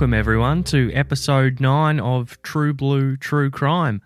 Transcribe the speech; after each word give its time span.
Welcome, 0.00 0.14
everyone, 0.14 0.64
to 0.64 0.90
episode 0.94 1.60
9 1.60 2.00
of 2.00 2.40
True 2.40 2.72
Blue 2.72 3.18
True 3.18 3.50
Crime. 3.50 4.00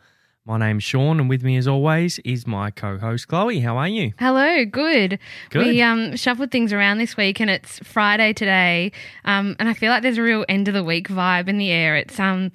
My 0.45 0.59
name's 0.59 0.83
Sean, 0.83 1.20
and 1.20 1.28
with 1.28 1.45
me, 1.45 1.56
as 1.56 1.69
always, 1.69 2.19
is 2.25 2.48
my 2.48 2.73
co 2.73 2.98
host, 2.98 3.28
Chloe. 3.28 3.61
How 3.61 3.77
are 3.77 3.86
you? 3.86 4.12
Hello, 4.19 4.64
good. 4.64 5.20
Good. 5.51 5.67
We 5.67 5.81
um, 5.83 6.17
shuffled 6.17 6.51
things 6.51 6.73
around 6.73 6.98
this 6.98 7.17
week, 7.17 7.39
and 7.41 7.48
it's 7.48 7.78
Friday 7.84 8.33
today, 8.33 8.91
um, 9.25 9.55
and 9.61 9.69
I 9.69 9.73
feel 9.73 9.91
like 9.91 10.03
there's 10.03 10.19
a 10.19 10.23
real 10.23 10.45
end 10.48 10.67
of 10.67 10.75
the 10.75 10.83
week 10.83 11.06
vibe 11.06 11.47
in 11.47 11.59
the 11.59 11.70
air. 11.70 11.95
It's 11.95 12.19
um, 12.19 12.51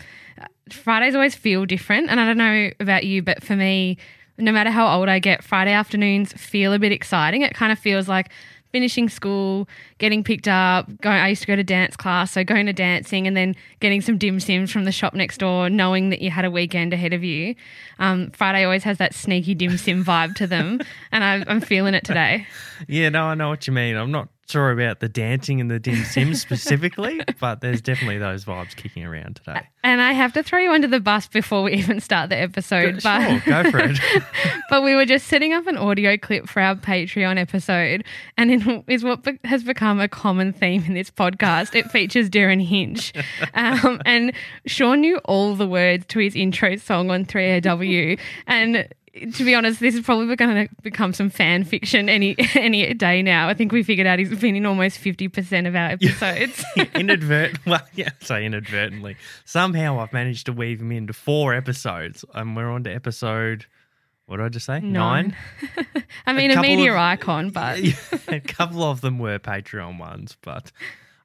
Fridays 0.70 1.16
always 1.16 1.34
feel 1.34 1.66
different, 1.66 2.10
and 2.10 2.20
I 2.20 2.26
don't 2.26 2.38
know 2.38 2.72
about 2.82 3.06
you, 3.06 3.24
but 3.24 3.42
for 3.42 3.56
me, 3.56 3.96
no 4.38 4.52
matter 4.52 4.70
how 4.70 5.00
old 5.00 5.08
I 5.08 5.20
get, 5.20 5.46
Friday 5.46 5.72
afternoons 5.72 6.34
feel 6.34 6.74
a 6.74 6.80
bit 6.80 6.92
exciting. 6.92 7.44
It 7.44 7.54
kind 7.54 7.72
of 7.72 7.80
feels 7.80 8.10
like 8.10 8.32
finishing 8.72 9.10
school, 9.10 9.68
getting 9.98 10.24
picked 10.24 10.48
up. 10.48 10.88
Going, 11.02 11.18
I 11.18 11.30
used 11.30 11.42
to 11.42 11.48
go 11.48 11.56
to 11.56 11.64
dance 11.64 11.96
class, 11.96 12.32
so 12.32 12.44
going 12.44 12.66
to 12.66 12.74
dancing 12.74 13.28
and 13.28 13.36
then 13.36 13.56
getting 13.80 14.02
some 14.02 14.18
dim 14.18 14.40
sims 14.40 14.72
from 14.72 14.86
the 14.86 14.92
shop 14.92 15.14
next 15.14 15.40
door, 15.40 15.70
knowing 15.70 16.10
that 16.10 16.22
you 16.22 16.30
had 16.30 16.46
a 16.46 16.52
weekend 16.52 16.94
ahead 16.94 17.14
of 17.14 17.24
you. 17.24 17.56
Um, 18.00 18.32
Friday 18.32 18.64
always 18.64 18.84
has 18.84 18.98
that 18.98 19.14
sneaky 19.14 19.56
dim 19.56 19.78
sim 19.78 20.04
vibe 20.04 20.36
to 20.36 20.48
them, 20.48 20.80
and 21.12 21.24
I, 21.24 21.44
I'm 21.48 21.62
feeling 21.62 21.94
it 21.94 22.04
today. 22.04 22.46
Yeah, 22.88 23.10
no, 23.10 23.26
I 23.26 23.36
know 23.36 23.50
what 23.50 23.68
you 23.68 23.74
mean. 23.74 23.98
I'm 23.98 24.12
not 24.12 24.30
sure 24.50 24.72
about 24.72 25.00
the 25.00 25.10
dancing 25.10 25.62
and 25.62 25.70
the 25.70 25.80
dim 25.80 26.04
sims 26.04 26.42
specifically, 26.42 27.22
but 27.40 27.62
there's 27.62 27.82
definitely 27.82 28.18
those 28.18 28.46
vibes 28.46 28.76
kicking 28.76 29.06
around 29.06 29.38
today. 29.38 29.62
And 29.84 30.02
I 30.02 30.12
have 30.14 30.34
to 30.34 30.44
throw 30.44 30.60
you 30.60 30.72
under 30.72 30.88
the 30.88 31.00
bus 31.00 31.28
before 31.28 31.64
we 31.64 31.74
even 31.74 32.00
start 32.00 32.30
the 32.30 32.38
episode. 32.38 33.02
but 33.04 33.42
Sure, 33.44 33.64
go 33.64 33.72
for 33.72 33.80
it. 33.80 34.00
but 34.70 34.84
we 34.84 34.96
were 34.96 35.06
just 35.06 35.28
setting 35.28 35.54
up 35.54 35.68
an 35.68 35.78
audio 35.78 36.18
clip 36.18 36.48
for 36.48 36.62
our 36.62 36.76
Patreon 36.76 37.38
episode, 37.38 38.04
and 38.38 38.52
it 38.52 38.84
is 38.88 39.04
what 39.04 39.24
be- 39.24 39.40
has 39.46 39.64
become 39.64 40.00
a 40.00 40.08
common 40.08 40.52
theme 40.54 40.84
in 40.86 40.94
this 40.94 41.12
podcast. 41.12 41.76
It 41.76 41.90
features 41.92 42.30
Derryn 42.30 42.66
Hinch, 42.66 43.14
um, 43.54 44.02
and 44.06 44.34
Sean 44.66 45.02
knew 45.02 45.18
all 45.26 45.56
the 45.56 45.68
words 45.68 46.06
to 46.08 46.20
his 46.20 46.36
intro 46.36 46.76
song 46.76 47.12
on 47.12 47.26
3AW, 47.26 48.20
and. 48.48 48.88
To 49.14 49.44
be 49.44 49.56
honest, 49.56 49.80
this 49.80 49.96
is 49.96 50.02
probably 50.02 50.36
going 50.36 50.68
to 50.68 50.76
become 50.82 51.14
some 51.14 51.30
fan 51.30 51.64
fiction 51.64 52.10
any 52.10 52.36
any 52.56 52.94
day 52.94 53.22
now. 53.22 53.48
I 53.48 53.54
think 53.54 53.72
we 53.72 53.84
figured 53.84 54.08
out 54.08 54.20
he's 54.20 54.36
been 54.38 54.56
in 54.56 54.66
almost 54.66 54.98
fifty 54.98 55.28
percent 55.28 55.68
of 55.68 55.76
our 55.76 55.90
episodes. 55.92 56.64
Inadvertent, 56.96 57.66
well, 57.66 57.82
yeah, 57.96 58.10
say 58.22 58.46
inadvertently. 58.46 59.18
Somehow 59.46 60.00
I've 60.00 60.14
managed 60.14 60.46
to 60.48 60.54
weave 60.54 60.82
him 60.82 60.92
into 60.92 61.14
four 61.14 61.54
episodes, 61.54 62.24
and 62.34 62.56
we're 62.56 62.70
on 62.70 62.84
to 62.84 62.94
episode. 62.94 63.66
What 64.26 64.38
did 64.38 64.46
I 64.46 64.50
just 64.50 64.68
say? 64.68 64.80
Nine. 64.80 65.36
I 66.28 66.34
mean, 66.34 66.52
a, 66.52 66.56
couple 66.56 66.70
media 66.70 66.92
of- 66.92 67.00
icon, 67.00 67.50
but 67.50 67.80
a 68.28 68.40
couple 68.40 68.84
of 68.84 69.02
them 69.02 69.18
were 69.18 69.40
Patreon 69.40 69.98
ones, 69.98 70.38
but 70.42 70.72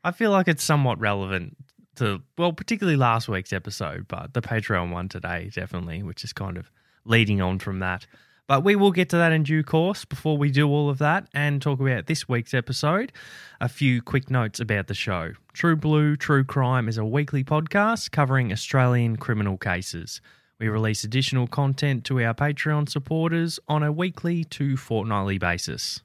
I 0.02 0.10
feel 0.10 0.30
like 0.30 0.48
it's 0.48 0.64
somewhat 0.64 0.98
relevant 0.98 1.56
to, 1.96 2.22
well, 2.38 2.52
particularly 2.52 2.96
last 2.96 3.28
week's 3.28 3.52
episode, 3.52 4.08
but 4.08 4.32
the 4.34 4.42
Patreon 4.42 4.90
one 4.90 5.08
today, 5.08 5.50
definitely, 5.54 6.02
which 6.02 6.24
is 6.24 6.32
kind 6.32 6.56
of 6.56 6.70
leading 7.04 7.40
on 7.40 7.58
from 7.58 7.78
that. 7.80 8.06
But 8.46 8.62
we 8.62 8.76
will 8.76 8.92
get 8.92 9.08
to 9.10 9.16
that 9.16 9.32
in 9.32 9.42
due 9.42 9.62
course 9.62 10.04
before 10.04 10.36
we 10.36 10.50
do 10.50 10.68
all 10.68 10.90
of 10.90 10.98
that 10.98 11.28
and 11.32 11.62
talk 11.62 11.80
about 11.80 12.06
this 12.06 12.28
week's 12.28 12.52
episode. 12.52 13.10
A 13.58 13.70
few 13.70 14.02
quick 14.02 14.30
notes 14.30 14.60
about 14.60 14.86
the 14.86 14.94
show. 14.94 15.32
True 15.54 15.76
Blue 15.76 16.14
True 16.14 16.44
Crime 16.44 16.86
is 16.86 16.98
a 16.98 17.04
weekly 17.06 17.42
podcast 17.42 18.10
covering 18.10 18.52
Australian 18.52 19.16
criminal 19.16 19.56
cases. 19.56 20.20
We 20.58 20.68
release 20.68 21.04
additional 21.04 21.46
content 21.46 22.04
to 22.04 22.22
our 22.22 22.34
Patreon 22.34 22.88
supporters 22.88 23.58
on 23.66 23.82
a 23.82 23.90
weekly 23.90 24.44
to 24.44 24.76
fortnightly 24.76 25.38
basis. 25.38 26.02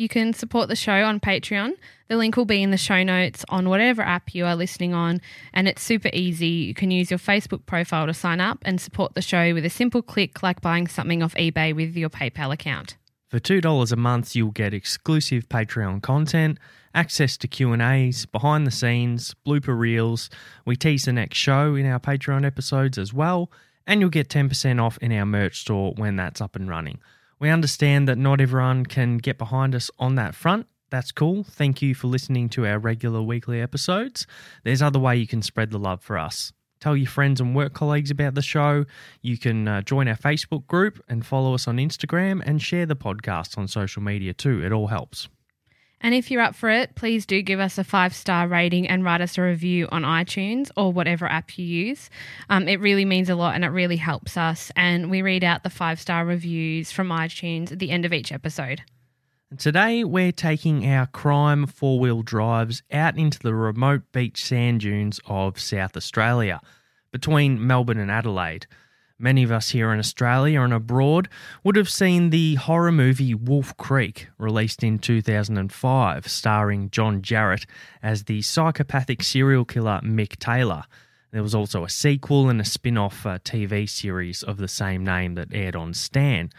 You 0.00 0.08
can 0.08 0.32
support 0.32 0.70
the 0.70 0.76
show 0.76 1.04
on 1.04 1.20
Patreon. 1.20 1.74
The 2.08 2.16
link 2.16 2.34
will 2.34 2.46
be 2.46 2.62
in 2.62 2.70
the 2.70 2.78
show 2.78 3.02
notes 3.02 3.44
on 3.50 3.68
whatever 3.68 4.00
app 4.00 4.34
you 4.34 4.46
are 4.46 4.56
listening 4.56 4.94
on, 4.94 5.20
and 5.52 5.68
it's 5.68 5.82
super 5.82 6.08
easy. 6.14 6.46
You 6.46 6.72
can 6.72 6.90
use 6.90 7.10
your 7.10 7.18
Facebook 7.18 7.66
profile 7.66 8.06
to 8.06 8.14
sign 8.14 8.40
up 8.40 8.60
and 8.62 8.80
support 8.80 9.12
the 9.12 9.20
show 9.20 9.52
with 9.52 9.62
a 9.66 9.68
simple 9.68 10.00
click 10.00 10.42
like 10.42 10.62
buying 10.62 10.86
something 10.86 11.22
off 11.22 11.34
eBay 11.34 11.76
with 11.76 11.94
your 11.98 12.08
PayPal 12.08 12.50
account. 12.50 12.96
For 13.28 13.38
$2 13.38 13.92
a 13.92 13.96
month, 13.96 14.34
you'll 14.34 14.52
get 14.52 14.72
exclusive 14.72 15.50
Patreon 15.50 16.00
content, 16.00 16.56
access 16.94 17.36
to 17.36 17.46
Q&As, 17.46 18.24
behind 18.24 18.66
the 18.66 18.70
scenes, 18.70 19.36
blooper 19.46 19.78
reels. 19.78 20.30
We 20.64 20.76
tease 20.76 21.04
the 21.04 21.12
next 21.12 21.36
show 21.36 21.74
in 21.74 21.84
our 21.84 22.00
Patreon 22.00 22.46
episodes 22.46 22.96
as 22.96 23.12
well, 23.12 23.52
and 23.86 24.00
you'll 24.00 24.08
get 24.08 24.30
10% 24.30 24.80
off 24.80 24.96
in 25.02 25.12
our 25.12 25.26
merch 25.26 25.60
store 25.60 25.92
when 25.98 26.16
that's 26.16 26.40
up 26.40 26.56
and 26.56 26.70
running. 26.70 27.00
We 27.40 27.48
understand 27.48 28.06
that 28.06 28.18
not 28.18 28.40
everyone 28.40 28.84
can 28.84 29.16
get 29.18 29.38
behind 29.38 29.74
us 29.74 29.90
on 29.98 30.14
that 30.16 30.34
front. 30.34 30.66
That's 30.90 31.10
cool. 31.10 31.44
Thank 31.44 31.80
you 31.80 31.94
for 31.94 32.08
listening 32.08 32.48
to 32.50 32.66
our 32.66 32.78
regular 32.78 33.22
weekly 33.22 33.60
episodes. 33.60 34.26
There's 34.64 34.82
other 34.82 34.98
way 34.98 35.16
you 35.16 35.26
can 35.26 35.40
spread 35.40 35.70
the 35.70 35.78
love 35.78 36.02
for 36.02 36.18
us. 36.18 36.52
Tell 36.80 36.96
your 36.96 37.08
friends 37.08 37.40
and 37.40 37.54
work 37.54 37.72
colleagues 37.72 38.10
about 38.10 38.34
the 38.34 38.42
show. 38.42 38.84
You 39.22 39.38
can 39.38 39.68
uh, 39.68 39.82
join 39.82 40.08
our 40.08 40.16
Facebook 40.16 40.66
group 40.66 41.02
and 41.08 41.24
follow 41.24 41.54
us 41.54 41.68
on 41.68 41.76
Instagram 41.76 42.42
and 42.44 42.60
share 42.60 42.86
the 42.86 42.96
podcast 42.96 43.56
on 43.56 43.68
social 43.68 44.02
media 44.02 44.34
too. 44.34 44.64
It 44.64 44.72
all 44.72 44.88
helps. 44.88 45.28
And 46.00 46.14
if 46.14 46.30
you're 46.30 46.40
up 46.40 46.54
for 46.54 46.70
it, 46.70 46.94
please 46.94 47.26
do 47.26 47.42
give 47.42 47.60
us 47.60 47.76
a 47.76 47.84
five 47.84 48.14
star 48.14 48.48
rating 48.48 48.88
and 48.88 49.04
write 49.04 49.20
us 49.20 49.36
a 49.36 49.42
review 49.42 49.88
on 49.92 50.02
iTunes 50.02 50.70
or 50.76 50.92
whatever 50.92 51.26
app 51.26 51.58
you 51.58 51.64
use. 51.64 52.08
Um, 52.48 52.68
it 52.68 52.80
really 52.80 53.04
means 53.04 53.28
a 53.28 53.34
lot 53.34 53.54
and 53.54 53.64
it 53.64 53.68
really 53.68 53.96
helps 53.96 54.36
us. 54.36 54.72
And 54.76 55.10
we 55.10 55.22
read 55.22 55.44
out 55.44 55.62
the 55.62 55.70
five 55.70 56.00
star 56.00 56.24
reviews 56.24 56.90
from 56.90 57.08
iTunes 57.08 57.72
at 57.72 57.78
the 57.78 57.90
end 57.90 58.04
of 58.04 58.12
each 58.12 58.32
episode. 58.32 58.82
Today 59.58 60.04
we're 60.04 60.32
taking 60.32 60.86
our 60.86 61.06
crime 61.06 61.66
four 61.66 61.98
wheel 61.98 62.22
drives 62.22 62.82
out 62.92 63.18
into 63.18 63.38
the 63.40 63.54
remote 63.54 64.02
beach 64.12 64.44
sand 64.44 64.80
dunes 64.80 65.20
of 65.26 65.58
South 65.60 65.96
Australia, 65.96 66.60
between 67.12 67.66
Melbourne 67.66 67.98
and 67.98 68.10
Adelaide. 68.10 68.66
Many 69.22 69.42
of 69.42 69.52
us 69.52 69.68
here 69.68 69.92
in 69.92 69.98
Australia 69.98 70.62
and 70.62 70.72
abroad 70.72 71.28
would 71.62 71.76
have 71.76 71.90
seen 71.90 72.30
the 72.30 72.54
horror 72.54 72.90
movie 72.90 73.34
Wolf 73.34 73.76
Creek, 73.76 74.28
released 74.38 74.82
in 74.82 74.98
2005, 74.98 76.26
starring 76.26 76.90
John 76.90 77.20
Jarrett 77.20 77.66
as 78.02 78.24
the 78.24 78.40
psychopathic 78.40 79.22
serial 79.22 79.66
killer 79.66 80.00
Mick 80.02 80.38
Taylor. 80.38 80.84
There 81.32 81.42
was 81.42 81.54
also 81.54 81.84
a 81.84 81.90
sequel 81.90 82.48
and 82.48 82.62
a 82.62 82.64
spin 82.64 82.96
off 82.96 83.26
uh, 83.26 83.38
TV 83.40 83.86
series 83.86 84.42
of 84.42 84.56
the 84.56 84.68
same 84.68 85.04
name 85.04 85.34
that 85.34 85.52
aired 85.52 85.76
on 85.76 85.92
Stan. 85.92 86.50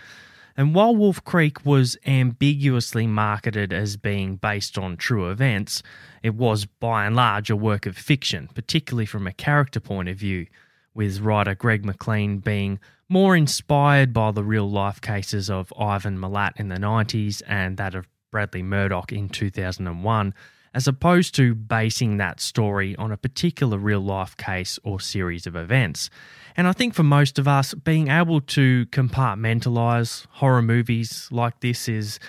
And 0.56 0.76
while 0.76 0.96
Wolf 0.96 1.24
Creek 1.24 1.66
was 1.66 1.98
ambiguously 2.06 3.08
marketed 3.08 3.74
as 3.74 3.98
being 3.98 4.36
based 4.36 4.78
on 4.78 4.98
true 4.98 5.32
events, 5.32 5.82
it 6.22 6.36
was 6.36 6.66
by 6.66 7.08
and 7.08 7.16
large 7.16 7.50
a 7.50 7.56
work 7.56 7.88
of 7.88 7.98
fiction, 7.98 8.50
particularly 8.54 9.08
from 9.08 9.26
a 9.26 9.34
character 9.34 9.80
point 9.80 10.10
of 10.10 10.18
view. 10.18 10.46
With 10.94 11.20
writer 11.20 11.56
Greg 11.56 11.86
McLean 11.86 12.40
being 12.40 12.80
more 13.08 13.36
inspired 13.36 14.14
by 14.14 14.32
the 14.32 14.44
real 14.44 14.70
life 14.70 15.02
cases 15.02 15.50
of 15.50 15.74
Ivan 15.78 16.18
Milat 16.18 16.60
in 16.60 16.70
the 16.70 16.78
90s 16.78 17.42
and 17.48 17.78
that 17.78 17.96
of 17.96 18.08
Bradley 18.32 18.64
Murdoch 18.64 19.12
in 19.12 19.28
2001, 19.28 20.34
as 20.74 20.88
opposed 20.88 21.36
to 21.36 21.54
basing 21.54 22.18
that 22.18 22.40
story 22.40 22.96
on 22.96 23.12
a 23.12 23.18
particular 23.18 23.78
real 23.78 24.00
life 24.00 24.38
case 24.38 24.80
or 24.84 25.00
series 25.02 25.46
of 25.46 25.56
events. 25.58 26.10
And 26.56 26.68
I 26.68 26.72
think 26.72 26.94
for 26.94 27.04
most 27.04 27.38
of 27.38 27.48
us, 27.48 27.74
being 27.74 28.08
able 28.08 28.40
to 28.42 28.86
compartmentalize 28.88 30.26
horror 30.30 30.62
movies 30.62 31.28
like 31.32 31.60
this 31.60 31.90
is 31.90 32.20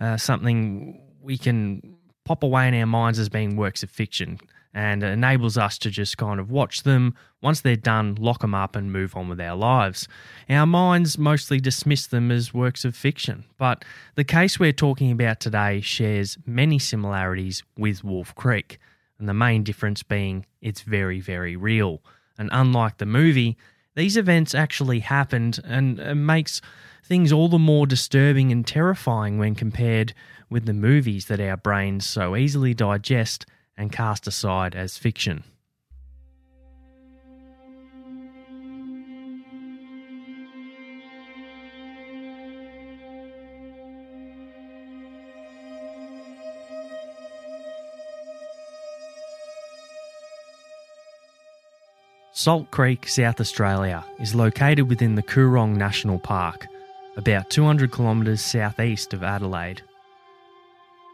uh, 0.00 0.16
something 0.16 1.02
we 1.20 1.36
can 1.36 1.96
pop 2.24 2.42
away 2.42 2.68
in 2.68 2.74
our 2.74 2.86
minds 2.86 3.18
as 3.18 3.28
being 3.28 3.56
works 3.56 3.82
of 3.82 3.90
fiction 3.90 4.38
and 4.72 5.02
enables 5.02 5.58
us 5.58 5.78
to 5.78 5.90
just 5.90 6.16
kind 6.16 6.38
of 6.38 6.50
watch 6.50 6.84
them. 6.84 7.14
Once 7.42 7.60
they're 7.60 7.76
done, 7.76 8.14
lock 8.16 8.40
them 8.40 8.54
up 8.54 8.76
and 8.76 8.92
move 8.92 9.16
on 9.16 9.28
with 9.28 9.40
our 9.40 9.56
lives. 9.56 10.06
Our 10.48 10.66
minds 10.66 11.18
mostly 11.18 11.58
dismiss 11.60 12.06
them 12.06 12.30
as 12.30 12.54
works 12.54 12.84
of 12.84 12.94
fiction, 12.94 13.44
but 13.58 13.84
the 14.14 14.24
case 14.24 14.60
we're 14.60 14.72
talking 14.72 15.10
about 15.10 15.40
today 15.40 15.80
shares 15.80 16.38
many 16.46 16.78
similarities 16.78 17.62
with 17.76 18.04
Wolf 18.04 18.34
Creek, 18.34 18.78
and 19.18 19.28
the 19.28 19.34
main 19.34 19.64
difference 19.64 20.02
being 20.02 20.46
it's 20.60 20.82
very, 20.82 21.20
very 21.20 21.56
real. 21.56 22.00
And 22.38 22.48
unlike 22.52 22.98
the 22.98 23.06
movie, 23.06 23.56
these 23.96 24.16
events 24.16 24.54
actually 24.54 25.00
happened 25.00 25.58
and 25.64 25.98
it 25.98 26.14
makes 26.14 26.60
things 27.04 27.32
all 27.32 27.48
the 27.48 27.58
more 27.58 27.86
disturbing 27.86 28.52
and 28.52 28.66
terrifying 28.66 29.36
when 29.36 29.54
compared 29.54 30.14
with 30.48 30.64
the 30.64 30.72
movies 30.72 31.26
that 31.26 31.40
our 31.40 31.56
brains 31.56 32.06
so 32.06 32.36
easily 32.36 32.72
digest 32.72 33.46
and 33.80 33.90
cast 33.90 34.26
aside 34.26 34.74
as 34.74 34.98
fiction. 34.98 35.42
Salt 52.32 52.70
Creek, 52.70 53.08
South 53.08 53.40
Australia, 53.40 54.04
is 54.18 54.34
located 54.34 54.88
within 54.88 55.14
the 55.14 55.22
Coorong 55.22 55.76
National 55.76 56.18
Park, 56.18 56.66
about 57.16 57.50
200 57.50 57.92
kilometres 57.92 58.40
southeast 58.42 59.12
of 59.14 59.22
Adelaide. 59.22 59.82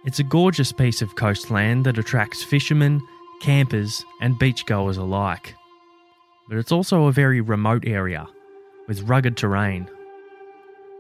It's 0.06 0.20
a 0.20 0.24
gorgeous 0.24 0.70
piece 0.70 1.02
of 1.02 1.16
coastland 1.16 1.84
that 1.84 1.98
attracts 1.98 2.44
fishermen, 2.44 3.02
campers, 3.40 4.04
and 4.20 4.38
beachgoers 4.38 4.98
alike. 4.98 5.56
But 6.48 6.58
it's 6.58 6.70
also 6.70 7.06
a 7.06 7.12
very 7.12 7.40
remote 7.40 7.82
area 7.84 8.28
with 8.86 9.02
rugged 9.02 9.36
terrain. 9.36 9.90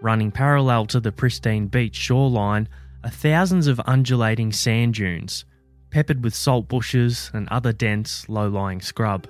Running 0.02 0.32
parallel 0.32 0.86
to 0.86 0.98
the 0.98 1.12
pristine 1.12 1.68
beach 1.68 1.94
shoreline 1.94 2.68
are 3.04 3.10
thousands 3.10 3.68
of 3.68 3.80
undulating 3.86 4.50
sand 4.50 4.94
dunes, 4.94 5.44
peppered 5.90 6.24
with 6.24 6.34
salt 6.34 6.66
bushes 6.66 7.30
and 7.32 7.48
other 7.48 7.72
dense, 7.72 8.28
low 8.28 8.48
lying 8.48 8.80
scrub. 8.80 9.28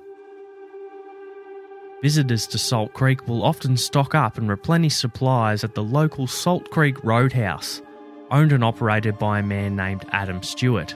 Visitors 2.00 2.46
to 2.46 2.56
Salt 2.56 2.94
Creek 2.94 3.28
will 3.28 3.42
often 3.42 3.76
stock 3.76 4.14
up 4.14 4.38
and 4.38 4.48
replenish 4.48 4.94
supplies 4.94 5.64
at 5.64 5.74
the 5.74 5.84
local 5.84 6.26
Salt 6.26 6.70
Creek 6.70 7.02
Roadhouse, 7.04 7.82
owned 8.30 8.52
and 8.52 8.64
operated 8.64 9.18
by 9.18 9.38
a 9.38 9.42
man 9.42 9.76
named 9.76 10.04
Adam 10.12 10.42
Stewart. 10.42 10.94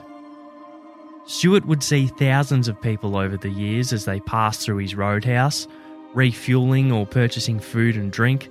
Stewart 1.25 1.65
would 1.65 1.83
see 1.83 2.07
thousands 2.07 2.67
of 2.67 2.81
people 2.81 3.15
over 3.15 3.37
the 3.37 3.49
years 3.49 3.93
as 3.93 4.05
they 4.05 4.19
passed 4.21 4.61
through 4.61 4.77
his 4.77 4.95
roadhouse, 4.95 5.67
refueling 6.13 6.91
or 6.91 7.05
purchasing 7.05 7.59
food 7.59 7.95
and 7.95 8.11
drink. 8.11 8.49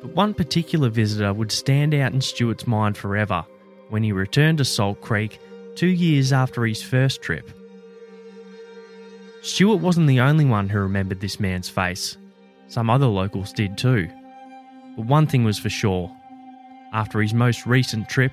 But 0.00 0.12
one 0.12 0.32
particular 0.32 0.88
visitor 0.88 1.32
would 1.32 1.52
stand 1.52 1.94
out 1.94 2.12
in 2.12 2.20
Stewart's 2.20 2.66
mind 2.66 2.96
forever 2.96 3.44
when 3.88 4.02
he 4.02 4.12
returned 4.12 4.58
to 4.58 4.64
Salt 4.64 5.00
Creek 5.00 5.38
two 5.74 5.88
years 5.88 6.32
after 6.32 6.64
his 6.64 6.82
first 6.82 7.20
trip. 7.20 7.50
Stewart 9.42 9.80
wasn't 9.80 10.06
the 10.06 10.20
only 10.20 10.44
one 10.44 10.68
who 10.68 10.78
remembered 10.78 11.20
this 11.20 11.40
man's 11.40 11.68
face. 11.68 12.16
Some 12.68 12.90
other 12.90 13.06
locals 13.06 13.52
did 13.52 13.78
too. 13.78 14.08
But 14.96 15.06
one 15.06 15.26
thing 15.26 15.44
was 15.44 15.58
for 15.58 15.70
sure 15.70 16.14
after 16.92 17.20
his 17.20 17.34
most 17.34 17.66
recent 17.66 18.08
trip 18.08 18.32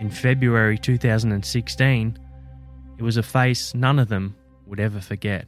in 0.00 0.10
February 0.10 0.78
2016, 0.78 2.18
it 2.98 3.02
was 3.02 3.16
a 3.16 3.22
face 3.22 3.74
none 3.74 3.98
of 3.98 4.08
them 4.08 4.34
would 4.66 4.80
ever 4.80 5.00
forget. 5.00 5.46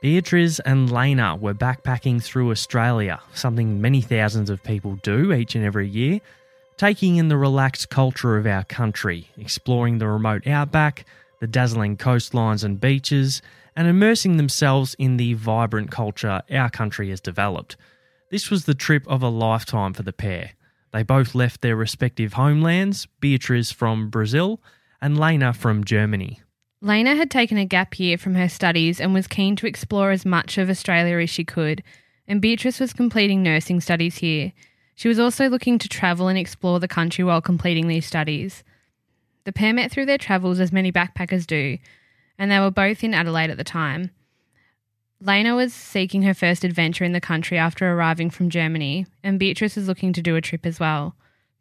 Beatriz 0.00 0.60
and 0.60 0.90
Lena 0.90 1.36
were 1.36 1.52
backpacking 1.52 2.22
through 2.22 2.50
Australia, 2.50 3.20
something 3.34 3.82
many 3.82 4.00
thousands 4.00 4.48
of 4.48 4.64
people 4.64 4.96
do 5.02 5.30
each 5.30 5.54
and 5.54 5.62
every 5.62 5.86
year, 5.86 6.22
taking 6.78 7.16
in 7.16 7.28
the 7.28 7.36
relaxed 7.36 7.90
culture 7.90 8.38
of 8.38 8.46
our 8.46 8.64
country, 8.64 9.28
exploring 9.36 9.98
the 9.98 10.08
remote 10.08 10.46
outback, 10.46 11.04
the 11.40 11.46
dazzling 11.46 11.98
coastlines 11.98 12.64
and 12.64 12.80
beaches, 12.80 13.42
and 13.76 13.86
immersing 13.88 14.38
themselves 14.38 14.94
in 14.98 15.18
the 15.18 15.34
vibrant 15.34 15.90
culture 15.90 16.40
our 16.50 16.70
country 16.70 17.10
has 17.10 17.20
developed. 17.20 17.76
This 18.30 18.48
was 18.48 18.64
the 18.64 18.74
trip 18.74 19.06
of 19.06 19.22
a 19.22 19.28
lifetime 19.28 19.92
for 19.92 20.02
the 20.02 20.14
pair. 20.14 20.52
They 20.92 21.02
both 21.02 21.34
left 21.34 21.60
their 21.60 21.76
respective 21.76 22.32
homelands, 22.32 23.06
Beatriz 23.20 23.70
from 23.70 24.08
Brazil 24.08 24.60
and 25.02 25.20
Lena 25.20 25.52
from 25.52 25.84
Germany. 25.84 26.40
Lena 26.82 27.14
had 27.14 27.30
taken 27.30 27.58
a 27.58 27.66
gap 27.66 27.98
year 27.98 28.16
from 28.16 28.34
her 28.34 28.48
studies 28.48 29.00
and 29.00 29.12
was 29.12 29.26
keen 29.26 29.54
to 29.56 29.66
explore 29.66 30.12
as 30.12 30.24
much 30.24 30.56
of 30.56 30.70
Australia 30.70 31.18
as 31.18 31.28
she 31.28 31.44
could, 31.44 31.82
and 32.26 32.40
Beatrice 32.40 32.80
was 32.80 32.94
completing 32.94 33.42
nursing 33.42 33.80
studies 33.80 34.18
here. 34.18 34.52
She 34.94 35.08
was 35.08 35.18
also 35.18 35.48
looking 35.48 35.78
to 35.78 35.88
travel 35.88 36.28
and 36.28 36.38
explore 36.38 36.80
the 36.80 36.88
country 36.88 37.22
while 37.22 37.42
completing 37.42 37.86
these 37.86 38.06
studies. 38.06 38.64
The 39.44 39.52
pair 39.52 39.74
met 39.74 39.90
through 39.90 40.06
their 40.06 40.18
travels 40.18 40.58
as 40.58 40.72
many 40.72 40.90
backpackers 40.90 41.46
do, 41.46 41.76
and 42.38 42.50
they 42.50 42.58
were 42.58 42.70
both 42.70 43.04
in 43.04 43.12
Adelaide 43.12 43.50
at 43.50 43.58
the 43.58 43.64
time. 43.64 44.10
Lena 45.20 45.54
was 45.54 45.74
seeking 45.74 46.22
her 46.22 46.32
first 46.32 46.64
adventure 46.64 47.04
in 47.04 47.12
the 47.12 47.20
country 47.20 47.58
after 47.58 47.92
arriving 47.92 48.30
from 48.30 48.48
Germany, 48.48 49.06
and 49.22 49.38
Beatrice 49.38 49.76
was 49.76 49.86
looking 49.86 50.14
to 50.14 50.22
do 50.22 50.34
a 50.34 50.40
trip 50.40 50.64
as 50.64 50.80
well. 50.80 51.14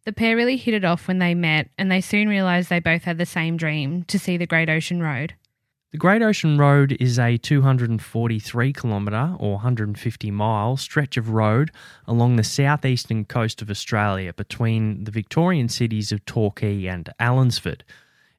The 0.05 0.13
pair 0.13 0.35
really 0.35 0.57
hit 0.57 0.73
it 0.73 0.85
off 0.85 1.07
when 1.07 1.19
they 1.19 1.35
met, 1.35 1.69
and 1.77 1.91
they 1.91 2.01
soon 2.01 2.29
realised 2.29 2.69
they 2.69 2.79
both 2.79 3.03
had 3.03 3.17
the 3.17 3.25
same 3.25 3.57
dream 3.57 4.03
to 4.05 4.17
see 4.17 4.37
the 4.37 4.47
Great 4.47 4.69
Ocean 4.69 5.01
Road. 5.01 5.35
The 5.91 5.97
Great 5.97 6.21
Ocean 6.21 6.57
Road 6.57 6.95
is 6.99 7.17
a 7.17 7.37
243 7.37 8.73
kilometre 8.73 9.35
or 9.39 9.53
150 9.53 10.29
mile 10.29 10.77
stretch 10.77 11.17
of 11.17 11.29
road 11.29 11.71
along 12.07 12.35
the 12.35 12.43
southeastern 12.43 13.25
coast 13.25 13.61
of 13.63 13.71
Australia 13.71 14.31
between 14.33 15.03
the 15.05 15.11
Victorian 15.11 15.67
cities 15.67 16.11
of 16.11 16.23
Torquay 16.25 16.85
and 16.85 17.09
Allansford. 17.19 17.83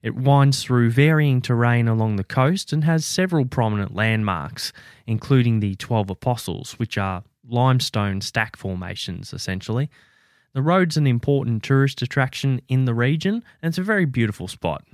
It 0.01 0.15
winds 0.15 0.63
through 0.63 0.91
varying 0.91 1.43
terrain 1.43 1.89
along 1.89 2.17
the 2.17 2.25
coast 2.25 2.73
and 2.73 2.85
has 2.85 3.05
several 3.05 3.45
prominent 3.45 3.97
landmarks, 3.97 4.73
including 5.07 5.59
the 5.59 5.75
Twelve 5.75 6.09
Apostles, 6.09 6.75
which 6.79 6.97
are 6.97 7.25
limestone 7.47 8.21
stack 8.21 8.57
formations 8.57 9.33
essentially. 9.33 9.91
The 10.53 10.63
road's 10.63 10.97
an 10.97 11.07
important 11.07 11.63
tourist 11.63 12.03
attraction 12.03 12.61
in 12.69 12.85
the 12.85 12.95
region 12.95 13.45
and 13.63 13.71
it's 13.71 13.79
a 13.79 13.83
very 13.83 14.05
beautiful 14.05 14.49
spot. 14.49 14.85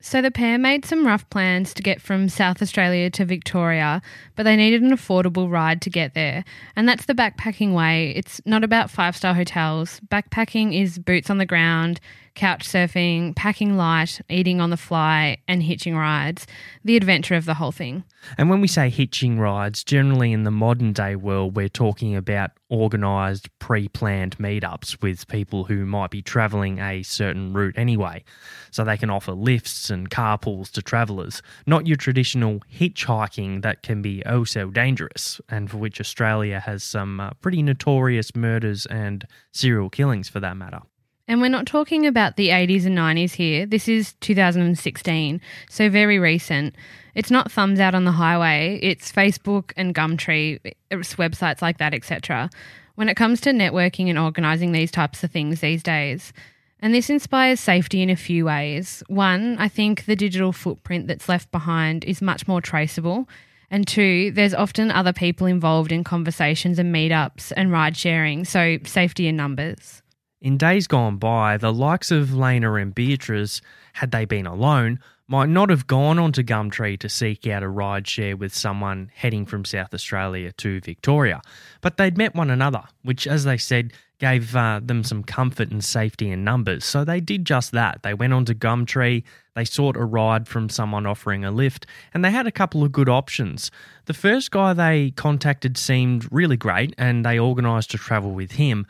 So 0.00 0.20
the 0.20 0.30
pair 0.30 0.58
made 0.58 0.84
some 0.84 1.06
rough 1.06 1.28
plans 1.30 1.72
to 1.74 1.82
get 1.82 2.02
from 2.02 2.28
South 2.28 2.60
Australia 2.60 3.08
to 3.10 3.24
Victoria, 3.24 4.02
but 4.34 4.42
they 4.42 4.54
needed 4.54 4.82
an 4.82 4.90
affordable 4.90 5.50
ride 5.50 5.80
to 5.82 5.90
get 5.90 6.14
there. 6.14 6.44
And 6.76 6.88
that's 6.88 7.06
the 7.06 7.14
backpacking 7.14 7.74
way. 7.74 8.12
It's 8.14 8.40
not 8.44 8.62
about 8.62 8.90
five 8.90 9.16
star 9.16 9.34
hotels. 9.34 10.00
Backpacking 10.08 10.80
is 10.80 10.98
boots 10.98 11.30
on 11.30 11.38
the 11.38 11.46
ground, 11.46 11.98
couch 12.36 12.68
surfing, 12.68 13.34
packing 13.34 13.76
light, 13.76 14.20
eating 14.28 14.60
on 14.60 14.70
the 14.70 14.76
fly, 14.76 15.38
and 15.48 15.62
hitching 15.62 15.96
rides. 15.96 16.46
The 16.84 16.96
adventure 16.96 17.34
of 17.34 17.46
the 17.46 17.54
whole 17.54 17.72
thing. 17.72 18.04
And 18.38 18.48
when 18.48 18.60
we 18.60 18.68
say 18.68 18.90
hitching 18.90 19.40
rides, 19.40 19.82
generally 19.82 20.32
in 20.32 20.44
the 20.44 20.50
modern 20.50 20.92
day 20.92 21.16
world, 21.16 21.56
we're 21.56 21.68
talking 21.68 22.14
about 22.14 22.50
organised, 22.70 23.48
pre 23.58 23.88
planned 23.88 24.38
meetups 24.38 25.00
with 25.02 25.26
people 25.28 25.64
who 25.64 25.86
might 25.86 26.10
be 26.10 26.22
travelling 26.22 26.78
a 26.78 27.02
certain 27.02 27.52
route 27.52 27.76
anyway. 27.76 28.22
So 28.70 28.84
they 28.84 28.96
can 28.96 29.10
offer 29.10 29.32
lifts 29.32 29.90
and 29.90 30.10
carpools 30.10 30.70
to 30.72 30.82
travellers, 30.82 31.42
not 31.66 31.86
your 31.86 31.96
traditional 31.96 32.60
hitchhiking 32.72 33.62
that 33.62 33.82
can 33.82 34.02
be 34.02 34.22
oh 34.26 34.44
so 34.44 34.70
dangerous, 34.70 35.40
and 35.48 35.70
for 35.70 35.78
which 35.78 36.00
Australia 36.00 36.60
has 36.60 36.84
some 36.84 37.20
uh, 37.20 37.30
pretty 37.40 37.62
notorious 37.62 38.34
murders 38.36 38.86
and 38.86 39.26
serial 39.52 39.90
killings 39.90 40.28
for 40.28 40.40
that 40.40 40.56
matter. 40.56 40.80
And 41.28 41.40
we're 41.40 41.48
not 41.48 41.66
talking 41.66 42.06
about 42.06 42.36
the 42.36 42.50
80s 42.50 42.86
and 42.86 42.96
90s 42.96 43.32
here. 43.32 43.66
This 43.66 43.88
is 43.88 44.14
2016, 44.20 45.40
so 45.68 45.90
very 45.90 46.18
recent. 46.20 46.76
It's 47.14 47.30
not 47.30 47.50
thumbs 47.50 47.80
out 47.80 47.94
on 47.94 48.04
the 48.04 48.12
highway, 48.12 48.78
it's 48.82 49.10
Facebook 49.10 49.72
and 49.76 49.94
Gumtree, 49.94 50.60
it's 50.90 51.14
websites 51.16 51.62
like 51.62 51.78
that, 51.78 51.94
etc. 51.94 52.48
When 52.94 53.08
it 53.08 53.16
comes 53.16 53.40
to 53.40 53.50
networking 53.50 54.08
and 54.08 54.18
organising 54.18 54.70
these 54.72 54.90
types 54.92 55.24
of 55.24 55.30
things 55.32 55.60
these 55.60 55.82
days, 55.82 56.32
and 56.80 56.94
this 56.94 57.10
inspires 57.10 57.58
safety 57.58 58.02
in 58.02 58.10
a 58.10 58.16
few 58.16 58.44
ways. 58.44 59.02
One, 59.08 59.56
I 59.58 59.68
think 59.68 60.04
the 60.04 60.14
digital 60.14 60.52
footprint 60.52 61.08
that's 61.08 61.28
left 61.28 61.50
behind 61.50 62.04
is 62.04 62.20
much 62.20 62.46
more 62.46 62.60
traceable. 62.60 63.28
And 63.70 63.86
two, 63.88 64.30
there's 64.30 64.54
often 64.54 64.90
other 64.90 65.12
people 65.12 65.46
involved 65.46 65.90
in 65.90 66.04
conversations 66.04 66.78
and 66.78 66.94
meetups 66.94 67.52
and 67.56 67.72
ride 67.72 67.96
sharing, 67.96 68.44
so 68.44 68.78
safety 68.84 69.26
in 69.26 69.36
numbers. 69.36 70.02
In 70.40 70.58
days 70.58 70.86
gone 70.86 71.16
by, 71.16 71.56
the 71.56 71.72
likes 71.72 72.10
of 72.10 72.34
Lena 72.34 72.74
and 72.74 72.94
Beatrice, 72.94 73.62
had 73.94 74.10
they 74.10 74.26
been 74.26 74.46
alone, 74.46 75.00
might 75.26 75.48
not 75.48 75.70
have 75.70 75.86
gone 75.86 76.18
onto 76.18 76.42
Gumtree 76.42 76.98
to 76.98 77.08
seek 77.08 77.46
out 77.46 77.62
a 77.62 77.68
ride 77.68 78.06
share 78.06 78.36
with 78.36 78.54
someone 78.54 79.10
heading 79.14 79.46
from 79.46 79.64
South 79.64 79.94
Australia 79.94 80.52
to 80.52 80.80
Victoria. 80.82 81.40
But 81.80 81.96
they'd 81.96 82.18
met 82.18 82.34
one 82.34 82.50
another, 82.50 82.84
which, 83.02 83.26
as 83.26 83.44
they 83.44 83.56
said, 83.56 83.94
gave 84.18 84.54
uh, 84.54 84.80
them 84.82 85.04
some 85.04 85.24
comfort 85.24 85.70
and 85.70 85.82
safety 85.82 86.30
in 86.30 86.44
numbers. 86.44 86.84
So 86.84 87.02
they 87.02 87.20
did 87.20 87.46
just 87.46 87.72
that. 87.72 88.02
They 88.02 88.14
went 88.14 88.34
onto 88.34 88.54
Gumtree, 88.54 89.24
they 89.54 89.64
sought 89.64 89.96
a 89.96 90.04
ride 90.04 90.46
from 90.46 90.68
someone 90.68 91.06
offering 91.06 91.46
a 91.46 91.50
lift, 91.50 91.86
and 92.12 92.22
they 92.22 92.30
had 92.30 92.46
a 92.46 92.52
couple 92.52 92.84
of 92.84 92.92
good 92.92 93.08
options. 93.08 93.70
The 94.04 94.14
first 94.14 94.50
guy 94.50 94.74
they 94.74 95.12
contacted 95.12 95.78
seemed 95.78 96.30
really 96.30 96.58
great, 96.58 96.94
and 96.98 97.24
they 97.24 97.38
organised 97.38 97.90
to 97.92 97.98
travel 97.98 98.32
with 98.32 98.52
him 98.52 98.86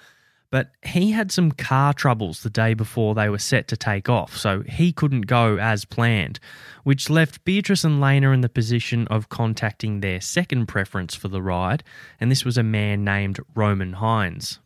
but 0.51 0.71
he 0.85 1.13
had 1.13 1.33
some 1.33 1.53
car 1.53 1.93
troubles 1.93 2.43
the 2.43 2.51
day 2.51 2.75
before 2.75 3.15
they 3.15 3.29
were 3.29 3.39
set 3.39 3.69
to 3.69 3.77
take 3.77 4.09
off, 4.09 4.37
so 4.37 4.63
he 4.63 4.93
couldn't 4.93 5.23
go 5.23 5.59
as 5.59 5.85
planned, 5.85 6.39
which 6.85 7.11
left 7.11 7.45
Beatrice 7.45 7.85
and 7.85 8.01
Lena 8.01 8.31
in 8.31 8.41
the 8.41 8.49
position 8.49 9.07
of 9.09 9.29
contacting 9.29 10.01
their 10.01 10.21
second 10.21 10.67
preference 10.67 11.15
for 11.15 11.29
the 11.29 11.43
ride, 11.43 11.83
and 12.21 12.31
this 12.31 12.45
was 12.45 12.57
a 12.57 12.63
man 12.63 13.05
named 13.05 13.41
Roman 13.55 13.95
Hines. 13.95 14.59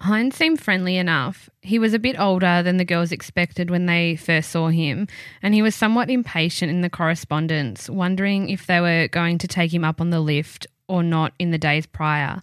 Hines 0.00 0.34
seemed 0.34 0.60
friendly 0.60 0.96
enough. 0.96 1.50
He 1.60 1.78
was 1.78 1.92
a 1.92 1.98
bit 1.98 2.18
older 2.18 2.62
than 2.62 2.78
the 2.78 2.86
girls 2.86 3.12
expected 3.12 3.68
when 3.68 3.84
they 3.84 4.16
first 4.16 4.50
saw 4.50 4.68
him, 4.68 5.06
and 5.42 5.52
he 5.52 5.60
was 5.60 5.74
somewhat 5.74 6.08
impatient 6.08 6.70
in 6.70 6.80
the 6.80 6.88
correspondence, 6.88 7.90
wondering 7.90 8.48
if 8.48 8.66
they 8.66 8.80
were 8.80 9.08
going 9.08 9.36
to 9.36 9.46
take 9.46 9.74
him 9.74 9.84
up 9.84 10.00
on 10.00 10.08
the 10.08 10.20
lift 10.20 10.66
or 10.88 11.02
not 11.02 11.34
in 11.38 11.50
the 11.50 11.58
days 11.58 11.84
prior. 11.84 12.42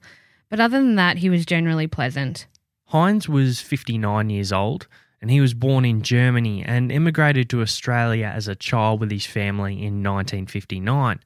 But 0.49 0.59
other 0.59 0.77
than 0.77 0.95
that, 0.95 1.17
he 1.17 1.31
was 1.31 1.47
generally 1.47 1.87
pleasant. 1.87 2.45
Hines 2.87 3.27
was 3.27 3.59
59 3.61 4.29
years 4.29 4.51
old 4.51 4.87
and 5.21 5.29
he 5.29 5.41
was 5.41 5.53
born 5.53 5.83
in 5.83 6.01
Germany 6.01 6.63
and 6.63 6.91
immigrated 6.91 7.49
to 7.49 7.61
Australia 7.61 8.31
as 8.33 8.47
a 8.47 8.55
child 8.55 8.99
with 8.99 9.11
his 9.11 9.25
family 9.25 9.73
in 9.73 10.03
1959. 10.03 11.19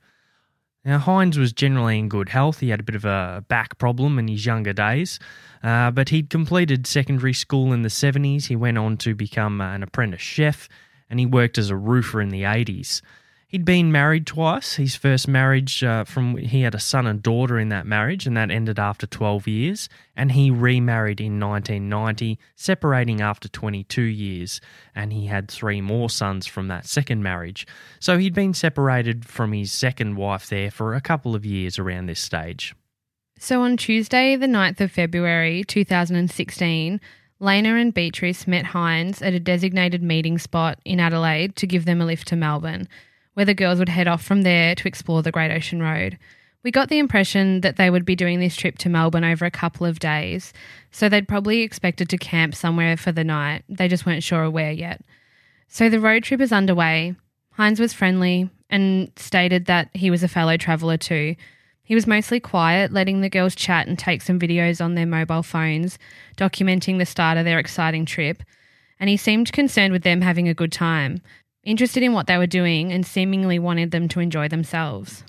Now, 0.83 0.97
Hines 0.97 1.37
was 1.37 1.53
generally 1.53 1.99
in 1.99 2.09
good 2.09 2.29
health. 2.29 2.59
He 2.59 2.69
had 2.69 2.79
a 2.79 2.83
bit 2.83 2.95
of 2.95 3.05
a 3.05 3.45
back 3.47 3.77
problem 3.77 4.17
in 4.17 4.27
his 4.27 4.45
younger 4.45 4.73
days, 4.73 5.19
uh, 5.61 5.91
but 5.91 6.09
he'd 6.09 6.31
completed 6.31 6.87
secondary 6.87 7.33
school 7.33 7.71
in 7.73 7.83
the 7.83 7.89
70s. 7.89 8.45
He 8.45 8.55
went 8.55 8.79
on 8.79 8.97
to 8.97 9.13
become 9.13 9.61
an 9.61 9.83
apprentice 9.83 10.21
chef 10.21 10.67
and 11.09 11.19
he 11.19 11.27
worked 11.27 11.59
as 11.59 11.69
a 11.69 11.75
roofer 11.75 12.21
in 12.21 12.29
the 12.29 12.43
80s. 12.43 13.01
He'd 13.51 13.65
been 13.65 13.91
married 13.91 14.25
twice. 14.27 14.75
His 14.75 14.95
first 14.95 15.27
marriage, 15.27 15.83
uh, 15.83 16.05
from 16.05 16.37
he 16.37 16.61
had 16.61 16.73
a 16.73 16.79
son 16.79 17.05
and 17.05 17.21
daughter 17.21 17.59
in 17.59 17.67
that 17.67 17.85
marriage, 17.85 18.25
and 18.25 18.37
that 18.37 18.49
ended 18.49 18.79
after 18.79 19.05
12 19.05 19.45
years. 19.45 19.89
And 20.15 20.31
he 20.31 20.49
remarried 20.49 21.19
in 21.19 21.37
1990, 21.37 22.39
separating 22.55 23.19
after 23.19 23.49
22 23.49 24.03
years. 24.03 24.61
And 24.95 25.11
he 25.11 25.25
had 25.25 25.51
three 25.51 25.81
more 25.81 26.09
sons 26.09 26.47
from 26.47 26.69
that 26.69 26.85
second 26.85 27.23
marriage. 27.23 27.67
So 27.99 28.17
he'd 28.17 28.33
been 28.33 28.53
separated 28.53 29.25
from 29.25 29.51
his 29.51 29.73
second 29.73 30.15
wife 30.15 30.47
there 30.47 30.71
for 30.71 30.93
a 30.93 31.01
couple 31.01 31.35
of 31.35 31.45
years 31.45 31.77
around 31.77 32.05
this 32.05 32.21
stage. 32.21 32.73
So 33.37 33.63
on 33.63 33.75
Tuesday, 33.75 34.37
the 34.37 34.47
9th 34.47 34.79
of 34.79 34.93
February 34.93 35.65
2016, 35.65 37.01
Lena 37.41 37.75
and 37.75 37.93
Beatrice 37.93 38.47
met 38.47 38.67
Hines 38.67 39.21
at 39.21 39.33
a 39.33 39.41
designated 39.41 40.01
meeting 40.01 40.37
spot 40.37 40.79
in 40.85 41.01
Adelaide 41.01 41.57
to 41.57 41.67
give 41.67 41.83
them 41.83 41.99
a 41.99 42.05
lift 42.05 42.29
to 42.29 42.37
Melbourne 42.37 42.87
where 43.33 43.45
the 43.45 43.53
girls 43.53 43.79
would 43.79 43.89
head 43.89 44.07
off 44.07 44.23
from 44.23 44.41
there 44.41 44.75
to 44.75 44.87
explore 44.87 45.21
the 45.21 45.31
Great 45.31 45.51
Ocean 45.51 45.81
Road. 45.81 46.17
We 46.63 46.71
got 46.71 46.89
the 46.89 46.99
impression 46.99 47.61
that 47.61 47.77
they 47.77 47.89
would 47.89 48.05
be 48.05 48.15
doing 48.15 48.39
this 48.39 48.55
trip 48.55 48.77
to 48.79 48.89
Melbourne 48.89 49.23
over 49.23 49.45
a 49.45 49.51
couple 49.51 49.85
of 49.85 49.99
days, 49.99 50.53
so 50.91 51.09
they'd 51.09 51.27
probably 51.27 51.61
expected 51.61 52.07
to 52.09 52.17
camp 52.17 52.53
somewhere 52.53 52.97
for 52.97 53.11
the 53.11 53.23
night. 53.23 53.63
They 53.67 53.87
just 53.87 54.05
weren't 54.05 54.23
sure 54.23 54.49
where 54.49 54.71
yet. 54.71 55.01
So 55.67 55.89
the 55.89 55.99
road 55.99 56.23
trip 56.23 56.41
is 56.41 56.51
underway. 56.51 57.15
Hines 57.53 57.79
was 57.79 57.93
friendly 57.93 58.49
and 58.69 59.11
stated 59.15 59.65
that 59.65 59.89
he 59.93 60.11
was 60.11 60.21
a 60.21 60.27
fellow 60.27 60.57
traveller 60.57 60.97
too. 60.97 61.35
He 61.83 61.95
was 61.95 62.07
mostly 62.07 62.39
quiet, 62.39 62.93
letting 62.93 63.21
the 63.21 63.29
girls 63.29 63.55
chat 63.55 63.87
and 63.87 63.97
take 63.97 64.21
some 64.21 64.39
videos 64.39 64.83
on 64.83 64.95
their 64.95 65.05
mobile 65.05 65.43
phones, 65.43 65.97
documenting 66.37 66.99
the 66.99 67.05
start 67.05 67.37
of 67.37 67.45
their 67.45 67.59
exciting 67.59 68.05
trip. 68.05 68.43
And 68.99 69.09
he 69.09 69.17
seemed 69.17 69.51
concerned 69.51 69.91
with 69.91 70.03
them 70.03 70.21
having 70.21 70.47
a 70.47 70.53
good 70.53 70.71
time 70.71 71.21
interested 71.63 72.03
in 72.03 72.13
what 72.13 72.27
they 72.27 72.37
were 72.37 72.47
doing 72.47 72.91
and 72.91 73.05
seemingly 73.05 73.59
wanted 73.59 73.91
them 73.91 74.07
to 74.09 74.19
enjoy 74.19 74.47
themselves. 74.47 75.23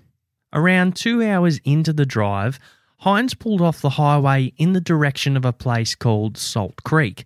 Around 0.53 0.97
two 0.97 1.23
hours 1.23 1.61
into 1.65 1.93
the 1.93 2.07
drive, 2.07 2.59
Hines 2.99 3.35
pulled 3.35 3.61
off 3.61 3.81
the 3.81 3.91
highway 3.91 4.53
in 4.57 4.75
the 4.75 4.81
direction 4.81 5.37
of 5.37 5.45
a 5.45 5.53
place 5.53 5.95
called 5.95 6.39
Salt 6.39 6.85
Creek. 6.85 7.25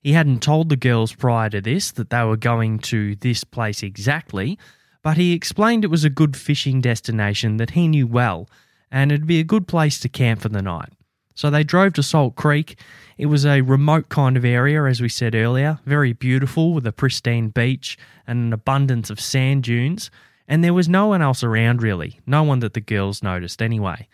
He 0.00 0.12
hadn't 0.12 0.42
told 0.42 0.68
the 0.68 0.76
girls 0.76 1.12
prior 1.12 1.50
to 1.50 1.60
this 1.60 1.90
that 1.92 2.10
they 2.10 2.22
were 2.22 2.36
going 2.36 2.78
to 2.80 3.16
this 3.16 3.42
place 3.42 3.82
exactly, 3.82 4.58
but 5.02 5.16
he 5.16 5.32
explained 5.32 5.84
it 5.84 5.90
was 5.90 6.04
a 6.04 6.10
good 6.10 6.36
fishing 6.36 6.80
destination 6.80 7.56
that 7.56 7.70
he 7.70 7.88
knew 7.88 8.06
well, 8.06 8.48
and 8.90 9.10
it'd 9.10 9.26
be 9.26 9.40
a 9.40 9.44
good 9.44 9.66
place 9.66 9.98
to 10.00 10.08
camp 10.08 10.42
for 10.42 10.48
the 10.48 10.62
night. 10.62 10.92
So 11.36 11.50
they 11.50 11.62
drove 11.62 11.92
to 11.92 12.02
Salt 12.02 12.34
Creek. 12.34 12.80
It 13.18 13.26
was 13.26 13.44
a 13.44 13.60
remote 13.60 14.08
kind 14.08 14.36
of 14.36 14.44
area, 14.44 14.84
as 14.84 15.00
we 15.00 15.08
said 15.08 15.34
earlier, 15.34 15.78
very 15.84 16.14
beautiful 16.14 16.72
with 16.72 16.86
a 16.86 16.92
pristine 16.92 17.50
beach 17.50 17.98
and 18.26 18.46
an 18.46 18.52
abundance 18.52 19.10
of 19.10 19.20
sand 19.20 19.62
dunes. 19.64 20.10
And 20.48 20.64
there 20.64 20.74
was 20.74 20.88
no 20.88 21.08
one 21.08 21.20
else 21.20 21.44
around 21.44 21.82
really, 21.82 22.20
no 22.26 22.42
one 22.42 22.60
that 22.60 22.72
the 22.72 22.80
girls 22.80 23.22
noticed 23.22 23.60
anyway. 23.60 24.08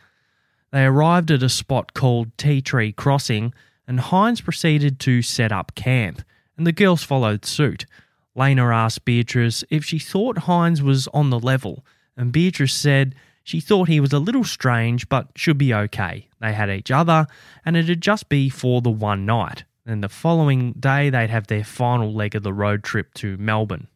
They 0.72 0.84
arrived 0.84 1.30
at 1.30 1.44
a 1.44 1.48
spot 1.48 1.94
called 1.94 2.36
Tea 2.36 2.60
Tree 2.60 2.90
Crossing, 2.90 3.54
and 3.86 4.00
Hines 4.00 4.40
proceeded 4.40 4.98
to 5.00 5.22
set 5.22 5.52
up 5.52 5.74
camp, 5.76 6.22
and 6.56 6.66
the 6.66 6.72
girls 6.72 7.04
followed 7.04 7.44
suit. 7.44 7.86
Lena 8.34 8.66
asked 8.66 9.04
Beatrice 9.04 9.62
if 9.70 9.84
she 9.84 9.98
thought 9.98 10.38
Hines 10.38 10.82
was 10.82 11.06
on 11.08 11.30
the 11.30 11.38
level, 11.38 11.84
and 12.16 12.32
Beatrice 12.32 12.74
said 12.74 13.14
she 13.44 13.60
thought 13.60 13.88
he 13.88 14.00
was 14.00 14.12
a 14.12 14.18
little 14.18 14.44
strange, 14.44 15.08
but 15.08 15.28
should 15.36 15.58
be 15.58 15.74
okay. 15.74 16.28
They 16.40 16.52
had 16.52 16.70
each 16.70 16.90
other, 16.90 17.26
and 17.64 17.76
it'd 17.76 18.00
just 18.00 18.28
be 18.28 18.48
for 18.48 18.80
the 18.80 18.90
one 18.90 19.26
night. 19.26 19.64
And 19.84 20.02
the 20.02 20.08
following 20.08 20.72
day, 20.72 21.10
they'd 21.10 21.30
have 21.30 21.48
their 21.48 21.64
final 21.64 22.12
leg 22.12 22.34
of 22.34 22.42
the 22.42 22.52
road 22.52 22.84
trip 22.84 23.14
to 23.14 23.36
Melbourne. 23.36 23.88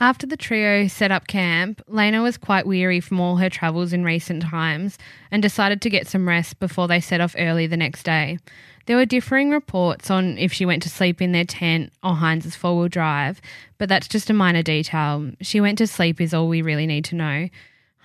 After 0.00 0.28
the 0.28 0.36
trio 0.36 0.86
set 0.86 1.10
up 1.10 1.26
camp, 1.26 1.82
Lena 1.88 2.22
was 2.22 2.36
quite 2.36 2.68
weary 2.68 3.00
from 3.00 3.18
all 3.18 3.36
her 3.36 3.50
travels 3.50 3.92
in 3.92 4.04
recent 4.04 4.44
times 4.44 4.96
and 5.32 5.42
decided 5.42 5.82
to 5.82 5.90
get 5.90 6.06
some 6.06 6.28
rest 6.28 6.60
before 6.60 6.86
they 6.86 7.00
set 7.00 7.20
off 7.20 7.34
early 7.36 7.66
the 7.66 7.76
next 7.76 8.04
day. 8.04 8.38
There 8.86 8.96
were 8.96 9.04
differing 9.04 9.50
reports 9.50 10.08
on 10.08 10.38
if 10.38 10.52
she 10.52 10.64
went 10.64 10.84
to 10.84 10.88
sleep 10.88 11.20
in 11.20 11.32
their 11.32 11.44
tent 11.44 11.92
or 12.04 12.16
Hines's 12.16 12.54
four 12.54 12.78
wheel 12.78 12.88
drive, 12.88 13.40
but 13.76 13.88
that's 13.88 14.06
just 14.06 14.30
a 14.30 14.32
minor 14.32 14.62
detail. 14.62 15.32
She 15.40 15.60
went 15.60 15.78
to 15.78 15.86
sleep, 15.88 16.20
is 16.20 16.32
all 16.32 16.48
we 16.48 16.62
really 16.62 16.86
need 16.86 17.04
to 17.06 17.16
know. 17.16 17.48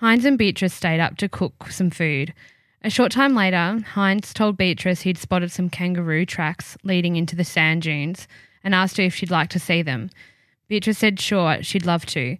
Hines 0.04 0.26
and 0.26 0.36
Beatrice 0.36 0.74
stayed 0.74 1.00
up 1.00 1.16
to 1.16 1.30
cook 1.30 1.70
some 1.70 1.88
food. 1.88 2.34
A 2.82 2.90
short 2.90 3.10
time 3.10 3.34
later, 3.34 3.80
Hines 3.94 4.34
told 4.34 4.58
Beatrice 4.58 5.00
he'd 5.00 5.16
spotted 5.16 5.50
some 5.50 5.70
kangaroo 5.70 6.26
tracks 6.26 6.76
leading 6.84 7.16
into 7.16 7.34
the 7.34 7.42
sand 7.42 7.80
dunes 7.80 8.28
and 8.62 8.74
asked 8.74 8.98
her 8.98 9.02
if 9.02 9.14
she'd 9.14 9.30
like 9.30 9.48
to 9.48 9.58
see 9.58 9.80
them. 9.80 10.10
Beatrice 10.68 10.98
said 10.98 11.18
sure, 11.18 11.62
she'd 11.62 11.86
love 11.86 12.04
to. 12.04 12.36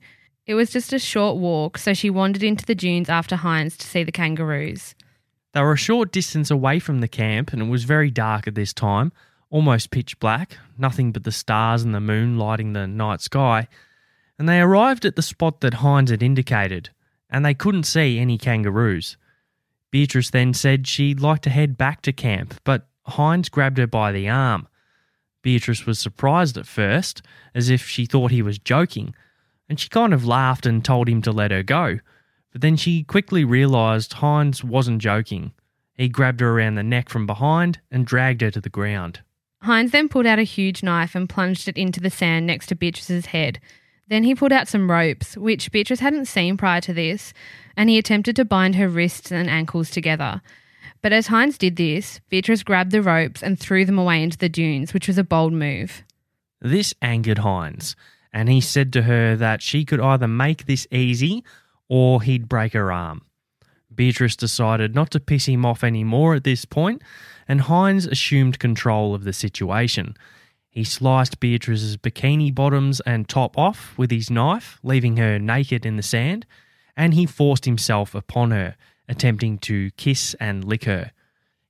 It 0.47 0.53
was 0.53 0.73
just 0.73 0.93
a 0.93 0.99
short 0.99 1.39
walk, 1.39 1.79
so 1.79 1.95
she 1.95 2.11
wandered 2.11 2.43
into 2.43 2.67
the 2.67 2.75
dunes 2.75 3.09
after 3.09 3.35
Hines 3.35 3.79
to 3.79 3.87
see 3.87 4.05
the 4.05 4.13
kangaroos. 4.13 4.95
They 5.55 5.63
were 5.63 5.73
a 5.73 5.79
short 5.79 6.13
distance 6.13 6.51
away 6.51 6.81
from 6.81 7.01
the 7.01 7.09
camp, 7.09 7.51
and 7.55 7.63
it 7.63 7.69
was 7.69 7.85
very 7.85 8.11
dark 8.11 8.47
at 8.47 8.57
this 8.57 8.75
time, 8.75 9.11
almost 9.49 9.91
pitch 9.91 10.21
black, 10.21 10.59
nothing 10.77 11.13
but 11.13 11.25
the 11.25 11.33
stars 11.33 11.83
and 11.83 11.95
the 11.95 12.01
moon 12.01 12.37
lighting 12.37 12.75
the 12.75 12.87
night 12.87 13.23
sky. 13.23 13.69
And 14.39 14.47
they 14.47 14.61
arrived 14.61 15.07
at 15.07 15.17
the 15.17 15.23
spot 15.23 15.63
that 15.63 15.75
Hines 15.75 16.11
had 16.11 16.23
indicated 16.23 16.91
and 17.31 17.45
they 17.45 17.55
couldn't 17.55 17.85
see 17.85 18.19
any 18.19 18.39
kangaroos. 18.39 19.17
Beatrice 19.91 20.31
then 20.31 20.55
said 20.55 20.87
she'd 20.87 21.21
like 21.21 21.41
to 21.43 21.51
head 21.51 21.77
back 21.77 22.03
to 22.03 22.13
camp, 22.13 22.55
but 22.65 22.89
Hines 23.07 23.49
grabbed 23.49 23.79
her 23.79 23.87
by 23.87 24.13
the 24.13 24.29
arm. 24.29 24.67
Beatrice 25.43 25.87
was 25.87 25.99
surprised 25.99 26.57
at 26.57 26.67
first, 26.67 27.23
as 27.55 27.69
if 27.69 27.87
she 27.87 28.07
thought 28.07 28.31
he 28.31 28.43
was 28.43 28.59
joking, 28.59 29.15
and 29.69 29.79
she 29.79 29.89
kind 29.89 30.15
of 30.15 30.27
laughed 30.27 30.67
and 30.67 30.85
told 30.85 31.09
him 31.09 31.23
to 31.23 31.33
let 31.33 31.51
her 31.51 31.63
go. 31.63 31.99
But 32.51 32.61
then 32.61 32.77
she 32.77 33.03
quickly 33.03 33.45
realised 33.45 34.15
Hines 34.15 34.65
wasn't 34.65 35.03
joking. 35.03 35.53
He 35.95 36.09
grabbed 36.09 36.41
her 36.41 36.51
around 36.51 36.75
the 36.75 36.83
neck 36.83 37.09
from 37.09 37.27
behind 37.27 37.81
and 37.91 38.07
dragged 38.07 38.41
her 38.41 38.51
to 38.51 38.61
the 38.61 38.69
ground. 38.69 39.21
Hines 39.63 39.93
then 39.93 40.09
pulled 40.09 40.27
out 40.27 40.39
a 40.39 40.45
huge 40.45 40.83
knife 40.83 41.15
and 41.15 41.29
plunged 41.29 41.69
it 41.69 41.79
into 41.79 42.01
the 42.01 42.11
sand 42.11 42.47
next 42.47 42.67
to 42.67 42.75
Beatrice's 42.75 43.27
head. 43.27 43.61
Then 44.09 44.25
he 44.25 44.35
pulled 44.35 44.53
out 44.53 44.69
some 44.69 44.91
ropes, 44.91 45.37
which 45.37 45.73
Beatrice 45.73 46.01
hadn't 46.01 46.27
seen 46.27 46.57
prior 46.57 46.81
to 46.83 46.93
this, 46.93 47.33
and 47.77 47.89
he 47.89 47.99
attempted 47.99 48.37
to 48.37 48.45
bind 48.45 48.77
her 48.77 48.89
wrists 48.89 49.33
and 49.33 49.49
ankles 49.49 49.91
together. 49.91 50.43
But 51.01 51.13
as 51.13 51.29
Hines 51.29 51.59
did 51.59 51.77
this, 51.77 52.21
Beatrice 52.29 52.63
grabbed 52.63 52.91
the 52.91 53.03
ropes 53.03 53.43
and 53.43 53.59
threw 53.59 53.85
them 53.85 53.99
away 53.99 54.23
into 54.23 54.39
the 54.39 54.49
dunes, 54.49 54.93
which 54.93 55.09
was 55.09 55.19
a 55.19 55.25
bold 55.25 55.53
move. 55.53 56.03
This 56.61 56.95
angered 57.03 57.39
Hines, 57.39 57.97
and 58.33 58.49
he 58.49 58.61
said 58.61 58.93
to 58.95 59.03
her 59.03 59.37
that 59.37 59.63
she 59.63 59.85
could 59.85 60.01
either 60.01 60.29
make 60.29 60.67
this 60.67 60.87
easy 60.91 61.45
or 61.89 62.23
he'd 62.23 62.49
break 62.49 62.73
her 62.73 62.91
arm. 62.91 63.23
Beatrice 63.95 64.37
decided 64.37 64.95
not 64.95 65.11
to 65.13 65.21
piss 65.21 65.47
him 65.47 65.65
off 65.65 65.85
anymore 65.85 66.35
at 66.35 66.45
this 66.45 66.65
point, 66.65 67.03
and 67.47 67.63
Hines 67.63 68.07
assumed 68.07 68.59
control 68.59 69.15
of 69.15 69.25
the 69.25 69.33
situation. 69.33 70.17
He 70.75 70.83
sliced 70.83 71.39
Beatrice's 71.39 71.97
bikini 71.97 72.53
bottoms 72.53 73.01
and 73.07 73.29
top 73.29 73.57
off 73.57 73.97
with 73.97 74.11
his 74.11 74.29
knife, 74.29 74.81
leaving 74.83 75.19
her 75.19 75.39
naked 75.39 75.87
in 75.87 75.95
the 75.95 76.03
sand, 76.03 76.47
and 76.97 77.15
he 77.15 77.27
forced 77.27 77.65
himself 77.65 78.13
upon 78.13 78.51
her, 78.51 78.75
attempting 79.09 79.59
to 79.59 79.93
kiss 79.93 80.35
and 80.41 80.65
lick 80.65 80.83
her. 80.83 81.13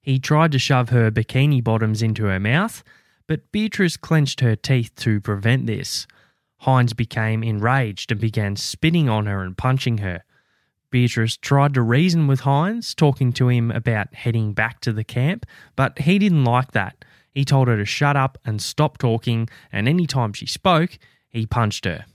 He 0.01 0.19
tried 0.19 0.53
to 0.53 0.59
shove 0.59 0.89
her 0.89 1.11
bikini 1.11 1.63
bottoms 1.63 2.01
into 2.01 2.25
her 2.25 2.41
mouth, 2.41 2.83
but 3.27 3.53
Beatrice 3.53 3.99
clenched 3.99 4.41
her 4.41 4.57
teeth 4.57 4.91
to 4.97 5.21
prevent 5.21 5.67
this. 5.67 6.07
Hines 6.61 6.95
became 6.95 7.45
enraged 7.45 8.11
and 8.11 8.19
began 8.19 8.57
spitting 8.57 9.11
on 9.11 9.27
her 9.27 9.43
and 9.43 9.55
punching 9.55 9.99
her. 9.99 10.25
Beatrice 10.91 11.37
tried 11.37 11.75
to 11.75 11.83
reason 11.83 12.27
with 12.27 12.41
Hines, 12.41 12.95
talking 12.95 13.35
to 13.35 13.51
him 13.51 13.71
about 13.71 14.15
heading 14.15 14.55
back 14.55 14.81
to 14.81 14.95
the 14.95 15.05
camp, 15.05 15.45
but 15.77 15.99
he 15.99 16.19
didn't 16.19 16.45
like 16.45 16.73
that. 16.73 17.04
He 17.35 17.45
told 17.45 17.67
her 17.67 17.76
to 17.76 17.85
shut 17.85 18.17
up 18.17 18.38
and 18.45 18.62
stop 18.62 18.97
talking, 18.99 19.49
and 19.73 19.88
any 19.88 20.07
time 20.07 20.33
she 20.33 20.47
spoke, 20.47 20.99
he 21.29 21.47
punched 21.47 21.85
her. 21.85 22.07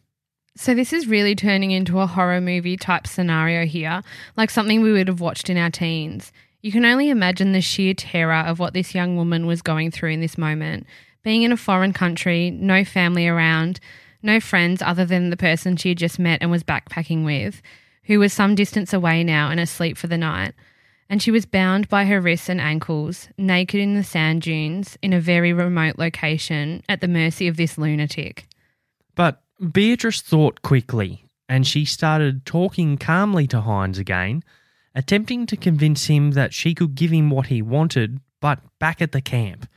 So, 0.56 0.74
this 0.74 0.94
is 0.94 1.08
really 1.08 1.36
turning 1.36 1.72
into 1.72 2.00
a 2.00 2.08
horror 2.08 2.42
movie 2.42 2.78
type 2.78 3.06
scenario 3.06 3.66
here, 3.66 4.02
like 4.38 4.50
something 4.50 4.82
we 4.82 4.94
would 4.94 5.08
have 5.08 5.22
watched 5.22 5.50
in 5.50 5.58
our 5.58 5.70
teens. 5.70 6.32
You 6.62 6.72
can 6.72 6.86
only 6.86 7.10
imagine 7.10 7.52
the 7.52 7.62
sheer 7.62 7.94
terror 7.94 8.34
of 8.34 8.60
what 8.60 8.74
this 8.74 8.96
young 8.96 9.16
woman 9.16 9.46
was 9.46 9.62
going 9.62 9.92
through 9.92 10.12
in 10.12 10.22
this 10.22 10.38
moment. 10.38 10.86
Being 11.22 11.44
in 11.44 11.52
a 11.52 11.58
foreign 11.58 11.94
country, 11.94 12.50
no 12.50 12.84
family 12.84 13.28
around, 13.28 13.80
no 14.22 14.40
friends 14.40 14.82
other 14.82 15.06
than 15.06 15.30
the 15.30 15.38
person 15.38 15.76
she 15.76 15.90
had 15.90 15.98
just 15.98 16.20
met 16.20 16.40
and 16.42 16.52
was 16.52 16.64
backpacking 16.64 17.24
with, 17.24 17.62
who 18.04 18.20
was 18.20 18.34
some 18.34 18.56
distance 18.56 18.94
away 18.94 19.24
now 19.24 19.50
and 19.50 19.60
asleep 19.60 19.98
for 19.98 20.08
the 20.08 20.18
night 20.18 20.54
and 21.10 21.22
she 21.22 21.32
was 21.32 21.46
bound 21.46 21.90
by 21.90 22.06
her 22.06 22.22
wrists 22.22 22.50
and 22.50 22.62
ankles, 22.62 23.30
naked 23.38 23.80
in 23.80 23.96
the 23.96 24.04
sand 24.04 24.44
dunes 24.44 24.98
in 25.02 25.12
a 25.12 25.20
very 25.20 25.52
remote 25.52 25.98
location 25.98 26.84
at 26.88 27.02
the 27.02 27.08
mercy 27.08 27.48
of 27.48 27.58
this 27.58 27.78
lunatic. 27.78 28.46
But 29.16 29.42
Beatrice 29.72 30.22
thought 30.22 30.62
quickly, 30.62 31.26
and 31.50 31.66
she 31.66 31.84
started 31.84 32.46
talking 32.46 32.98
calmly 32.98 33.48
to 33.48 33.62
Hines 33.62 33.98
again, 33.98 34.44
attempting 34.94 35.48
to 35.48 35.58
convince 35.58 36.06
him 36.06 36.32
that 36.32 36.54
she 36.54 36.76
could 36.76 36.94
give 36.94 37.12
him 37.12 37.32
what 37.32 37.48
he 37.48 37.62
wanted, 37.62 38.20
but 38.40 38.60
back 38.80 39.02
at 39.02 39.12
the 39.12 39.22
camp. 39.22 39.68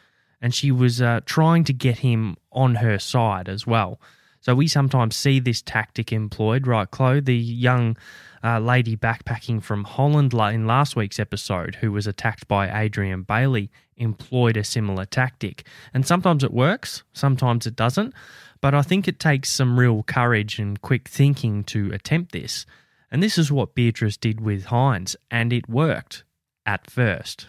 And 0.40 0.54
she 0.54 0.70
was 0.70 1.00
uh, 1.00 1.20
trying 1.24 1.64
to 1.64 1.72
get 1.72 1.98
him 1.98 2.36
on 2.50 2.76
her 2.76 2.98
side 2.98 3.48
as 3.48 3.66
well. 3.66 4.00
So 4.40 4.54
we 4.54 4.66
sometimes 4.66 5.16
see 5.16 5.38
this 5.38 5.62
tactic 5.62 6.12
employed, 6.12 6.66
right, 6.66 6.90
Chloe? 6.90 7.20
The 7.20 7.36
young 7.36 7.96
uh, 8.44 8.58
lady 8.58 8.96
backpacking 8.96 9.62
from 9.62 9.84
Holland 9.84 10.32
in 10.34 10.66
last 10.66 10.96
week's 10.96 11.20
episode, 11.20 11.76
who 11.76 11.92
was 11.92 12.06
attacked 12.06 12.48
by 12.48 12.82
Adrian 12.82 13.22
Bayley, 13.22 13.70
employed 13.96 14.56
a 14.56 14.64
similar 14.64 15.04
tactic. 15.04 15.66
And 15.94 16.06
sometimes 16.06 16.42
it 16.42 16.52
works, 16.52 17.02
sometimes 17.12 17.66
it 17.66 17.76
doesn't. 17.76 18.14
But 18.60 18.74
I 18.74 18.82
think 18.82 19.08
it 19.08 19.18
takes 19.18 19.50
some 19.50 19.78
real 19.78 20.02
courage 20.02 20.58
and 20.58 20.80
quick 20.80 21.08
thinking 21.08 21.64
to 21.64 21.92
attempt 21.92 22.32
this. 22.32 22.64
And 23.10 23.22
this 23.22 23.36
is 23.36 23.52
what 23.52 23.74
Beatrice 23.74 24.16
did 24.16 24.40
with 24.40 24.66
Hines, 24.66 25.16
and 25.30 25.52
it 25.52 25.68
worked 25.68 26.24
at 26.64 26.90
first. 26.90 27.48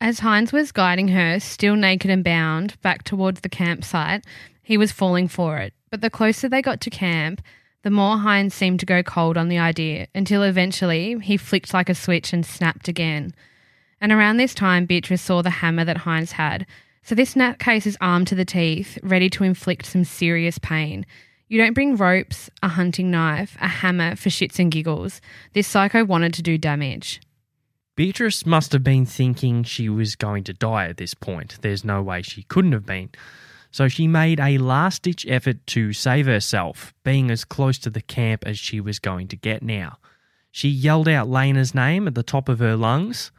As 0.00 0.20
Hines 0.20 0.52
was 0.52 0.72
guiding 0.72 1.08
her, 1.08 1.38
still 1.40 1.76
naked 1.76 2.10
and 2.10 2.24
bound, 2.24 2.80
back 2.80 3.04
towards 3.04 3.42
the 3.42 3.50
campsite, 3.50 4.24
he 4.62 4.78
was 4.78 4.92
falling 4.92 5.28
for 5.28 5.58
it. 5.58 5.74
But 5.90 6.00
the 6.00 6.10
closer 6.10 6.48
they 6.48 6.62
got 6.62 6.80
to 6.82 6.90
camp, 6.90 7.42
the 7.82 7.90
more 7.90 8.18
Hines 8.18 8.54
seemed 8.54 8.80
to 8.80 8.86
go 8.86 9.02
cold 9.02 9.36
on 9.36 9.48
the 9.48 9.58
idea 9.58 10.08
until 10.14 10.42
eventually 10.42 11.18
he 11.22 11.36
flicked 11.36 11.72
like 11.72 11.88
a 11.88 11.94
switch 11.94 12.32
and 12.32 12.44
snapped 12.44 12.88
again. 12.88 13.32
And 14.00 14.12
around 14.12 14.36
this 14.36 14.54
time, 14.54 14.86
Beatrice 14.86 15.22
saw 15.22 15.42
the 15.42 15.50
hammer 15.50 15.84
that 15.84 15.98
Hines 15.98 16.32
had. 16.32 16.66
So 17.02 17.14
this 17.14 17.34
nutcase 17.34 17.86
is 17.86 17.96
armed 18.00 18.28
to 18.28 18.34
the 18.34 18.44
teeth, 18.44 18.98
ready 19.02 19.30
to 19.30 19.44
inflict 19.44 19.86
some 19.86 20.04
serious 20.04 20.58
pain. 20.58 21.06
You 21.48 21.58
don't 21.58 21.74
bring 21.74 21.96
ropes, 21.96 22.50
a 22.62 22.68
hunting 22.68 23.10
knife, 23.10 23.56
a 23.60 23.68
hammer 23.68 24.14
for 24.14 24.28
shits 24.28 24.58
and 24.58 24.70
giggles. 24.70 25.20
This 25.52 25.66
psycho 25.66 26.04
wanted 26.04 26.34
to 26.34 26.42
do 26.42 26.58
damage. 26.58 27.20
Beatrice 27.96 28.46
must 28.46 28.72
have 28.72 28.84
been 28.84 29.04
thinking 29.04 29.64
she 29.64 29.88
was 29.88 30.16
going 30.16 30.44
to 30.44 30.52
die 30.52 30.86
at 30.86 30.96
this 30.96 31.12
point. 31.12 31.58
There's 31.60 31.84
no 31.84 32.02
way 32.02 32.22
she 32.22 32.44
couldn't 32.44 32.72
have 32.72 32.86
been 32.86 33.10
so 33.70 33.88
she 33.88 34.06
made 34.06 34.40
a 34.40 34.58
last 34.58 35.02
ditch 35.02 35.26
effort 35.28 35.66
to 35.68 35.92
save 35.92 36.26
herself, 36.26 36.92
being 37.04 37.30
as 37.30 37.44
close 37.44 37.78
to 37.78 37.90
the 37.90 38.00
camp 38.00 38.44
as 38.46 38.58
she 38.58 38.80
was 38.80 38.98
going 38.98 39.28
to 39.28 39.36
get 39.36 39.62
now. 39.62 39.98
She 40.50 40.68
yelled 40.68 41.08
out 41.08 41.28
Lena's 41.28 41.74
name 41.74 42.08
at 42.08 42.14
the 42.14 42.22
top 42.22 42.48
of 42.48 42.58
her 42.58 42.76
lungs, 42.76 43.30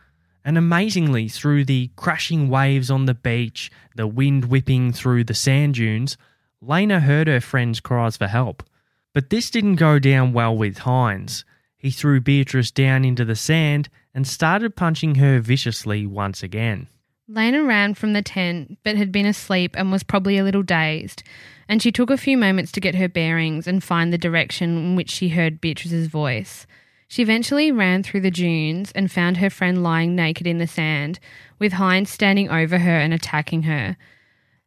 and 0.43 0.57
amazingly, 0.57 1.27
through 1.27 1.65
the 1.65 1.91
crashing 1.95 2.49
waves 2.49 2.89
on 2.89 3.05
the 3.05 3.13
beach, 3.13 3.69
the 3.95 4.07
wind 4.07 4.45
whipping 4.45 4.91
through 4.91 5.25
the 5.25 5.33
sand 5.33 5.75
dunes, 5.75 6.17
Lena 6.61 6.99
heard 6.99 7.27
her 7.27 7.41
friend's 7.41 7.79
cries 7.79 8.17
for 8.17 8.27
help. 8.27 8.63
But 9.13 9.29
this 9.29 9.49
didn't 9.51 9.75
go 9.75 9.99
down 9.99 10.33
well 10.33 10.55
with 10.55 10.79
Hines. 10.79 11.43
He 11.77 11.91
threw 11.91 12.21
Beatrice 12.21 12.71
down 12.71 13.03
into 13.03 13.25
the 13.25 13.35
sand 13.35 13.89
and 14.13 14.27
started 14.27 14.75
punching 14.75 15.15
her 15.15 15.39
viciously 15.39 16.05
once 16.05 16.41
again. 16.43 16.87
Lena 17.33 17.63
ran 17.63 17.93
from 17.93 18.11
the 18.11 18.21
tent, 18.21 18.77
but 18.83 18.97
had 18.97 19.09
been 19.09 19.25
asleep 19.25 19.73
and 19.77 19.89
was 19.89 20.03
probably 20.03 20.37
a 20.37 20.43
little 20.43 20.63
dazed, 20.63 21.23
and 21.69 21.81
she 21.81 21.89
took 21.89 22.09
a 22.09 22.17
few 22.17 22.37
moments 22.37 22.73
to 22.73 22.81
get 22.81 22.95
her 22.95 23.07
bearings 23.07 23.67
and 23.67 23.81
find 23.81 24.11
the 24.11 24.17
direction 24.17 24.77
in 24.77 24.95
which 24.97 25.09
she 25.09 25.29
heard 25.29 25.61
Beatrice's 25.61 26.07
voice. 26.07 26.67
She 27.07 27.21
eventually 27.21 27.71
ran 27.71 28.03
through 28.03 28.21
the 28.21 28.31
dunes 28.31 28.91
and 28.91 29.09
found 29.09 29.37
her 29.37 29.49
friend 29.49 29.81
lying 29.81 30.13
naked 30.13 30.45
in 30.45 30.57
the 30.57 30.67
sand, 30.67 31.19
with 31.57 31.73
Hines 31.73 32.09
standing 32.09 32.49
over 32.49 32.79
her 32.79 32.97
and 32.97 33.13
attacking 33.13 33.63
her. 33.63 33.95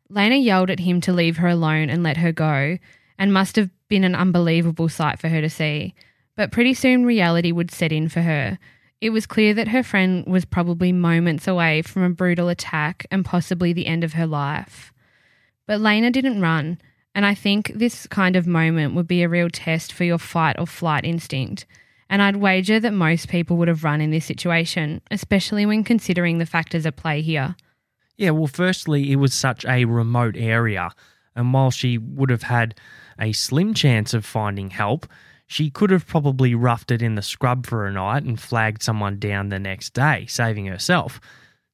Lena 0.08 0.36
yelled 0.36 0.70
at 0.70 0.80
him 0.80 1.02
to 1.02 1.12
leave 1.12 1.36
her 1.36 1.48
alone 1.48 1.90
and 1.90 2.02
let 2.02 2.16
her 2.16 2.32
go, 2.32 2.78
and 3.18 3.30
must 3.30 3.56
have 3.56 3.68
been 3.88 4.04
an 4.04 4.14
unbelievable 4.14 4.88
sight 4.88 5.18
for 5.18 5.28
her 5.28 5.42
to 5.42 5.50
see. 5.50 5.94
But 6.34 6.50
pretty 6.50 6.72
soon 6.72 7.04
reality 7.04 7.52
would 7.52 7.70
set 7.70 7.92
in 7.92 8.08
for 8.08 8.22
her. 8.22 8.58
It 9.00 9.10
was 9.10 9.26
clear 9.26 9.52
that 9.54 9.68
her 9.68 9.82
friend 9.82 10.24
was 10.26 10.44
probably 10.44 10.92
moments 10.92 11.46
away 11.46 11.82
from 11.82 12.02
a 12.02 12.10
brutal 12.10 12.48
attack 12.48 13.06
and 13.10 13.24
possibly 13.24 13.72
the 13.72 13.86
end 13.86 14.04
of 14.04 14.14
her 14.14 14.26
life. 14.26 14.92
But 15.66 15.80
Lena 15.80 16.10
didn't 16.10 16.40
run, 16.40 16.78
and 17.14 17.24
I 17.24 17.34
think 17.34 17.72
this 17.74 18.06
kind 18.06 18.36
of 18.36 18.46
moment 18.46 18.94
would 18.94 19.06
be 19.06 19.22
a 19.22 19.28
real 19.28 19.50
test 19.50 19.92
for 19.92 20.04
your 20.04 20.18
fight 20.18 20.56
or 20.58 20.66
flight 20.66 21.04
instinct. 21.04 21.66
And 22.10 22.20
I'd 22.22 22.36
wager 22.36 22.78
that 22.80 22.92
most 22.92 23.28
people 23.28 23.56
would 23.56 23.68
have 23.68 23.84
run 23.84 24.00
in 24.00 24.10
this 24.10 24.26
situation, 24.26 25.00
especially 25.10 25.64
when 25.66 25.84
considering 25.84 26.38
the 26.38 26.46
factors 26.46 26.86
at 26.86 26.96
play 26.96 27.22
here. 27.22 27.56
Yeah, 28.16 28.30
well, 28.30 28.46
firstly, 28.46 29.10
it 29.10 29.16
was 29.16 29.34
such 29.34 29.64
a 29.64 29.86
remote 29.86 30.36
area, 30.36 30.90
and 31.34 31.52
while 31.52 31.70
she 31.70 31.98
would 31.98 32.30
have 32.30 32.44
had 32.44 32.78
a 33.18 33.32
slim 33.32 33.74
chance 33.74 34.14
of 34.14 34.24
finding 34.24 34.70
help, 34.70 35.06
she 35.46 35.70
could 35.70 35.90
have 35.90 36.06
probably 36.06 36.54
roughed 36.54 36.90
it 36.90 37.02
in 37.02 37.14
the 37.14 37.22
scrub 37.22 37.66
for 37.66 37.86
a 37.86 37.92
night 37.92 38.24
and 38.24 38.40
flagged 38.40 38.82
someone 38.82 39.18
down 39.18 39.48
the 39.48 39.58
next 39.58 39.92
day, 39.92 40.26
saving 40.26 40.66
herself. 40.66 41.20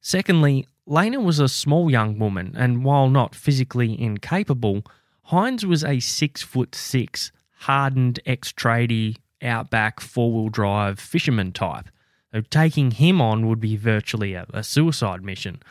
Secondly, 0.01 0.67
Lena 0.85 1.19
was 1.19 1.39
a 1.39 1.47
small 1.47 1.89
young 1.89 2.19
woman, 2.19 2.53
and 2.57 2.83
while 2.83 3.09
not 3.09 3.35
physically 3.35 3.99
incapable, 3.99 4.83
Hines 5.23 5.65
was 5.65 5.83
a 5.83 5.99
six 5.99 6.41
foot 6.41 6.75
six, 6.75 7.31
hardened 7.59 8.19
ex 8.25 8.51
tradie, 8.51 9.17
outback 9.41 9.99
four 9.99 10.31
wheel 10.31 10.49
drive 10.49 10.99
fisherman 10.99 11.51
type. 11.51 11.87
So 12.33 12.41
taking 12.41 12.91
him 12.91 13.21
on 13.21 13.47
would 13.47 13.59
be 13.59 13.77
virtually 13.77 14.33
a, 14.33 14.45
a 14.53 14.63
suicide 14.63 15.23
mission. 15.23 15.61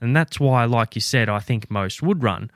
And 0.00 0.14
that's 0.14 0.38
why, 0.38 0.64
like 0.64 0.94
you 0.94 1.00
said, 1.00 1.28
I 1.28 1.38
think 1.40 1.70
most 1.70 2.02
would 2.02 2.22
run. 2.22 2.50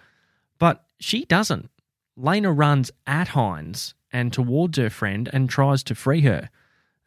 But 0.59 0.85
she 1.01 1.25
doesn't. 1.25 1.71
Lena 2.17 2.53
runs 2.53 2.91
at 3.07 3.29
Hines 3.29 3.95
and 4.13 4.33
towards 4.33 4.79
her 4.79 4.91
friend 4.91 5.29
and 5.33 5.49
tries 5.49 5.83
to 5.85 5.95
free 5.95 6.21
her. 6.23 6.51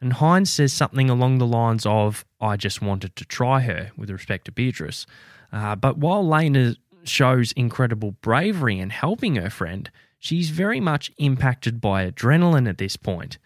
And 0.00 0.12
Hines 0.14 0.50
says 0.50 0.72
something 0.72 1.08
along 1.08 1.38
the 1.38 1.46
lines 1.46 1.86
of, 1.86 2.24
I 2.40 2.56
just 2.56 2.82
wanted 2.82 3.16
to 3.16 3.24
try 3.24 3.60
her, 3.60 3.92
with 3.96 4.10
respect 4.10 4.44
to 4.44 4.52
Beatrice. 4.52 5.06
Uh, 5.52 5.74
but 5.76 5.96
while 5.96 6.26
Lena 6.28 6.74
shows 7.04 7.52
incredible 7.52 8.12
bravery 8.20 8.78
in 8.78 8.90
helping 8.90 9.36
her 9.36 9.48
friend, 9.48 9.90
she's 10.18 10.50
very 10.50 10.80
much 10.80 11.12
impacted 11.16 11.80
by 11.80 12.10
adrenaline 12.10 12.68
at 12.68 12.78
this 12.78 12.96
point. 12.96 13.38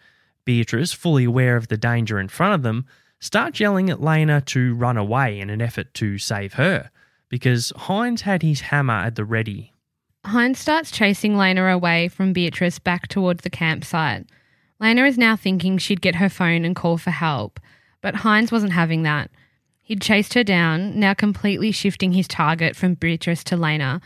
Beatrice, 0.43 0.91
fully 0.91 1.23
aware 1.23 1.55
of 1.55 1.67
the 1.67 1.77
danger 1.77 2.19
in 2.19 2.27
front 2.27 2.55
of 2.55 2.63
them, 2.63 2.85
starts 3.19 3.59
yelling 3.59 3.89
at 3.89 4.01
Lena 4.01 4.41
to 4.41 4.73
run 4.73 4.97
away 4.97 5.39
in 5.39 5.51
an 5.51 5.61
effort 5.61 5.93
to 5.93 6.17
save 6.17 6.53
her. 6.53 6.89
because 7.31 7.71
Hines 7.75 8.21
had 8.21 8.43
his 8.43 8.59
hammer 8.61 8.93
at 8.93 9.15
the 9.15 9.25
ready. 9.25 9.70
Hines 10.25 10.59
starts 10.59 10.91
chasing 10.91 11.35
Lena 11.35 11.65
away 11.65 12.07
from 12.07 12.31
Beatrice 12.31 12.79
back 12.79 13.07
towards 13.07 13.43
the 13.43 13.49
campsite. 13.49 14.25
Lena 14.79 15.05
is 15.05 15.17
now 15.17 15.35
thinking 15.35 15.77
she'd 15.77 16.01
get 16.01 16.15
her 16.15 16.29
phone 16.29 16.63
and 16.63 16.75
call 16.75 16.97
for 16.97 17.11
help, 17.11 17.59
but 18.01 18.15
Hines 18.15 18.51
wasn't 18.51 18.73
having 18.73 19.03
that. 19.03 19.31
He'd 19.81 20.01
chased 20.01 20.33
her 20.35 20.43
down, 20.43 20.99
now 20.99 21.13
completely 21.13 21.71
shifting 21.71 22.13
his 22.13 22.27
target 22.27 22.75
from 22.75 22.93
Beatrice 22.93 23.43
to 23.45 23.57
Lena. 23.57 23.99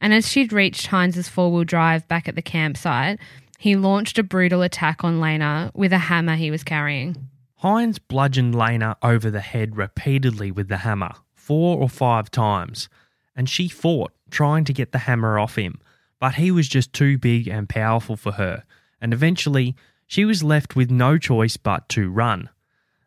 And 0.00 0.12
as 0.12 0.30
she'd 0.30 0.52
reached 0.52 0.88
Hines's 0.88 1.28
four 1.28 1.50
wheel 1.50 1.64
drive 1.64 2.06
back 2.08 2.28
at 2.28 2.34
the 2.34 2.42
campsite, 2.42 3.18
he 3.58 3.74
launched 3.74 4.18
a 4.18 4.22
brutal 4.22 4.62
attack 4.62 5.02
on 5.02 5.20
Lena 5.20 5.70
with 5.74 5.92
a 5.92 5.98
hammer 5.98 6.36
he 6.36 6.50
was 6.50 6.62
carrying. 6.62 7.16
Hines 7.56 7.98
bludgeoned 7.98 8.54
Lena 8.54 8.96
over 9.02 9.30
the 9.30 9.40
head 9.40 9.76
repeatedly 9.76 10.50
with 10.50 10.68
the 10.68 10.78
hammer, 10.78 11.12
four 11.32 11.78
or 11.80 11.88
five 11.88 12.30
times, 12.30 12.90
and 13.34 13.48
she 13.48 13.68
fought, 13.68 14.12
trying 14.34 14.64
to 14.64 14.72
get 14.72 14.90
the 14.90 14.98
hammer 14.98 15.38
off 15.38 15.56
him, 15.56 15.80
but 16.18 16.34
he 16.34 16.50
was 16.50 16.68
just 16.68 16.92
too 16.92 17.16
big 17.16 17.46
and 17.46 17.68
powerful 17.68 18.16
for 18.16 18.32
her, 18.32 18.64
and 19.00 19.14
eventually 19.14 19.76
she 20.06 20.24
was 20.24 20.42
left 20.42 20.74
with 20.74 20.90
no 20.90 21.16
choice 21.16 21.56
but 21.56 21.88
to 21.88 22.10
run. 22.10 22.50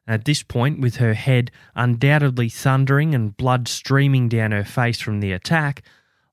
At 0.08 0.24
this 0.24 0.42
point, 0.42 0.80
with 0.80 0.96
her 0.96 1.14
head 1.14 1.52
undoubtedly 1.76 2.48
thundering 2.48 3.14
and 3.14 3.36
blood 3.36 3.68
streaming 3.68 4.30
down 4.30 4.54
her 4.54 4.64
face 4.64 5.02
from 5.02 5.20
the 5.20 5.34
attack, 5.34 5.84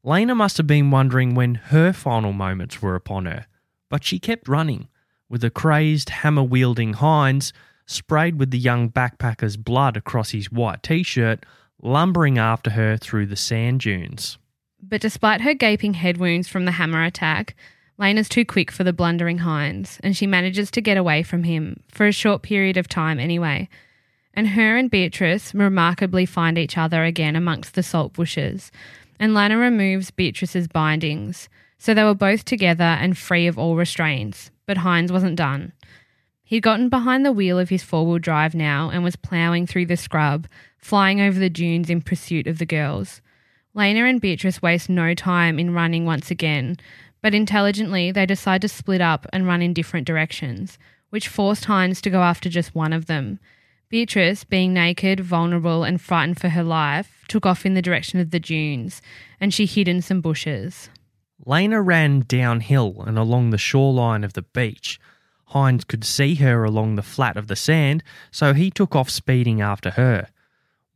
Lena 0.05 0.35
must 0.35 0.59
have 0.59 0.67
been 0.69 0.93
wondering 0.93 1.35
when 1.35 1.57
her 1.57 1.93
final 1.93 2.33
moments 2.33 2.81
were 2.81 2.95
upon 2.95 3.27
her. 3.27 3.47
But 3.89 4.05
she 4.05 4.21
kept 4.21 4.49
running, 4.49 4.89
with 5.29 5.43
a 5.43 5.51
crazed, 5.51 6.11
hammer 6.11 6.45
wielding 6.45 6.93
Hines, 6.95 7.53
sprayed 7.85 8.39
with 8.39 8.53
the 8.53 8.59
young 8.59 8.91
backpacker's 8.91 9.57
blood 9.57 9.97
across 9.97 10.31
his 10.31 10.53
white 10.53 10.83
t 10.85 11.03
shirt, 11.03 11.45
lumbering 11.83 12.39
after 12.39 12.71
her 12.71 12.97
through 12.97 13.27
the 13.27 13.37
sand 13.37 13.81
dunes. 13.81 14.39
But 14.87 15.01
despite 15.01 15.41
her 15.41 15.55
gaping 15.55 15.95
head 15.95 16.19
wounds 16.19 16.47
from 16.47 16.67
the 16.67 16.73
hammer 16.73 17.05
attack, 17.05 17.57
Lena's 17.97 18.29
too 18.29 18.45
quick 18.45 18.71
for 18.71 18.85
the 18.85 18.93
blundering 18.93 19.39
Hines, 19.39 19.99
and 20.03 20.17
she 20.17 20.27
manages 20.27 20.71
to 20.73 20.81
get 20.81 20.97
away 20.97 21.23
from 21.23 21.45
him, 21.45 21.81
for 21.89 22.07
a 22.07 22.13
short 22.13 22.43
period 22.43 22.77
of 22.77 22.89
time 22.89 23.19
anyway. 23.19 23.69
And 24.35 24.49
her 24.49 24.77
and 24.77 24.91
Beatrice 24.91 25.55
remarkably 25.55 26.27
find 26.27 26.59
each 26.59 26.77
other 26.77 27.03
again 27.05 27.35
amongst 27.35 27.75
the 27.75 27.83
salt 27.83 28.13
bushes, 28.13 28.71
and 29.19 29.33
Lena 29.33 29.57
removes 29.57 30.11
Beatrice's 30.11 30.69
bindings, 30.69 31.49
so 31.79 31.95
they 31.95 32.05
were 32.05 32.15
both 32.15 32.45
together 32.45 32.85
and 32.85 33.17
free 33.17 33.47
of 33.47 33.59
all 33.59 33.77
restraints, 33.77 34.51
but 34.67 34.79
Hines 34.79 35.13
wasn't 35.13 35.37
done. 35.37 35.73
He'd 36.43 36.63
gotten 36.63 36.91
behind 36.91 37.25
the 37.25 37.33
wheel 37.33 37.59
of 37.59 37.71
his 37.71 37.83
four 37.83 38.07
wheel 38.07 38.19
drive 38.19 38.55
now 38.55 38.91
and 38.91 39.03
was 39.03 39.17
ploughing 39.17 39.67
through 39.67 39.87
the 39.87 39.97
scrub, 39.97 40.47
flying 40.77 41.21
over 41.21 41.39
the 41.39 41.49
dunes 41.49 41.89
in 41.89 42.03
pursuit 42.03 42.47
of 42.47 42.59
the 42.59 42.67
girls. 42.67 43.23
Lena 43.77 44.05
and 44.05 44.21
Beatrice 44.21 44.63
waste 44.63 44.89
no 44.89 45.15
time 45.15 45.59
in 45.59 45.75
running 45.75 46.05
once 46.05 46.31
again, 46.31 46.77
but 47.21 47.35
intelligently 47.35 48.13
they 48.13 48.25
decide 48.25 48.63
to 48.63 48.69
split 48.69 49.01
up 49.01 49.27
and 49.33 49.47
run 49.47 49.63
in 49.63 49.75
different 49.75 50.07
directions, 50.07 50.79
which 51.11 51.27
forced 51.27 51.65
Hines 51.65 52.01
to 52.03 52.11
go 52.11 52.23
after 52.23 52.49
just 52.49 52.75
one 52.75 52.93
of 52.93 53.07
them. 53.07 53.41
Beatrice, 53.89 54.45
being 54.45 54.73
naked, 54.73 55.21
vulnerable, 55.21 55.83
and 55.83 56.01
frightened 56.01 56.41
for 56.41 56.51
her 56.51 56.63
life, 56.63 57.25
took 57.29 57.45
off 57.45 57.67
in 57.67 57.75
the 57.75 57.83
direction 57.83 58.21
of 58.21 58.31
the 58.31 58.41
dunes, 58.41 59.03
and 59.41 59.53
she 59.53 59.67
hid 59.67 59.89
in 59.89 60.01
some 60.01 60.21
bushes. 60.21 60.89
Lena 61.45 61.83
ran 61.83 62.25
downhill 62.29 63.03
and 63.07 63.19
along 63.19 63.51
the 63.51 63.59
shoreline 63.59 64.23
of 64.23 64.35
the 64.35 64.43
beach. 64.43 65.01
Hines 65.47 65.85
could 65.85 66.05
see 66.05 66.37
her 66.37 66.63
along 66.63 66.95
the 66.95 67.03
flat 67.03 67.37
of 67.37 67.49
the 67.49 67.57
sand, 67.57 68.03
so 68.31 68.55
he 68.55 68.71
took 68.71 68.95
off 68.95 69.11
speeding 69.11 69.61
after 69.61 69.91
her. 69.91 70.29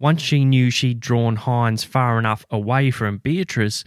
Once 0.00 0.22
she 0.22 0.44
knew 0.44 0.70
she'd 0.70 1.00
drawn 1.00 1.34
Hines 1.34 1.82
far 1.82 2.18
enough 2.18 2.46
away 2.50 2.90
from 2.90 3.18
Beatrice, 3.18 3.82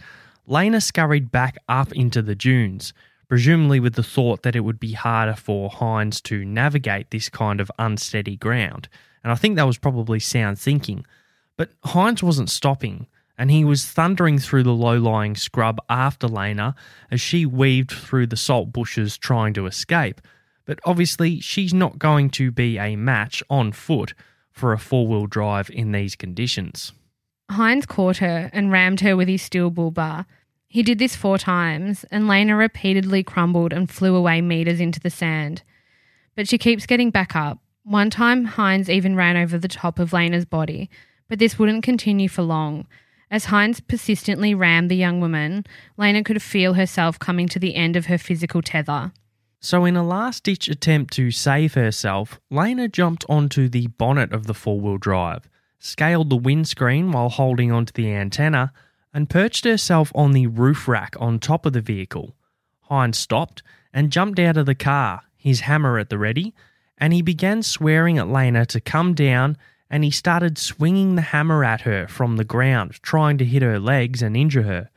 Lena 0.46 0.80
scurried 0.80 1.30
back 1.30 1.56
up 1.68 1.90
into 1.92 2.20
the 2.20 2.34
dunes, 2.34 2.92
presumably 3.28 3.80
with 3.80 3.94
the 3.94 4.02
thought 4.02 4.42
that 4.42 4.54
it 4.54 4.60
would 4.60 4.78
be 4.78 4.92
harder 4.92 5.34
for 5.34 5.70
Hines 5.70 6.20
to 6.22 6.44
navigate 6.44 7.10
this 7.10 7.30
kind 7.30 7.60
of 7.60 7.70
unsteady 7.78 8.36
ground. 8.36 8.88
And 9.24 9.32
I 9.32 9.36
think 9.36 9.56
that 9.56 9.66
was 9.66 9.78
probably 9.78 10.20
sound 10.20 10.58
thinking. 10.58 11.06
But 11.56 11.70
Hines 11.84 12.22
wasn't 12.22 12.50
stopping, 12.50 13.06
and 13.38 13.50
he 13.50 13.64
was 13.64 13.86
thundering 13.86 14.38
through 14.38 14.64
the 14.64 14.74
low 14.74 14.98
lying 14.98 15.34
scrub 15.34 15.80
after 15.88 16.28
Lena 16.28 16.74
as 17.10 17.22
she 17.22 17.46
weaved 17.46 17.90
through 17.90 18.26
the 18.26 18.36
salt 18.36 18.70
bushes 18.70 19.16
trying 19.16 19.54
to 19.54 19.66
escape. 19.66 20.20
But 20.66 20.78
obviously, 20.84 21.40
she's 21.40 21.72
not 21.72 21.98
going 21.98 22.28
to 22.30 22.50
be 22.50 22.78
a 22.78 22.96
match 22.96 23.42
on 23.48 23.72
foot 23.72 24.12
for 24.52 24.72
a 24.72 24.78
four 24.78 25.06
wheel 25.06 25.26
drive 25.26 25.70
in 25.70 25.92
these 25.92 26.14
conditions. 26.14 26.92
Hines 27.50 27.86
caught 27.86 28.18
her 28.18 28.50
and 28.52 28.72
rammed 28.72 29.00
her 29.00 29.16
with 29.16 29.28
his 29.28 29.42
steel 29.42 29.70
bull 29.70 29.90
bar. 29.90 30.26
He 30.68 30.82
did 30.82 30.98
this 30.98 31.16
four 31.16 31.36
times, 31.36 32.04
and 32.10 32.26
Lena 32.26 32.56
repeatedly 32.56 33.22
crumbled 33.22 33.72
and 33.72 33.90
flew 33.90 34.14
away 34.14 34.40
meters 34.40 34.80
into 34.80 35.00
the 35.00 35.10
sand. 35.10 35.62
But 36.34 36.48
she 36.48 36.56
keeps 36.56 36.86
getting 36.86 37.10
back 37.10 37.36
up. 37.36 37.58
One 37.84 38.10
time, 38.10 38.44
Hines 38.44 38.88
even 38.88 39.16
ran 39.16 39.36
over 39.36 39.58
the 39.58 39.68
top 39.68 39.98
of 39.98 40.12
Lena's 40.12 40.44
body, 40.44 40.88
but 41.28 41.38
this 41.38 41.58
wouldn't 41.58 41.82
continue 41.82 42.28
for 42.28 42.42
long. 42.42 42.86
As 43.30 43.46
Hines 43.46 43.80
persistently 43.80 44.54
rammed 44.54 44.90
the 44.90 44.96
young 44.96 45.20
woman, 45.20 45.66
Lena 45.96 46.22
could 46.22 46.42
feel 46.42 46.74
herself 46.74 47.18
coming 47.18 47.48
to 47.48 47.58
the 47.58 47.74
end 47.74 47.96
of 47.96 48.06
her 48.06 48.18
physical 48.18 48.62
tether. 48.62 49.12
So, 49.62 49.84
in 49.84 49.96
a 49.96 50.02
last 50.02 50.42
ditch 50.42 50.68
attempt 50.68 51.14
to 51.14 51.30
save 51.30 51.74
herself, 51.74 52.40
Lena 52.50 52.88
jumped 52.88 53.24
onto 53.28 53.68
the 53.68 53.86
bonnet 53.86 54.32
of 54.32 54.46
the 54.46 54.54
four 54.54 54.78
wheel 54.78 54.98
drive 54.98 55.48
scaled 55.82 56.30
the 56.30 56.36
windscreen 56.36 57.10
while 57.10 57.28
holding 57.28 57.72
onto 57.72 57.92
the 57.92 58.08
antenna, 58.14 58.72
and 59.12 59.28
perched 59.28 59.64
herself 59.64 60.12
on 60.14 60.30
the 60.30 60.46
roof 60.46 60.86
rack 60.86 61.16
on 61.18 61.38
top 61.38 61.66
of 61.66 61.72
the 61.72 61.80
vehicle. 61.80 62.36
Hines 62.82 63.18
stopped 63.18 63.64
and 63.92 64.12
jumped 64.12 64.38
out 64.38 64.56
of 64.56 64.64
the 64.64 64.76
car, 64.76 65.22
his 65.36 65.60
hammer 65.60 65.98
at 65.98 66.08
the 66.08 66.18
ready, 66.18 66.54
and 66.96 67.12
he 67.12 67.20
began 67.20 67.64
swearing 67.64 68.16
at 68.16 68.28
Lena 68.28 68.64
to 68.66 68.80
come 68.80 69.12
down 69.12 69.56
and 69.90 70.04
he 70.04 70.10
started 70.10 70.56
swinging 70.56 71.16
the 71.16 71.22
hammer 71.22 71.64
at 71.64 71.80
her 71.82 72.06
from 72.06 72.36
the 72.36 72.44
ground, 72.44 72.92
trying 73.02 73.36
to 73.36 73.44
hit 73.44 73.60
her 73.60 73.80
legs 73.80 74.22
and 74.22 74.36
injure 74.36 74.62
her. 74.62 74.88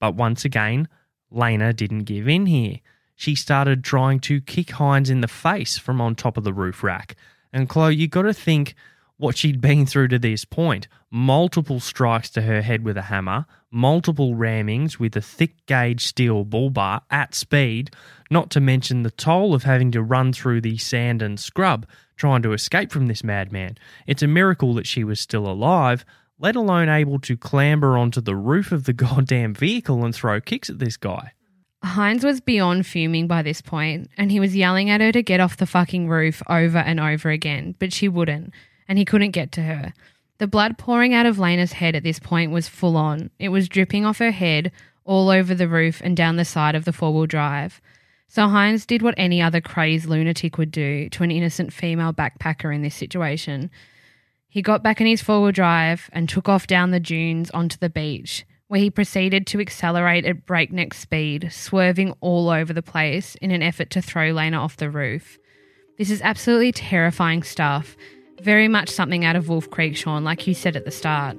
But 0.00 0.14
once 0.14 0.44
again, 0.44 0.88
Lena 1.30 1.72
didn't 1.74 2.04
give 2.04 2.26
in 2.26 2.46
here. 2.46 2.78
She 3.20 3.34
started 3.34 3.84
trying 3.84 4.20
to 4.20 4.40
kick 4.40 4.70
Hines 4.70 5.10
in 5.10 5.20
the 5.20 5.28
face 5.28 5.76
from 5.76 6.00
on 6.00 6.14
top 6.14 6.38
of 6.38 6.44
the 6.44 6.54
roof 6.54 6.82
rack. 6.82 7.16
And 7.52 7.68
Chloe, 7.68 7.94
you 7.94 8.08
got 8.08 8.22
to 8.22 8.32
think 8.32 8.74
what 9.18 9.36
she'd 9.36 9.60
been 9.60 9.84
through 9.84 10.08
to 10.08 10.18
this 10.18 10.46
point 10.46 10.88
multiple 11.10 11.80
strikes 11.80 12.30
to 12.30 12.40
her 12.40 12.62
head 12.62 12.82
with 12.82 12.96
a 12.96 13.02
hammer, 13.02 13.44
multiple 13.70 14.36
rammings 14.36 14.98
with 14.98 15.14
a 15.16 15.20
thick 15.20 15.66
gauge 15.66 16.06
steel 16.06 16.44
bull 16.44 16.70
bar 16.70 17.02
at 17.10 17.34
speed, 17.34 17.90
not 18.30 18.48
to 18.48 18.58
mention 18.58 19.02
the 19.02 19.10
toll 19.10 19.52
of 19.52 19.64
having 19.64 19.90
to 19.90 20.02
run 20.02 20.32
through 20.32 20.62
the 20.62 20.78
sand 20.78 21.20
and 21.20 21.38
scrub 21.38 21.86
trying 22.16 22.40
to 22.40 22.54
escape 22.54 22.90
from 22.90 23.06
this 23.06 23.22
madman. 23.22 23.76
It's 24.06 24.22
a 24.22 24.26
miracle 24.26 24.72
that 24.72 24.86
she 24.86 25.04
was 25.04 25.20
still 25.20 25.46
alive, 25.46 26.06
let 26.38 26.56
alone 26.56 26.88
able 26.88 27.18
to 27.18 27.36
clamber 27.36 27.98
onto 27.98 28.22
the 28.22 28.34
roof 28.34 28.72
of 28.72 28.84
the 28.84 28.92
goddamn 28.94 29.52
vehicle 29.52 30.06
and 30.06 30.14
throw 30.14 30.40
kicks 30.40 30.70
at 30.70 30.78
this 30.78 30.96
guy. 30.96 31.34
Hines 31.82 32.24
was 32.24 32.40
beyond 32.40 32.86
fuming 32.86 33.26
by 33.26 33.42
this 33.42 33.62
point, 33.62 34.10
and 34.16 34.30
he 34.30 34.38
was 34.38 34.54
yelling 34.54 34.90
at 34.90 35.00
her 35.00 35.12
to 35.12 35.22
get 35.22 35.40
off 35.40 35.56
the 35.56 35.66
fucking 35.66 36.08
roof 36.08 36.42
over 36.48 36.78
and 36.78 37.00
over 37.00 37.30
again, 37.30 37.74
but 37.78 37.92
she 37.92 38.08
wouldn't 38.08 38.52
and 38.90 38.98
he 38.98 39.04
couldn't 39.04 39.30
get 39.30 39.52
to 39.52 39.62
her. 39.62 39.94
The 40.38 40.48
blood 40.48 40.76
pouring 40.76 41.14
out 41.14 41.24
of 41.24 41.38
Lena's 41.38 41.74
head 41.74 41.94
at 41.94 42.02
this 42.02 42.18
point 42.18 42.50
was 42.50 42.66
full 42.66 42.96
on. 42.96 43.30
It 43.38 43.50
was 43.50 43.68
dripping 43.68 44.04
off 44.04 44.18
her 44.18 44.32
head, 44.32 44.72
all 45.04 45.30
over 45.30 45.54
the 45.54 45.68
roof 45.68 46.00
and 46.02 46.16
down 46.16 46.34
the 46.34 46.44
side 46.44 46.74
of 46.74 46.84
the 46.84 46.92
four 46.92 47.14
wheel 47.14 47.26
drive. 47.26 47.80
So 48.26 48.48
Hines 48.48 48.84
did 48.84 49.00
what 49.00 49.14
any 49.16 49.40
other 49.40 49.60
crazed 49.60 50.06
lunatic 50.06 50.58
would 50.58 50.72
do 50.72 51.08
to 51.10 51.22
an 51.22 51.30
innocent 51.30 51.72
female 51.72 52.12
backpacker 52.12 52.74
in 52.74 52.82
this 52.82 52.96
situation. 52.96 53.70
He 54.48 54.60
got 54.60 54.82
back 54.82 55.00
in 55.00 55.06
his 55.06 55.22
four 55.22 55.40
wheel 55.40 55.52
drive 55.52 56.10
and 56.12 56.28
took 56.28 56.48
off 56.48 56.66
down 56.66 56.90
the 56.90 56.98
dunes 56.98 57.50
onto 57.52 57.78
the 57.78 57.90
beach, 57.90 58.44
where 58.70 58.80
he 58.80 58.88
proceeded 58.88 59.48
to 59.48 59.60
accelerate 59.60 60.24
at 60.24 60.46
breakneck 60.46 60.94
speed, 60.94 61.48
swerving 61.50 62.14
all 62.20 62.48
over 62.48 62.72
the 62.72 62.82
place 62.82 63.34
in 63.42 63.50
an 63.50 63.62
effort 63.62 63.90
to 63.90 64.00
throw 64.00 64.30
Lena 64.30 64.56
off 64.58 64.76
the 64.76 64.88
roof. 64.88 65.38
This 65.98 66.08
is 66.08 66.22
absolutely 66.22 66.70
terrifying 66.70 67.42
stuff 67.42 67.96
very 68.40 68.68
much 68.68 68.88
something 68.88 69.24
out 69.24 69.36
of 69.36 69.48
Wolf 69.48 69.70
Creek, 69.70 69.96
Sean, 69.96 70.24
like 70.24 70.46
you 70.46 70.54
said 70.54 70.76
at 70.76 70.84
the 70.84 70.90
start. 70.90 71.38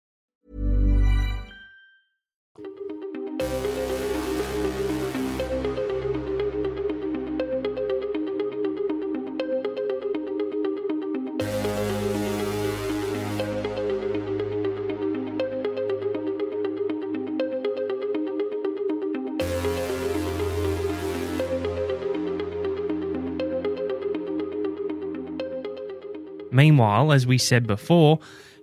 Meanwhile, 26.61 27.11
as 27.11 27.25
we 27.25 27.39
said 27.39 27.65
before, 27.65 28.19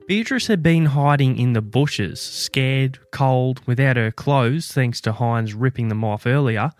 Beatrice 0.06 0.46
had 0.46 0.62
been 0.62 0.84
hiding 0.84 1.36
in 1.36 1.54
the 1.54 1.60
bushes, 1.60 2.20
scared, 2.20 3.00
cold, 3.10 3.60
without 3.66 3.96
her 3.96 4.12
clothes, 4.12 4.68
thanks 4.68 5.00
to 5.00 5.10
Hines 5.10 5.52
ripping 5.52 5.88
them 5.88 6.04
off 6.04 6.24
earlier. 6.24 6.70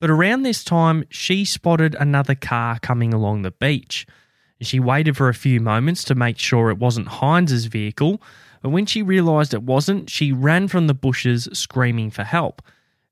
But 0.00 0.10
around 0.10 0.42
this 0.42 0.64
time, 0.64 1.04
she 1.08 1.44
spotted 1.44 1.94
another 1.94 2.34
car 2.34 2.80
coming 2.80 3.14
along 3.14 3.42
the 3.42 3.52
beach. 3.52 4.08
She 4.60 4.80
waited 4.80 5.16
for 5.16 5.28
a 5.28 5.34
few 5.34 5.60
moments 5.60 6.02
to 6.04 6.16
make 6.16 6.36
sure 6.36 6.68
it 6.68 6.78
wasn't 6.78 7.20
Hines's 7.20 7.66
vehicle, 7.66 8.20
but 8.60 8.70
when 8.70 8.86
she 8.86 9.02
realised 9.02 9.54
it 9.54 9.62
wasn't, 9.62 10.10
she 10.10 10.32
ran 10.32 10.66
from 10.66 10.88
the 10.88 10.94
bushes 10.94 11.48
screaming 11.52 12.10
for 12.10 12.24
help. 12.24 12.60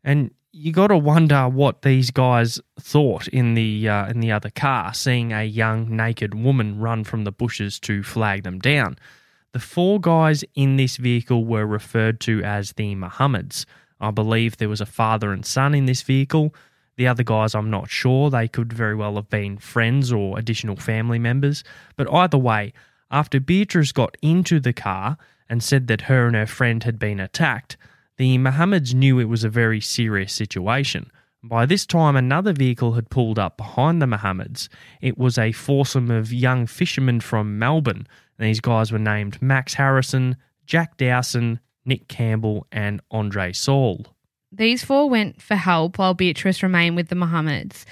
And 0.02 0.32
you 0.52 0.72
got 0.72 0.88
to 0.88 0.96
wonder 0.96 1.48
what 1.48 1.82
these 1.82 2.10
guys 2.10 2.60
thought 2.80 3.28
in 3.28 3.54
the 3.54 3.88
uh, 3.88 4.08
in 4.08 4.20
the 4.20 4.32
other 4.32 4.50
car, 4.50 4.94
seeing 4.94 5.32
a 5.32 5.44
young 5.44 5.94
naked 5.94 6.34
woman 6.34 6.78
run 6.78 7.04
from 7.04 7.24
the 7.24 7.32
bushes 7.32 7.78
to 7.80 8.02
flag 8.02 8.42
them 8.42 8.58
down. 8.58 8.96
The 9.52 9.60
four 9.60 10.00
guys 10.00 10.44
in 10.54 10.76
this 10.76 10.96
vehicle 10.96 11.44
were 11.44 11.66
referred 11.66 12.20
to 12.20 12.42
as 12.42 12.72
the 12.72 12.94
Muhammads. 12.94 13.66
I 14.00 14.10
believe 14.10 14.56
there 14.56 14.68
was 14.68 14.80
a 14.80 14.86
father 14.86 15.32
and 15.32 15.44
son 15.44 15.74
in 15.74 15.86
this 15.86 16.02
vehicle. 16.02 16.54
The 16.96 17.06
other 17.06 17.22
guys, 17.22 17.54
I'm 17.54 17.70
not 17.70 17.88
sure. 17.88 18.30
They 18.30 18.48
could 18.48 18.72
very 18.72 18.94
well 18.94 19.16
have 19.16 19.30
been 19.30 19.58
friends 19.58 20.12
or 20.12 20.38
additional 20.38 20.76
family 20.76 21.18
members. 21.18 21.64
But 21.96 22.12
either 22.12 22.38
way, 22.38 22.72
after 23.10 23.40
Beatrice 23.40 23.92
got 23.92 24.16
into 24.20 24.60
the 24.60 24.72
car 24.72 25.16
and 25.48 25.62
said 25.62 25.86
that 25.86 26.02
her 26.02 26.26
and 26.26 26.36
her 26.36 26.46
friend 26.46 26.82
had 26.84 26.98
been 26.98 27.20
attacked, 27.20 27.76
the 28.18 28.36
Mohammeds 28.36 28.92
knew 28.94 29.18
it 29.18 29.28
was 29.28 29.44
a 29.44 29.48
very 29.48 29.80
serious 29.80 30.32
situation. 30.32 31.10
By 31.42 31.66
this 31.66 31.86
time, 31.86 32.16
another 32.16 32.52
vehicle 32.52 32.94
had 32.94 33.10
pulled 33.10 33.38
up 33.38 33.56
behind 33.56 34.02
the 34.02 34.06
Mohammeds. 34.06 34.68
It 35.00 35.16
was 35.16 35.38
a 35.38 35.52
foursome 35.52 36.10
of 36.10 36.32
young 36.32 36.66
fishermen 36.66 37.20
from 37.20 37.60
Melbourne. 37.60 38.08
These 38.38 38.58
guys 38.60 38.90
were 38.90 38.98
named 38.98 39.40
Max 39.40 39.74
Harrison, 39.74 40.36
Jack 40.66 40.96
Dowson, 40.96 41.60
Nick 41.84 42.08
Campbell, 42.08 42.66
and 42.72 43.00
Andre 43.12 43.52
Saul. 43.52 44.04
These 44.50 44.84
four 44.84 45.08
went 45.08 45.40
for 45.40 45.54
help 45.54 45.98
while 45.98 46.14
Beatrice 46.14 46.62
remained 46.62 46.96
with 46.96 47.08
the 47.08 47.14
Mohammeds, 47.14 47.84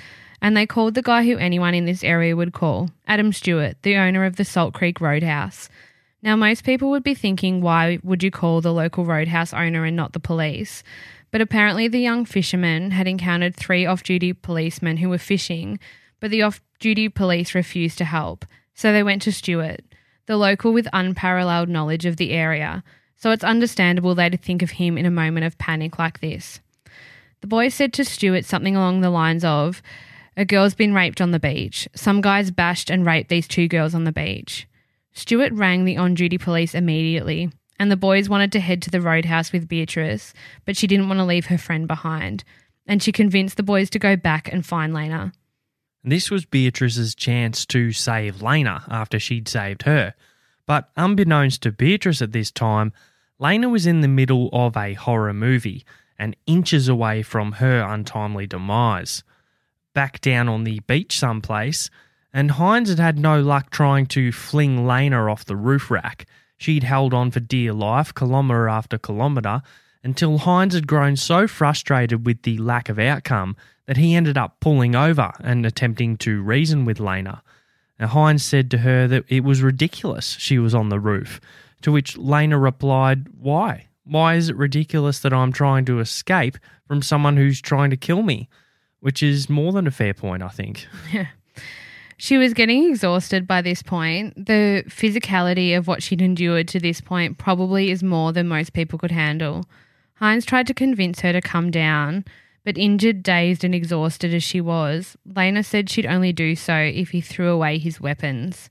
and 0.42 0.56
they 0.56 0.66
called 0.66 0.94
the 0.94 1.02
guy 1.02 1.24
who 1.24 1.38
anyone 1.38 1.74
in 1.74 1.84
this 1.84 2.02
area 2.02 2.34
would 2.34 2.52
call 2.52 2.90
Adam 3.06 3.32
Stewart, 3.32 3.76
the 3.82 3.96
owner 3.96 4.24
of 4.24 4.36
the 4.36 4.44
Salt 4.44 4.74
Creek 4.74 5.00
Roadhouse. 5.00 5.68
Now, 6.26 6.34
most 6.34 6.64
people 6.64 6.90
would 6.90 7.04
be 7.04 7.14
thinking, 7.14 7.60
why 7.60 8.00
would 8.02 8.24
you 8.24 8.32
call 8.32 8.60
the 8.60 8.72
local 8.72 9.04
roadhouse 9.04 9.54
owner 9.54 9.84
and 9.84 9.94
not 9.94 10.12
the 10.12 10.18
police? 10.18 10.82
But 11.30 11.40
apparently, 11.40 11.86
the 11.86 12.00
young 12.00 12.24
fisherman 12.24 12.90
had 12.90 13.06
encountered 13.06 13.54
three 13.54 13.86
off 13.86 14.02
duty 14.02 14.32
policemen 14.32 14.96
who 14.96 15.08
were 15.08 15.18
fishing, 15.18 15.78
but 16.18 16.32
the 16.32 16.42
off 16.42 16.60
duty 16.80 17.08
police 17.08 17.54
refused 17.54 17.98
to 17.98 18.04
help. 18.04 18.44
So 18.74 18.92
they 18.92 19.04
went 19.04 19.22
to 19.22 19.30
Stewart, 19.30 19.82
the 20.26 20.36
local 20.36 20.72
with 20.72 20.88
unparalleled 20.92 21.68
knowledge 21.68 22.06
of 22.06 22.16
the 22.16 22.32
area. 22.32 22.82
So 23.14 23.30
it's 23.30 23.44
understandable 23.44 24.16
they'd 24.16 24.42
think 24.42 24.62
of 24.62 24.70
him 24.72 24.98
in 24.98 25.06
a 25.06 25.12
moment 25.12 25.46
of 25.46 25.58
panic 25.58 25.96
like 25.96 26.18
this. 26.18 26.58
The 27.40 27.46
boy 27.46 27.68
said 27.68 27.92
to 27.92 28.04
Stewart 28.04 28.44
something 28.44 28.74
along 28.74 29.00
the 29.00 29.10
lines 29.10 29.44
of, 29.44 29.80
A 30.36 30.44
girl's 30.44 30.74
been 30.74 30.92
raped 30.92 31.20
on 31.20 31.30
the 31.30 31.38
beach. 31.38 31.88
Some 31.94 32.20
guys 32.20 32.50
bashed 32.50 32.90
and 32.90 33.06
raped 33.06 33.28
these 33.28 33.46
two 33.46 33.68
girls 33.68 33.94
on 33.94 34.02
the 34.02 34.10
beach. 34.10 34.66
Stewart 35.16 35.50
rang 35.54 35.86
the 35.86 35.96
on 35.96 36.12
duty 36.12 36.36
police 36.36 36.74
immediately, 36.74 37.50
and 37.80 37.90
the 37.90 37.96
boys 37.96 38.28
wanted 38.28 38.52
to 38.52 38.60
head 38.60 38.82
to 38.82 38.90
the 38.90 39.00
roadhouse 39.00 39.50
with 39.50 39.66
Beatrice, 39.66 40.34
but 40.66 40.76
she 40.76 40.86
didn't 40.86 41.08
want 41.08 41.18
to 41.18 41.24
leave 41.24 41.46
her 41.46 41.56
friend 41.56 41.88
behind, 41.88 42.44
and 42.86 43.02
she 43.02 43.12
convinced 43.12 43.56
the 43.56 43.62
boys 43.62 43.88
to 43.88 43.98
go 43.98 44.14
back 44.14 44.52
and 44.52 44.66
find 44.66 44.92
Lena. 44.92 45.32
This 46.04 46.30
was 46.30 46.44
Beatrice's 46.44 47.14
chance 47.14 47.64
to 47.66 47.92
save 47.92 48.42
Lena 48.42 48.84
after 48.88 49.18
she'd 49.18 49.48
saved 49.48 49.84
her. 49.84 50.14
But 50.66 50.90
unbeknownst 50.98 51.62
to 51.62 51.72
Beatrice 51.72 52.20
at 52.20 52.32
this 52.32 52.50
time, 52.50 52.92
Lena 53.38 53.70
was 53.70 53.86
in 53.86 54.02
the 54.02 54.08
middle 54.08 54.50
of 54.52 54.76
a 54.76 54.92
horror 54.92 55.32
movie 55.32 55.86
and 56.18 56.36
inches 56.46 56.88
away 56.88 57.22
from 57.22 57.52
her 57.52 57.80
untimely 57.80 58.46
demise. 58.46 59.24
Back 59.94 60.20
down 60.20 60.46
on 60.46 60.64
the 60.64 60.80
beach 60.80 61.18
someplace, 61.18 61.88
and 62.36 62.50
Hines 62.50 62.90
had 62.90 62.98
had 62.98 63.18
no 63.18 63.40
luck 63.40 63.70
trying 63.70 64.04
to 64.08 64.30
fling 64.30 64.86
Lena 64.86 65.32
off 65.32 65.46
the 65.46 65.56
roof 65.56 65.90
rack. 65.90 66.26
She'd 66.58 66.82
held 66.82 67.14
on 67.14 67.30
for 67.30 67.40
dear 67.40 67.72
life, 67.72 68.14
kilometre 68.14 68.68
after 68.68 68.98
kilometre, 68.98 69.62
until 70.04 70.36
Hines 70.36 70.74
had 70.74 70.86
grown 70.86 71.16
so 71.16 71.48
frustrated 71.48 72.26
with 72.26 72.42
the 72.42 72.58
lack 72.58 72.90
of 72.90 72.98
outcome 72.98 73.56
that 73.86 73.96
he 73.96 74.14
ended 74.14 74.36
up 74.36 74.60
pulling 74.60 74.94
over 74.94 75.32
and 75.40 75.64
attempting 75.64 76.18
to 76.18 76.42
reason 76.42 76.84
with 76.84 77.00
Lena. 77.00 77.42
Now, 77.98 78.08
Hines 78.08 78.44
said 78.44 78.70
to 78.72 78.78
her 78.78 79.08
that 79.08 79.24
it 79.28 79.42
was 79.42 79.62
ridiculous 79.62 80.36
she 80.38 80.58
was 80.58 80.74
on 80.74 80.90
the 80.90 81.00
roof, 81.00 81.40
to 81.80 81.90
which 81.90 82.18
Lena 82.18 82.58
replied, 82.58 83.28
Why? 83.40 83.86
Why 84.04 84.34
is 84.34 84.50
it 84.50 84.56
ridiculous 84.56 85.20
that 85.20 85.32
I'm 85.32 85.54
trying 85.54 85.86
to 85.86 86.00
escape 86.00 86.58
from 86.86 87.00
someone 87.00 87.38
who's 87.38 87.62
trying 87.62 87.88
to 87.88 87.96
kill 87.96 88.22
me? 88.22 88.50
Which 89.00 89.22
is 89.22 89.48
more 89.48 89.72
than 89.72 89.86
a 89.86 89.90
fair 89.90 90.12
point, 90.12 90.42
I 90.42 90.48
think. 90.48 90.86
She 92.18 92.38
was 92.38 92.54
getting 92.54 92.88
exhausted 92.88 93.46
by 93.46 93.60
this 93.60 93.82
point. 93.82 94.46
The 94.46 94.84
physicality 94.88 95.76
of 95.76 95.86
what 95.86 96.02
she'd 96.02 96.22
endured 96.22 96.68
to 96.68 96.80
this 96.80 97.00
point 97.00 97.38
probably 97.38 97.90
is 97.90 98.02
more 98.02 98.32
than 98.32 98.48
most 98.48 98.72
people 98.72 98.98
could 98.98 99.10
handle. 99.10 99.66
Hines 100.14 100.46
tried 100.46 100.66
to 100.68 100.74
convince 100.74 101.20
her 101.20 101.32
to 101.32 101.42
come 101.42 101.70
down, 101.70 102.24
but 102.64 102.78
injured, 102.78 103.22
dazed, 103.22 103.64
and 103.64 103.74
exhausted 103.74 104.32
as 104.32 104.42
she 104.42 104.62
was, 104.62 105.16
Lena 105.26 105.62
said 105.62 105.90
she'd 105.90 106.06
only 106.06 106.32
do 106.32 106.56
so 106.56 106.74
if 106.74 107.10
he 107.10 107.20
threw 107.20 107.50
away 107.50 107.78
his 107.78 108.00
weapons. 108.00 108.70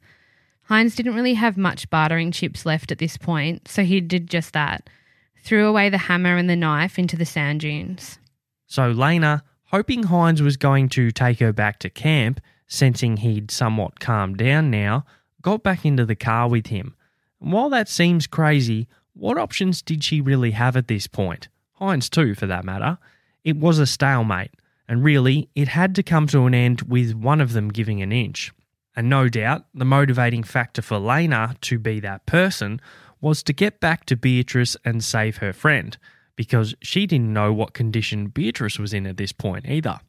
Hines 0.63 0.95
didn't 0.95 1.13
really 1.13 1.35
have 1.35 1.55
much 1.55 1.89
bartering 1.91 2.31
chips 2.31 2.65
left 2.65 2.91
at 2.91 2.97
this 2.97 3.15
point, 3.15 3.67
so 3.67 3.83
he 3.83 4.01
did 4.01 4.27
just 4.27 4.53
that 4.53 4.89
threw 5.37 5.67
away 5.67 5.89
the 5.89 5.99
hammer 5.99 6.35
and 6.35 6.49
the 6.49 6.55
knife 6.55 6.97
into 6.97 7.15
the 7.15 7.25
sand 7.25 7.59
dunes. 7.59 8.17
So 8.65 8.89
Lena, 8.89 9.43
hoping 9.65 10.03
Hines 10.03 10.41
was 10.41 10.57
going 10.57 10.89
to 10.89 11.11
take 11.11 11.39
her 11.39 11.53
back 11.53 11.77
to 11.79 11.89
camp, 11.91 12.41
sensing 12.67 13.17
he'd 13.17 13.51
somewhat 13.51 13.99
calmed 13.99 14.37
down 14.37 14.71
now, 14.71 15.05
got 15.41 15.63
back 15.63 15.85
into 15.85 16.05
the 16.05 16.15
car 16.15 16.47
with 16.47 16.67
him. 16.67 16.95
And 17.41 17.51
while 17.51 17.69
that 17.69 17.87
seems 17.89 18.27
crazy, 18.27 18.87
what 19.13 19.37
options 19.37 19.81
did 19.81 20.03
she 20.03 20.21
really 20.21 20.51
have 20.51 20.75
at 20.75 20.87
this 20.87 21.07
point? 21.07 21.47
Hines, 21.73 22.09
too, 22.09 22.35
for 22.35 22.47
that 22.47 22.65
matter. 22.65 22.97
It 23.43 23.57
was 23.57 23.79
a 23.79 23.85
stalemate, 23.85 24.51
and 24.87 25.03
really, 25.03 25.49
it 25.55 25.67
had 25.67 25.93
to 25.95 26.03
come 26.03 26.27
to 26.27 26.45
an 26.45 26.55
end 26.55 26.81
with 26.83 27.13
one 27.13 27.41
of 27.41 27.53
them 27.53 27.69
giving 27.69 28.01
an 28.01 28.11
inch. 28.11 28.51
And 28.95 29.09
no 29.09 29.29
doubt, 29.29 29.65
the 29.73 29.85
motivating 29.85 30.43
factor 30.43 30.81
for 30.81 30.97
Lena 30.97 31.55
to 31.61 31.77
be 31.77 31.99
that 31.99 32.25
person 32.25 32.79
was 33.21 33.43
to 33.43 33.53
get 33.53 33.79
back 33.79 34.05
to 34.05 34.15
Beatrice 34.15 34.77
and 34.83 35.03
save 35.03 35.37
her 35.37 35.53
friend, 35.53 35.97
because 36.35 36.75
she 36.81 37.05
didn't 37.05 37.33
know 37.33 37.53
what 37.53 37.73
condition 37.73 38.27
Beatrice 38.27 38.79
was 38.79 38.93
in 38.93 39.05
at 39.05 39.17
this 39.17 39.31
point 39.31 39.67
either. 39.67 39.99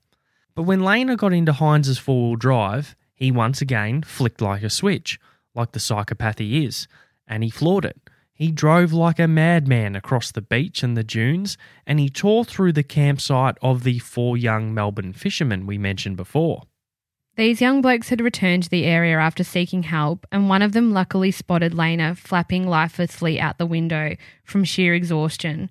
But 0.57 0.63
when 0.63 0.85
Lena 0.85 1.17
got 1.17 1.35
into 1.35 1.53
Hines's 1.53 1.99
four 1.99 2.31
wheel 2.31 2.37
drive, 2.37 2.97
he 3.15 3.31
once 3.31 3.61
again 3.61 4.03
flicked 4.03 4.41
like 4.41 4.63
a 4.63 4.71
switch, 4.71 5.21
like 5.55 5.73
the 5.73 5.81
psychopath 5.81 6.39
he 6.39 6.65
is, 6.65 6.89
and 7.29 7.45
he 7.45 7.51
floored 7.51 7.85
it. 7.85 8.01
He 8.33 8.51
drove 8.51 8.93
like 8.93 9.19
a 9.19 9.29
madman 9.29 9.95
across 9.95 10.33
the 10.33 10.43
beach 10.43 10.83
and 10.83 10.97
the 10.97 11.05
dunes, 11.05 11.59
and 11.87 12.01
he 12.01 12.09
tore 12.09 12.45
through 12.45 12.73
the 12.73 12.83
campsite 12.83 13.57
of 13.61 13.83
the 13.83 13.99
four 13.99 14.37
young 14.37 14.73
Melbourne 14.75 15.13
fishermen 15.13 15.67
we 15.67 15.79
mentioned 15.79 16.17
before. 16.17 16.63
These 17.37 17.61
young 17.61 17.83
blokes 17.83 18.09
had 18.09 18.23
returned 18.23 18.63
to 18.63 18.71
the 18.71 18.87
area 18.87 19.19
after 19.19 19.45
seeking 19.45 19.83
help, 19.83 20.27
and 20.33 20.49
one 20.49 20.63
of 20.63 20.73
them 20.73 20.93
luckily 20.93 21.31
spotted 21.31 21.75
Lena 21.75 22.15
flapping 22.15 22.67
lifelessly 22.67 23.39
out 23.39 23.59
the 23.59 23.67
window 23.67 24.17
from 24.43 24.65
sheer 24.65 24.95
exhaustion. 24.95 25.69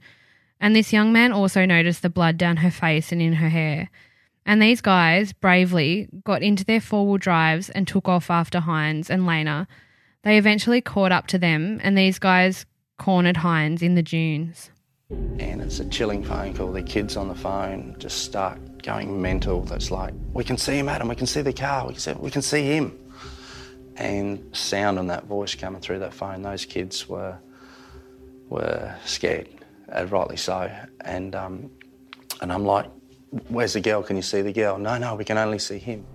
And 0.60 0.76
this 0.76 0.94
young 0.94 1.12
man 1.12 1.32
also 1.32 1.66
noticed 1.66 2.04
the 2.04 2.10
blood 2.10 2.38
down 2.38 2.58
her 2.58 2.70
face 2.70 3.12
and 3.12 3.20
in 3.20 3.34
her 3.34 3.50
hair. 3.50 3.90
And 4.46 4.62
these 4.62 4.82
guys 4.82 5.34
bravely 5.34 6.08
got 6.24 6.44
into 6.44 6.64
their 6.64 6.82
four 6.82 7.08
wheel 7.08 7.18
drives 7.18 7.70
and 7.70 7.88
took 7.88 8.08
off 8.08 8.30
after 8.30 8.60
Hines 8.60 9.10
and 9.10 9.26
Lena. 9.26 9.68
They 10.24 10.38
eventually 10.38 10.82
caught 10.82 11.12
up 11.12 11.28
to 11.28 11.38
them, 11.38 11.80
and 11.84 11.98
these 11.98 12.20
guys 12.20 12.66
cornered 12.98 13.38
Hines 13.38 13.82
in 13.82 13.96
the 13.96 14.04
dunes. 14.04 14.70
And 15.10 15.62
it's 15.62 15.80
a 15.80 15.86
chilling 15.90 16.24
phone 16.24 16.54
call. 16.54 16.72
The 16.72 16.82
kids 16.82 17.16
on 17.16 17.28
the 17.28 17.36
phone 17.36 17.96
just 18.00 18.24
start 18.24 18.82
going 18.82 19.22
mental. 19.22 19.62
That's 19.62 19.92
like, 19.92 20.14
we 20.34 20.44
can 20.44 20.58
see 20.58 20.80
him, 20.80 20.90
Adam. 20.90 21.08
We 21.08 21.16
can 21.16 21.28
see 21.28 21.42
the 21.42 21.54
car. 21.54 21.86
We 21.88 21.94
can 21.94 22.02
see, 22.02 22.14
we 22.14 22.32
can 22.32 22.42
see 22.42 22.64
him. 22.64 23.00
And 23.98 24.56
sound 24.56 25.00
on 25.00 25.08
that 25.08 25.26
voice 25.26 25.56
coming 25.56 25.80
through 25.80 26.00
that 26.00 26.14
phone. 26.14 26.42
Those 26.42 26.66
kids 26.66 27.08
were 27.08 27.38
were 28.50 28.96
scared, 29.06 29.48
uh, 29.92 30.06
rightly 30.08 30.38
so. 30.38 30.70
And 31.02 31.34
um, 31.34 31.72
and 32.42 32.52
I'm 32.52 32.66
like, 32.66 32.88
where's 33.50 33.74
the 33.74 33.82
girl? 33.82 34.04
Can 34.04 34.16
you 34.16 34.22
see 34.22 34.42
the 34.42 34.54
girl? 34.54 34.78
No, 34.78 34.98
no, 34.98 35.16
we 35.16 35.26
can 35.26 35.38
only 35.38 35.60
see 35.60 35.78
him. 35.78 36.06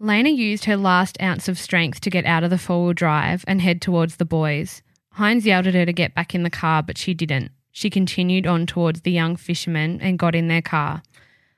Lena 0.00 0.28
used 0.28 0.66
her 0.66 0.76
last 0.76 1.20
ounce 1.20 1.48
of 1.48 1.58
strength 1.58 2.00
to 2.00 2.10
get 2.10 2.24
out 2.24 2.44
of 2.44 2.50
the 2.50 2.58
four 2.58 2.84
wheel 2.84 2.92
drive 2.92 3.44
and 3.48 3.60
head 3.60 3.82
towards 3.82 4.16
the 4.16 4.24
boys. 4.24 4.82
Hines 5.12 5.44
yelled 5.44 5.66
at 5.66 5.74
her 5.74 5.84
to 5.84 5.92
get 5.92 6.14
back 6.14 6.34
in 6.34 6.44
the 6.44 6.50
car, 6.50 6.82
but 6.82 6.96
she 6.96 7.14
didn't. 7.14 7.50
She 7.72 7.90
continued 7.90 8.46
on 8.46 8.66
towards 8.66 9.00
the 9.00 9.10
young 9.10 9.36
fishermen 9.36 10.00
and 10.00 10.18
got 10.18 10.34
in 10.34 10.48
their 10.48 10.62
car. 10.62 11.02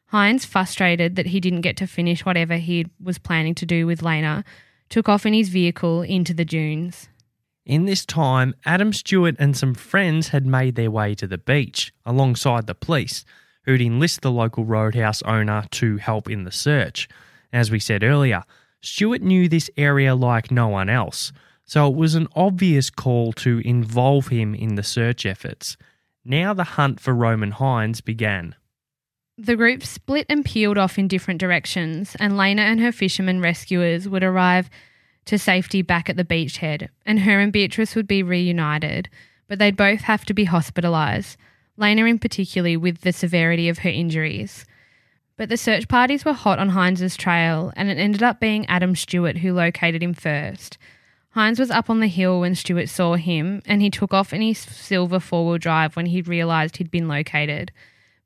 Hines, 0.06 0.44
frustrated 0.44 1.16
that 1.16 1.26
he 1.26 1.40
didn't 1.40 1.60
get 1.60 1.76
to 1.76 1.86
finish 1.86 2.24
whatever 2.24 2.56
he 2.56 2.86
was 3.00 3.18
planning 3.18 3.54
to 3.56 3.66
do 3.66 3.86
with 3.86 4.02
Lena, 4.02 4.44
took 4.88 5.08
off 5.08 5.24
in 5.24 5.34
his 5.34 5.50
vehicle 5.50 6.02
into 6.02 6.34
the 6.34 6.44
dunes. 6.44 7.08
In 7.64 7.84
this 7.84 8.04
time, 8.04 8.54
Adam 8.64 8.92
Stewart 8.92 9.36
and 9.38 9.56
some 9.56 9.74
friends 9.74 10.28
had 10.28 10.46
made 10.46 10.74
their 10.74 10.90
way 10.90 11.14
to 11.14 11.26
the 11.26 11.38
beach 11.38 11.92
alongside 12.04 12.66
the 12.66 12.74
police, 12.74 13.24
who'd 13.64 13.80
enlist 13.80 14.22
the 14.22 14.30
local 14.30 14.64
roadhouse 14.64 15.22
owner 15.22 15.64
to 15.70 15.96
help 15.98 16.30
in 16.30 16.44
the 16.44 16.52
search. 16.52 17.08
As 17.52 17.70
we 17.70 17.78
said 17.78 18.02
earlier, 18.02 18.44
Stewart 18.80 19.22
knew 19.22 19.48
this 19.48 19.70
area 19.76 20.14
like 20.14 20.50
no 20.50 20.68
one 20.68 20.88
else, 20.88 21.32
so 21.64 21.88
it 21.88 21.94
was 21.94 22.14
an 22.14 22.28
obvious 22.34 22.90
call 22.90 23.32
to 23.34 23.60
involve 23.64 24.28
him 24.28 24.54
in 24.54 24.74
the 24.74 24.82
search 24.82 25.26
efforts. 25.26 25.76
Now 26.24 26.54
the 26.54 26.64
hunt 26.64 27.00
for 27.00 27.14
Roman 27.14 27.52
Hines 27.52 28.00
began. 28.00 28.54
The 29.36 29.56
group 29.56 29.82
split 29.82 30.26
and 30.28 30.44
peeled 30.44 30.76
off 30.76 30.98
in 30.98 31.08
different 31.08 31.40
directions, 31.40 32.16
and 32.20 32.36
Lena 32.36 32.62
and 32.62 32.80
her 32.80 32.92
fishermen 32.92 33.40
rescuers 33.40 34.08
would 34.08 34.22
arrive 34.22 34.68
to 35.26 35.38
safety 35.38 35.82
back 35.82 36.10
at 36.10 36.16
the 36.16 36.24
beachhead, 36.24 36.88
and 37.06 37.20
her 37.20 37.40
and 37.40 37.52
Beatrice 37.52 37.94
would 37.94 38.06
be 38.06 38.22
reunited, 38.22 39.08
but 39.48 39.58
they'd 39.58 39.76
both 39.76 40.00
have 40.00 40.24
to 40.26 40.34
be 40.34 40.46
hospitalised, 40.46 41.36
Lena 41.80 42.04
in 42.04 42.18
particular 42.18 42.78
with 42.78 43.00
the 43.00 43.12
severity 43.12 43.68
of 43.68 43.78
her 43.78 43.88
injuries. 43.88 44.66
But 45.36 45.48
the 45.48 45.56
search 45.56 45.88
parties 45.88 46.24
were 46.24 46.34
hot 46.34 46.58
on 46.58 46.70
Hines's 46.70 47.16
trail, 47.16 47.72
and 47.74 47.88
it 47.88 47.96
ended 47.96 48.22
up 48.22 48.38
being 48.38 48.66
Adam 48.66 48.94
Stewart 48.94 49.38
who 49.38 49.54
located 49.54 50.02
him 50.02 50.12
first. 50.12 50.76
Hines 51.30 51.58
was 51.58 51.70
up 51.70 51.88
on 51.88 52.00
the 52.00 52.08
hill 52.08 52.40
when 52.40 52.54
Stewart 52.54 52.88
saw 52.88 53.14
him, 53.14 53.62
and 53.64 53.80
he 53.80 53.88
took 53.88 54.12
off 54.12 54.34
in 54.34 54.42
his 54.42 54.58
silver 54.58 55.18
four 55.18 55.46
wheel 55.46 55.58
drive 55.58 55.96
when 55.96 56.06
he 56.06 56.20
realised 56.20 56.76
he'd 56.76 56.90
been 56.90 57.08
located. 57.08 57.72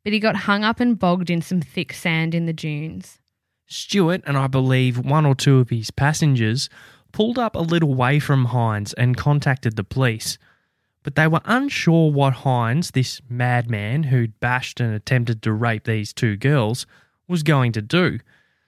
But 0.02 0.12
he 0.12 0.18
got 0.18 0.36
hung 0.36 0.64
up 0.64 0.80
and 0.80 0.98
bogged 0.98 1.30
in 1.30 1.40
some 1.40 1.60
thick 1.60 1.92
sand 1.92 2.34
in 2.34 2.46
the 2.46 2.52
dunes. 2.52 3.20
Stewart 3.66 4.22
and 4.26 4.36
I 4.36 4.48
believe 4.48 4.98
one 4.98 5.24
or 5.24 5.34
two 5.34 5.58
of 5.60 5.70
his 5.70 5.90
passengers 5.90 6.68
pulled 7.12 7.38
up 7.38 7.54
a 7.54 7.60
little 7.60 7.94
way 7.94 8.18
from 8.18 8.46
Hines 8.46 8.92
and 8.94 9.16
contacted 9.16 9.76
the 9.76 9.84
police. 9.84 10.36
But 11.04 11.14
they 11.14 11.28
were 11.28 11.42
unsure 11.44 12.10
what 12.10 12.32
Hines, 12.32 12.90
this 12.90 13.20
madman 13.28 14.04
who'd 14.04 14.40
bashed 14.40 14.80
and 14.80 14.92
attempted 14.92 15.42
to 15.42 15.52
rape 15.52 15.84
these 15.84 16.12
two 16.12 16.36
girls, 16.36 16.86
was 17.28 17.44
going 17.44 17.70
to 17.72 17.82
do. 17.82 18.18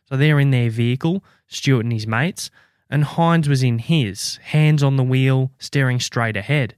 So 0.04 0.16
they're 0.16 0.38
in 0.38 0.52
their 0.52 0.70
vehicle, 0.70 1.24
Stewart 1.48 1.84
and 1.84 1.92
his 1.92 2.06
mates, 2.06 2.50
and 2.88 3.02
Hines 3.02 3.48
was 3.48 3.62
in 3.62 3.78
his, 3.78 4.36
hands 4.36 4.82
on 4.82 4.96
the 4.96 5.02
wheel, 5.02 5.50
staring 5.58 5.98
straight 5.98 6.36
ahead. 6.36 6.76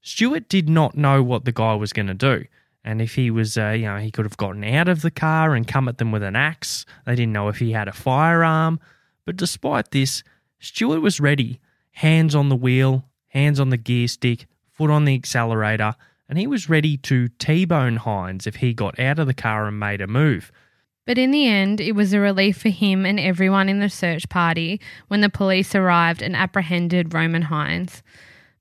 Stewart 0.00 0.48
did 0.48 0.68
not 0.68 0.96
know 0.96 1.22
what 1.22 1.44
the 1.44 1.52
guy 1.52 1.74
was 1.74 1.92
going 1.92 2.06
to 2.08 2.14
do. 2.14 2.46
And 2.82 3.02
if 3.02 3.16
he 3.16 3.30
was, 3.30 3.58
uh, 3.58 3.70
you 3.70 3.86
know, 3.86 3.98
he 3.98 4.10
could 4.10 4.24
have 4.24 4.36
gotten 4.36 4.64
out 4.64 4.88
of 4.88 5.02
the 5.02 5.10
car 5.10 5.54
and 5.54 5.66
come 5.66 5.88
at 5.88 5.98
them 5.98 6.12
with 6.12 6.22
an 6.22 6.36
axe. 6.36 6.86
They 7.04 7.16
didn't 7.16 7.32
know 7.32 7.48
if 7.48 7.58
he 7.58 7.72
had 7.72 7.88
a 7.88 7.92
firearm. 7.92 8.80
But 9.24 9.36
despite 9.36 9.90
this, 9.90 10.22
Stewart 10.58 11.02
was 11.02 11.20
ready. 11.20 11.60
Hands 11.90 12.34
on 12.34 12.48
the 12.48 12.56
wheel, 12.56 13.04
hands 13.28 13.58
on 13.58 13.70
the 13.70 13.76
gear 13.76 14.06
stick, 14.06 14.46
foot 14.76 14.90
on 14.90 15.04
the 15.04 15.14
accelerator, 15.14 15.94
and 16.28 16.38
he 16.38 16.46
was 16.46 16.68
ready 16.68 16.96
to 16.98 17.28
T 17.28 17.64
bone 17.64 17.96
Hines 17.96 18.46
if 18.46 18.56
he 18.56 18.74
got 18.74 18.98
out 18.98 19.18
of 19.18 19.26
the 19.26 19.34
car 19.34 19.66
and 19.66 19.78
made 19.78 20.00
a 20.00 20.06
move. 20.06 20.52
But 21.06 21.18
in 21.18 21.30
the 21.30 21.46
end, 21.46 21.80
it 21.80 21.92
was 21.92 22.12
a 22.12 22.20
relief 22.20 22.58
for 22.58 22.68
him 22.68 23.06
and 23.06 23.18
everyone 23.18 23.68
in 23.68 23.78
the 23.78 23.88
search 23.88 24.28
party 24.28 24.80
when 25.08 25.20
the 25.20 25.30
police 25.30 25.74
arrived 25.74 26.20
and 26.20 26.34
apprehended 26.34 27.14
Roman 27.14 27.42
Hines. 27.42 28.02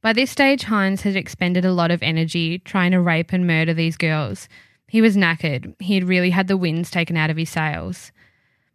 By 0.01 0.13
this 0.13 0.30
stage, 0.30 0.63
Hines 0.63 1.01
had 1.01 1.15
expended 1.15 1.65
a 1.65 1.73
lot 1.73 1.89
of 1.89 2.04
energy 2.04 2.60
trying 2.60 2.91
to 2.91 3.01
rape 3.01 3.34
and 3.34 3.47
murder 3.47 3.73
these 3.73 3.97
girls. 3.97 4.47
He 4.88 5.01
was 5.01 5.17
knackered. 5.17 5.73
He 5.82 5.95
had 5.95 6.08
really 6.08 6.30
had 6.30 6.47
the 6.47 6.56
winds 6.56 6.91
taken 6.91 7.17
out 7.17 7.32
of 7.32 7.38
his 7.38 7.49
sails. 7.49 8.12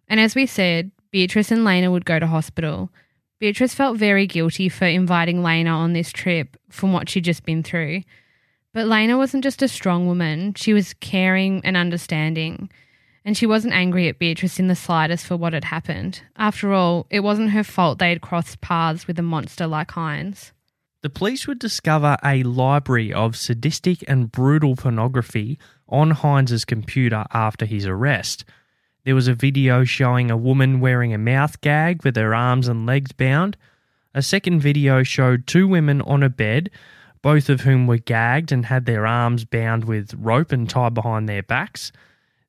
And 0.09 0.19
as 0.19 0.35
we 0.35 0.47
said, 0.47 0.91
Beatrice 1.13 1.53
and 1.53 1.65
Lena 1.65 1.93
would 1.93 2.05
go 2.05 2.19
to 2.19 2.27
hospital. 2.27 2.91
Beatrice 3.41 3.75
felt 3.75 3.97
very 3.97 4.27
guilty 4.27 4.69
for 4.69 4.85
inviting 4.85 5.43
Lena 5.43 5.71
on 5.71 5.93
this 5.93 6.13
trip 6.13 6.57
from 6.69 6.93
what 6.93 7.09
she'd 7.09 7.25
just 7.25 7.45
been 7.45 7.63
through. 7.63 8.03
But 8.73 8.87
Lena 8.87 9.17
wasn't 9.17 9.43
just 9.43 9.63
a 9.63 9.69
strong 9.69 10.07
woman, 10.07 10.55
she 10.55 10.73
was 10.73 10.95
caring 10.95 11.61
and 11.65 11.77
understanding 11.77 12.71
and 13.25 13.37
she 13.37 13.47
wasn't 13.47 13.75
angry 13.75 14.09
at 14.09 14.19
Beatrice 14.19 14.59
in 14.59 14.69
the 14.69 14.77
slightest 14.77 15.27
for 15.27 15.37
what 15.37 15.53
had 15.53 15.65
happened. 15.65 16.23
After 16.37 16.73
all, 16.73 17.07
it 17.11 17.21
wasn't 17.21 17.51
her 17.51 17.65
fault 17.65 17.99
they 17.99 18.09
had 18.09 18.23
crossed 18.23 18.61
paths 18.61 19.07
with 19.07 19.19
a 19.19 19.23
monster 19.23 19.67
like 19.67 19.91
Hines. 19.91 20.53
The 21.03 21.11
police 21.11 21.47
would 21.47 21.59
discover 21.59 22.17
a 22.25 22.43
library 22.43 23.13
of 23.13 23.37
sadistic 23.37 24.05
and 24.09 24.31
brutal 24.31 24.77
pornography 24.77 25.59
on 25.89 26.11
Hines's 26.11 26.65
computer 26.65 27.25
after 27.33 27.65
his 27.65 27.87
arrest. 27.87 28.45
There 29.05 29.15
was 29.15 29.29
a 29.29 29.35
video 29.35 29.85
showing 29.85 30.31
a 30.31 30.37
woman 30.37 30.81
wearing 30.81 31.15
a 31.15 31.19
mouth 31.19 31.61
gag 31.61 32.05
with 32.05 32.17
her 32.17 32.35
arms 32.35 32.69
and 32.69 32.87
legs 32.87 33.13
bound. 33.13 33.57
A 34.15 34.23
second 34.23 34.61
video 34.61 35.03
showed 35.03 35.47
two 35.47 35.67
women 35.67 36.03
on 36.03 36.23
a 36.23 36.29
bed, 36.29 36.71
both 37.23 37.49
of 37.49 37.63
whom 37.63 37.87
were 37.87 37.99
gagged 37.99 38.53
and 38.53 38.67
had 38.67 38.87
their 38.87 39.07
arms 39.07 39.45
bound 39.45 39.85
with 39.85 40.15
rope 40.15 40.53
and 40.53 40.69
tied 40.69 40.95
behind 40.95 41.29
their 41.29 41.43
backs. 41.43 41.93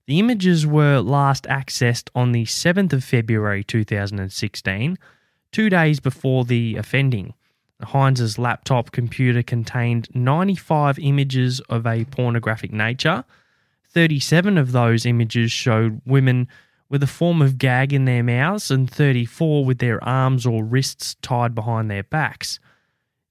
The 0.07 0.19
images 0.19 0.65
were 0.65 0.99
last 0.99 1.45
accessed 1.45 2.09
on 2.15 2.31
the 2.31 2.43
7th 2.43 2.91
of 2.91 3.03
February 3.03 3.63
2016, 3.63 4.97
two 5.51 5.69
days 5.69 5.99
before 5.99 6.43
the 6.43 6.75
offending. 6.75 7.33
Heinz's 7.81 8.37
laptop 8.37 8.91
computer 8.91 9.41
contained 9.41 10.09
95 10.13 10.99
images 10.99 11.59
of 11.61 11.85
a 11.87 12.05
pornographic 12.05 12.71
nature. 12.71 13.23
37 13.93 14.57
of 14.57 14.71
those 14.71 15.05
images 15.05 15.51
showed 15.51 16.01
women 16.05 16.47
with 16.89 17.03
a 17.03 17.07
form 17.07 17.41
of 17.41 17.57
gag 17.57 17.93
in 17.93 18.05
their 18.05 18.23
mouths 18.23 18.69
and 18.69 18.89
34 18.89 19.63
with 19.63 19.79
their 19.79 20.03
arms 20.03 20.45
or 20.45 20.63
wrists 20.63 21.15
tied 21.21 21.55
behind 21.55 21.89
their 21.89 22.03
backs. 22.03 22.59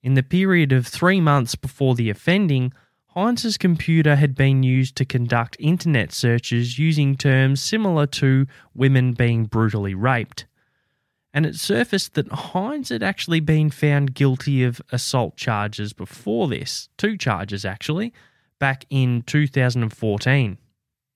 In 0.03 0.15
the 0.15 0.23
period 0.23 0.73
of 0.73 0.87
three 0.87 1.21
months 1.21 1.55
before 1.55 1.95
the 1.95 2.09
offending, 2.09 2.73
Hines's 3.15 3.59
computer 3.59 4.17
had 4.17 4.35
been 4.35 4.63
used 4.63 4.97
to 4.97 5.05
conduct 5.05 5.57
internet 5.59 6.13
searches 6.13 6.79
using 6.79 7.17
terms 7.17 7.61
similar 7.61 8.07
to 8.07 8.47
women 8.75 9.13
being 9.13 9.45
brutally 9.45 9.95
raped. 9.95 10.47
And 11.35 11.45
it 11.45 11.57
surfaced 11.57 12.15
that 12.15 12.33
Hines 12.33 12.89
had 12.89 13.03
actually 13.03 13.41
been 13.41 13.71
found 13.71 14.15
guilty 14.15 14.65
of 14.65 14.81
assault 14.91 15.37
charges 15.37 15.93
before 15.93 16.49
this, 16.49 16.89
two 16.97 17.17
charges 17.17 17.65
actually, 17.65 18.13
back 18.61 18.87
in 18.91 19.23
2014. 19.23 20.59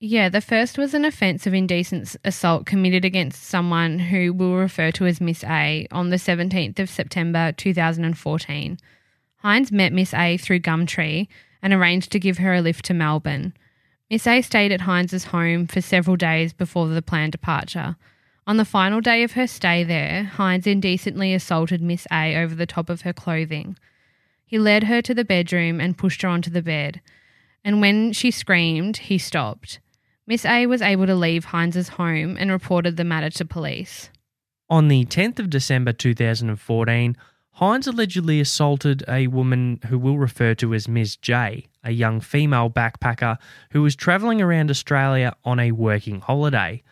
Yeah, 0.01 0.27
the 0.27 0.41
first 0.41 0.77
was 0.77 0.93
an 0.93 1.05
offence 1.05 1.47
of 1.47 1.53
indecent 1.53 2.17
assault 2.25 2.65
committed 2.65 3.05
against 3.05 3.43
someone 3.43 3.97
who 3.97 4.33
we'll 4.33 4.55
refer 4.55 4.91
to 4.91 5.05
as 5.05 5.21
Miss 5.21 5.43
A 5.45 5.87
on 5.89 6.09
the 6.09 6.17
17th 6.17 6.79
of 6.79 6.89
September 6.89 7.53
2014. 7.53 8.77
Hines 9.37 9.71
met 9.71 9.93
Miss 9.93 10.13
A 10.13 10.35
through 10.35 10.59
Gumtree 10.59 11.27
and 11.61 11.73
arranged 11.73 12.11
to 12.11 12.19
give 12.19 12.39
her 12.39 12.53
a 12.53 12.61
lift 12.61 12.83
to 12.85 12.93
Melbourne. 12.93 13.53
Miss 14.11 14.27
A 14.27 14.41
stayed 14.41 14.71
at 14.73 14.81
Hines's 14.81 15.25
home 15.25 15.65
for 15.65 15.81
several 15.81 16.17
days 16.17 16.51
before 16.51 16.87
the 16.87 17.01
planned 17.01 17.31
departure. 17.31 17.95
On 18.45 18.57
the 18.57 18.65
final 18.65 19.01
day 19.01 19.23
of 19.23 19.31
her 19.31 19.47
stay 19.47 19.83
there, 19.83 20.23
Hines 20.23 20.67
indecently 20.67 21.33
assaulted 21.33 21.81
Miss 21.81 22.05
A 22.11 22.35
over 22.35 22.53
the 22.53 22.67
top 22.67 22.89
of 22.89 23.01
her 23.01 23.13
clothing. 23.13 23.77
He 24.45 24.59
led 24.59 24.83
her 24.83 25.01
to 25.01 25.13
the 25.15 25.25
bedroom 25.25 25.81
and 25.81 25.97
pushed 25.97 26.21
her 26.21 26.27
onto 26.27 26.51
the 26.51 26.61
bed, 26.61 27.01
and 27.65 27.81
when 27.81 28.13
she 28.13 28.31
screamed, 28.31 28.97
he 28.97 29.17
stopped. 29.17 29.79
Miss 30.27 30.45
A 30.45 30.67
was 30.67 30.81
able 30.81 31.07
to 31.07 31.15
leave 31.15 31.45
Hines's 31.45 31.89
home 31.89 32.37
and 32.39 32.51
reported 32.51 32.95
the 32.95 33.03
matter 33.03 33.29
to 33.31 33.45
police. 33.45 34.09
On 34.69 34.87
the 34.87 35.05
10th 35.05 35.39
of 35.39 35.49
December 35.49 35.91
2014, 35.91 37.17
Hines 37.51 37.87
allegedly 37.87 38.39
assaulted 38.39 39.03
a 39.07 39.27
woman 39.27 39.79
who 39.87 39.97
we'll 39.97 40.17
refer 40.17 40.53
to 40.55 40.73
as 40.73 40.87
Ms. 40.87 41.15
J, 41.15 41.67
a 41.83 41.91
young 41.91 42.19
female 42.19 42.69
backpacker 42.69 43.37
who 43.71 43.81
was 43.81 43.95
travelling 43.95 44.41
around 44.41 44.69
Australia 44.69 45.33
on 45.45 45.59
a 45.59 45.71
working 45.71 46.19
holiday. 46.19 46.83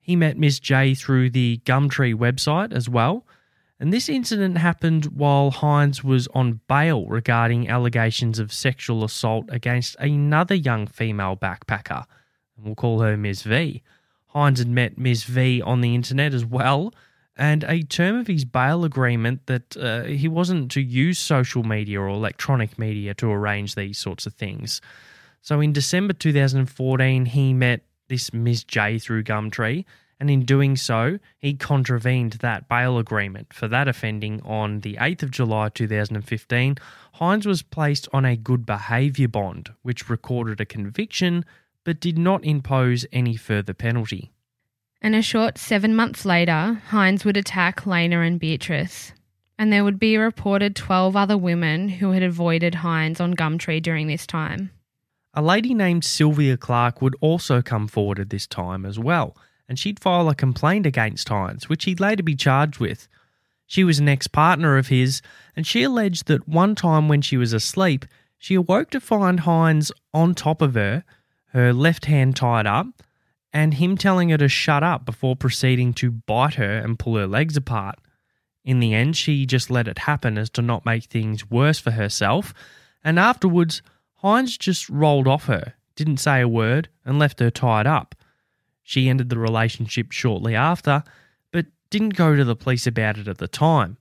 He 0.00 0.16
met 0.16 0.38
Ms. 0.38 0.60
J 0.60 0.94
through 0.94 1.30
the 1.30 1.60
Gumtree 1.64 2.14
website 2.14 2.72
as 2.72 2.88
well, 2.88 3.25
And 3.78 3.92
this 3.92 4.08
incident 4.08 4.56
happened 4.56 5.06
while 5.06 5.50
Hines 5.50 6.02
was 6.02 6.28
on 6.28 6.60
bail 6.66 7.06
regarding 7.06 7.68
allegations 7.68 8.38
of 8.38 8.52
sexual 8.52 9.04
assault 9.04 9.46
against 9.50 9.96
another 9.96 10.54
young 10.54 10.86
female 10.86 11.36
backpacker. 11.36 12.04
And 12.56 12.64
we'll 12.64 12.74
call 12.74 13.00
her 13.00 13.16
Ms. 13.16 13.42
V. 13.42 13.82
Hines 14.28 14.60
had 14.60 14.68
met 14.68 14.96
Ms. 14.96 15.24
V 15.24 15.60
on 15.60 15.82
the 15.82 15.94
internet 15.94 16.32
as 16.32 16.44
well, 16.44 16.94
and 17.36 17.64
a 17.64 17.82
term 17.82 18.16
of 18.16 18.26
his 18.26 18.46
bail 18.46 18.84
agreement 18.84 19.46
that 19.46 19.76
uh, 19.76 20.04
he 20.04 20.26
wasn't 20.26 20.70
to 20.70 20.80
use 20.80 21.18
social 21.18 21.62
media 21.62 22.00
or 22.00 22.08
electronic 22.08 22.78
media 22.78 23.12
to 23.14 23.30
arrange 23.30 23.74
these 23.74 23.98
sorts 23.98 24.24
of 24.24 24.32
things. 24.32 24.80
So 25.42 25.60
in 25.60 25.74
December 25.74 26.14
2014, 26.14 27.26
he 27.26 27.52
met 27.52 27.82
this 28.08 28.32
Ms. 28.32 28.64
J 28.64 28.98
through 28.98 29.24
Gumtree 29.24 29.84
and 30.18 30.30
in 30.30 30.44
doing 30.44 30.76
so, 30.76 31.18
he 31.38 31.54
contravened 31.54 32.34
that 32.34 32.68
bail 32.68 32.98
agreement. 32.98 33.52
For 33.52 33.68
that 33.68 33.86
offending 33.86 34.40
on 34.42 34.80
the 34.80 34.94
8th 34.94 35.24
of 35.24 35.30
July 35.30 35.68
2015, 35.68 36.76
Hines 37.14 37.46
was 37.46 37.62
placed 37.62 38.08
on 38.12 38.24
a 38.24 38.36
good 38.36 38.64
behaviour 38.64 39.28
bond, 39.28 39.72
which 39.82 40.08
recorded 40.08 40.60
a 40.60 40.66
conviction 40.66 41.44
but 41.84 42.00
did 42.00 42.18
not 42.18 42.44
impose 42.44 43.06
any 43.12 43.36
further 43.36 43.74
penalty. 43.74 44.32
And 45.00 45.14
a 45.14 45.22
short 45.22 45.58
seven 45.58 45.94
months 45.94 46.24
later, 46.24 46.82
Hines 46.88 47.24
would 47.24 47.36
attack 47.36 47.86
Lena 47.86 48.22
and 48.22 48.40
Beatrice. 48.40 49.12
And 49.58 49.72
there 49.72 49.84
would 49.84 49.98
be 49.98 50.14
a 50.14 50.20
reported 50.20 50.74
12 50.74 51.14
other 51.14 51.38
women 51.38 51.88
who 51.88 52.10
had 52.12 52.22
avoided 52.22 52.76
Hines 52.76 53.20
on 53.20 53.34
Gumtree 53.34 53.80
during 53.80 54.06
this 54.06 54.26
time. 54.26 54.70
A 55.32 55.42
lady 55.42 55.74
named 55.74 56.04
Sylvia 56.04 56.56
Clark 56.56 57.00
would 57.02 57.14
also 57.20 57.62
come 57.62 57.86
forward 57.86 58.18
at 58.18 58.30
this 58.30 58.46
time 58.46 58.84
as 58.84 58.98
well 58.98 59.36
and 59.68 59.78
she'd 59.78 60.00
file 60.00 60.28
a 60.28 60.34
complaint 60.34 60.86
against 60.86 61.28
Hines, 61.28 61.68
which 61.68 61.84
he'd 61.84 62.00
later 62.00 62.22
be 62.22 62.34
charged 62.34 62.78
with. 62.78 63.08
She 63.66 63.82
was 63.82 63.98
an 63.98 64.08
ex 64.08 64.26
partner 64.26 64.76
of 64.78 64.88
his, 64.88 65.22
and 65.56 65.66
she 65.66 65.82
alleged 65.82 66.26
that 66.26 66.48
one 66.48 66.74
time 66.74 67.08
when 67.08 67.20
she 67.20 67.36
was 67.36 67.52
asleep, 67.52 68.04
she 68.38 68.54
awoke 68.54 68.90
to 68.90 69.00
find 69.00 69.40
Hines 69.40 69.90
on 70.14 70.34
top 70.34 70.62
of 70.62 70.74
her, 70.74 71.04
her 71.48 71.72
left 71.72 72.04
hand 72.04 72.36
tied 72.36 72.66
up, 72.66 73.02
and 73.52 73.74
him 73.74 73.96
telling 73.96 74.28
her 74.28 74.38
to 74.38 74.48
shut 74.48 74.82
up 74.82 75.04
before 75.04 75.34
proceeding 75.34 75.94
to 75.94 76.10
bite 76.10 76.54
her 76.54 76.78
and 76.78 76.98
pull 76.98 77.16
her 77.16 77.26
legs 77.26 77.56
apart. 77.56 77.98
In 78.64 78.80
the 78.80 78.94
end, 78.94 79.16
she 79.16 79.46
just 79.46 79.70
let 79.70 79.88
it 79.88 80.00
happen 80.00 80.36
as 80.38 80.50
to 80.50 80.62
not 80.62 80.84
make 80.84 81.04
things 81.04 81.50
worse 81.50 81.78
for 81.78 81.92
herself, 81.92 82.52
and 83.02 83.18
afterwards, 83.18 83.82
Hines 84.16 84.56
just 84.58 84.88
rolled 84.88 85.26
off 85.28 85.46
her, 85.46 85.74
didn't 85.94 86.18
say 86.18 86.40
a 86.40 86.48
word, 86.48 86.88
and 87.04 87.18
left 87.18 87.40
her 87.40 87.50
tied 87.50 87.86
up. 87.86 88.14
She 88.88 89.08
ended 89.08 89.30
the 89.30 89.38
relationship 89.38 90.12
shortly 90.12 90.54
after, 90.54 91.02
but 91.50 91.66
didn't 91.90 92.10
go 92.10 92.36
to 92.36 92.44
the 92.44 92.54
police 92.54 92.86
about 92.86 93.18
it 93.18 93.26
at 93.26 93.38
the 93.38 93.48
time. 93.48 93.96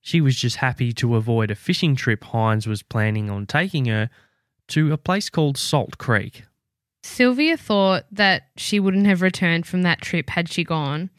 She 0.00 0.20
was 0.20 0.36
just 0.36 0.58
happy 0.58 0.92
to 0.92 1.16
avoid 1.16 1.50
a 1.50 1.56
fishing 1.56 1.96
trip 1.96 2.22
Hines 2.22 2.68
was 2.68 2.84
planning 2.84 3.28
on 3.28 3.44
taking 3.44 3.86
her 3.86 4.08
to 4.68 4.92
a 4.92 4.96
place 4.96 5.30
called 5.30 5.58
Salt 5.58 5.98
Creek. 5.98 6.44
Sylvia 7.02 7.56
thought 7.56 8.04
that 8.12 8.44
she 8.56 8.78
wouldn't 8.78 9.08
have 9.08 9.20
returned 9.20 9.66
from 9.66 9.82
that 9.82 10.00
trip 10.00 10.30
had 10.30 10.48
she 10.48 10.62
gone. 10.62 11.10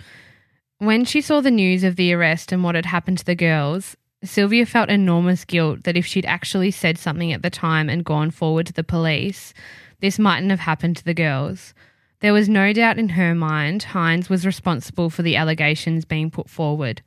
When 0.78 1.03
she 1.03 1.20
saw 1.20 1.41
the 1.41 1.51
news 1.51 1.84
of 1.84 1.97
the 1.97 2.14
arrest 2.14 2.53
and 2.53 2.64
what 2.64 2.76
had 2.76 2.86
happened 2.86 3.18
to 3.18 3.26
the 3.26 3.36
girls, 3.36 3.97
Sylvia 4.24 4.66
felt 4.66 4.89
enormous 4.89 5.43
guilt 5.43 5.84
that 5.84 5.97
if 5.97 6.05
she'd 6.05 6.26
actually 6.26 6.72
said 6.72 6.97
something 6.97 7.34
at 7.34 7.41
the 7.41 7.49
time 7.49 7.89
and 7.89 8.05
gone 8.05 8.32
forward 8.32 8.68
to 8.68 8.74
the 8.74 8.86
police, 8.86 9.53
this 9.99 10.18
mightn't 10.18 10.49
have 10.51 10.62
happened 10.62 10.95
to 10.95 11.03
the 11.03 11.14
girls. 11.14 11.74
There 12.22 12.34
was 12.34 12.47
no 12.47 12.72
doubt 12.72 12.99
in 12.99 13.09
her 13.09 13.34
mind 13.34 13.82
Hines 13.82 14.30
was 14.30 14.45
responsible 14.45 15.09
for 15.09 15.24
the 15.24 15.36
allegations 15.36 16.05
being 16.05 16.30
put 16.30 16.49
forward. 16.49 17.01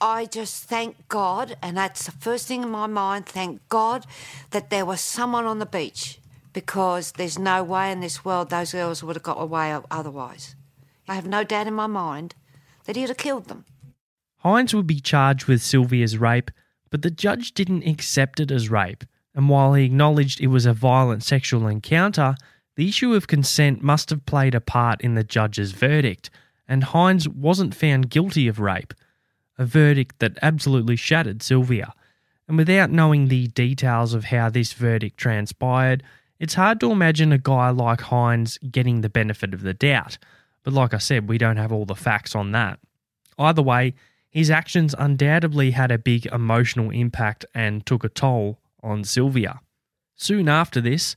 I 0.00 0.26
just 0.26 0.64
thank 0.64 1.08
God, 1.08 1.56
and 1.60 1.76
that's 1.76 2.06
the 2.06 2.12
first 2.12 2.46
thing 2.46 2.62
in 2.62 2.70
my 2.70 2.86
mind 2.86 3.26
thank 3.26 3.68
God 3.68 4.06
that 4.50 4.70
there 4.70 4.84
was 4.84 5.00
someone 5.00 5.44
on 5.44 5.58
the 5.58 5.66
beach 5.66 6.20
because 6.52 7.12
there's 7.12 7.38
no 7.38 7.64
way 7.64 7.90
in 7.90 7.98
this 7.98 8.24
world 8.24 8.50
those 8.50 8.72
girls 8.72 9.02
would 9.02 9.16
have 9.16 9.24
got 9.24 9.40
away 9.40 9.76
otherwise. 9.90 10.54
I 11.08 11.16
have 11.16 11.26
no 11.26 11.42
doubt 11.42 11.66
in 11.66 11.74
my 11.74 11.88
mind 11.88 12.36
that 12.84 12.94
he'd 12.94 13.08
have 13.08 13.16
killed 13.16 13.46
them. 13.46 13.64
Hines 14.38 14.72
would 14.72 14.86
be 14.86 15.00
charged 15.00 15.46
with 15.46 15.62
Sylvia's 15.62 16.16
rape, 16.16 16.52
but 16.90 17.02
the 17.02 17.10
judge 17.10 17.54
didn't 17.54 17.88
accept 17.88 18.38
it 18.38 18.52
as 18.52 18.70
rape, 18.70 19.02
and 19.34 19.48
while 19.48 19.74
he 19.74 19.84
acknowledged 19.84 20.40
it 20.40 20.46
was 20.46 20.64
a 20.64 20.72
violent 20.72 21.24
sexual 21.24 21.66
encounter, 21.66 22.36
the 22.76 22.88
issue 22.88 23.14
of 23.14 23.26
consent 23.26 23.82
must 23.82 24.10
have 24.10 24.26
played 24.26 24.54
a 24.54 24.60
part 24.60 25.00
in 25.00 25.14
the 25.14 25.24
judge's 25.24 25.72
verdict, 25.72 26.30
and 26.66 26.84
Hines 26.84 27.28
wasn't 27.28 27.74
found 27.74 28.10
guilty 28.10 28.48
of 28.48 28.58
rape, 28.58 28.94
a 29.58 29.64
verdict 29.64 30.18
that 30.18 30.38
absolutely 30.42 30.96
shattered 30.96 31.42
Sylvia. 31.42 31.94
And 32.48 32.56
without 32.56 32.90
knowing 32.90 33.28
the 33.28 33.46
details 33.48 34.12
of 34.12 34.24
how 34.24 34.50
this 34.50 34.72
verdict 34.72 35.16
transpired, 35.16 36.02
it's 36.38 36.54
hard 36.54 36.80
to 36.80 36.90
imagine 36.90 37.32
a 37.32 37.38
guy 37.38 37.70
like 37.70 38.00
Hines 38.02 38.58
getting 38.70 39.00
the 39.00 39.08
benefit 39.08 39.54
of 39.54 39.62
the 39.62 39.74
doubt. 39.74 40.18
But 40.62 40.74
like 40.74 40.92
I 40.92 40.98
said, 40.98 41.28
we 41.28 41.38
don't 41.38 41.56
have 41.56 41.72
all 41.72 41.84
the 41.84 41.94
facts 41.94 42.34
on 42.34 42.52
that. 42.52 42.80
Either 43.38 43.62
way, 43.62 43.94
his 44.30 44.50
actions 44.50 44.94
undoubtedly 44.98 45.70
had 45.70 45.92
a 45.92 45.98
big 45.98 46.26
emotional 46.26 46.90
impact 46.90 47.44
and 47.54 47.86
took 47.86 48.02
a 48.02 48.08
toll 48.08 48.58
on 48.82 49.04
Sylvia. 49.04 49.60
Soon 50.16 50.48
after 50.48 50.80
this, 50.80 51.14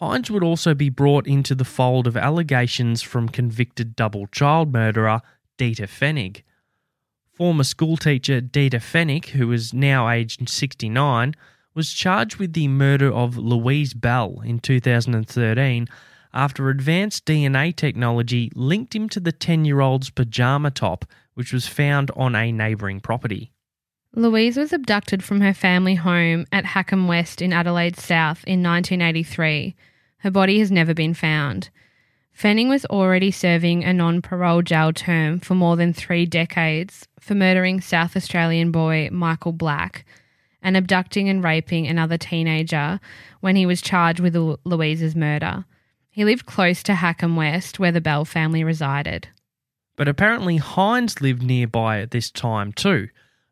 Hines 0.00 0.30
would 0.30 0.42
also 0.42 0.72
be 0.74 0.88
brought 0.88 1.26
into 1.26 1.54
the 1.54 1.64
fold 1.64 2.06
of 2.06 2.16
allegations 2.16 3.02
from 3.02 3.28
convicted 3.28 3.94
double 3.94 4.26
child 4.28 4.72
murderer 4.72 5.20
Dieter 5.58 5.86
Pfennig. 5.86 6.42
Former 7.34 7.64
schoolteacher 7.64 8.40
Dieter 8.40 8.80
Pfennig, 8.80 9.26
who 9.26 9.52
is 9.52 9.74
now 9.74 10.08
aged 10.08 10.48
69, 10.48 11.34
was 11.74 11.92
charged 11.92 12.36
with 12.36 12.54
the 12.54 12.66
murder 12.68 13.12
of 13.12 13.36
Louise 13.36 13.92
Bell 13.92 14.40
in 14.42 14.58
2013 14.58 15.86
after 16.32 16.70
advanced 16.70 17.26
DNA 17.26 17.76
technology 17.76 18.50
linked 18.54 18.94
him 18.94 19.06
to 19.10 19.20
the 19.20 19.32
10 19.32 19.66
year 19.66 19.80
old's 19.80 20.08
pajama 20.08 20.70
top, 20.70 21.04
which 21.34 21.52
was 21.52 21.66
found 21.66 22.10
on 22.16 22.34
a 22.34 22.50
neighbouring 22.50 23.00
property. 23.00 23.52
Louise 24.14 24.56
was 24.56 24.72
abducted 24.72 25.22
from 25.22 25.42
her 25.42 25.54
family 25.54 25.94
home 25.94 26.46
at 26.50 26.64
Hackham 26.64 27.06
West 27.06 27.42
in 27.42 27.52
Adelaide 27.52 27.98
South 27.98 28.42
in 28.44 28.62
1983 28.62 29.76
her 30.20 30.30
body 30.30 30.58
has 30.58 30.70
never 30.70 30.94
been 30.94 31.14
found. 31.14 31.70
Pfennig 32.36 32.68
was 32.68 32.86
already 32.86 33.30
serving 33.30 33.84
a 33.84 33.92
non 33.92 34.22
parole 34.22 34.62
jail 34.62 34.92
term 34.92 35.40
for 35.40 35.54
more 35.54 35.76
than 35.76 35.92
three 35.92 36.24
decades 36.24 37.06
for 37.18 37.34
murdering 37.34 37.80
South 37.80 38.16
Australian 38.16 38.70
boy 38.70 39.08
Michael 39.12 39.52
Black 39.52 40.06
and 40.62 40.76
abducting 40.76 41.28
and 41.28 41.44
raping 41.44 41.86
another 41.86 42.16
teenager 42.16 43.00
when 43.40 43.56
he 43.56 43.66
was 43.66 43.80
charged 43.80 44.20
with 44.20 44.36
Louise's 44.64 45.16
murder. 45.16 45.64
He 46.10 46.24
lived 46.24 46.46
close 46.46 46.82
to 46.84 46.94
Hackham 46.94 47.36
West, 47.36 47.78
where 47.78 47.92
the 47.92 48.00
Bell 48.00 48.24
family 48.24 48.64
resided. 48.64 49.28
But 49.96 50.08
apparently, 50.08 50.56
Hines 50.56 51.20
lived 51.20 51.42
nearby 51.42 52.00
at 52.00 52.10
this 52.10 52.30
time 52.30 52.72
too. 52.72 53.08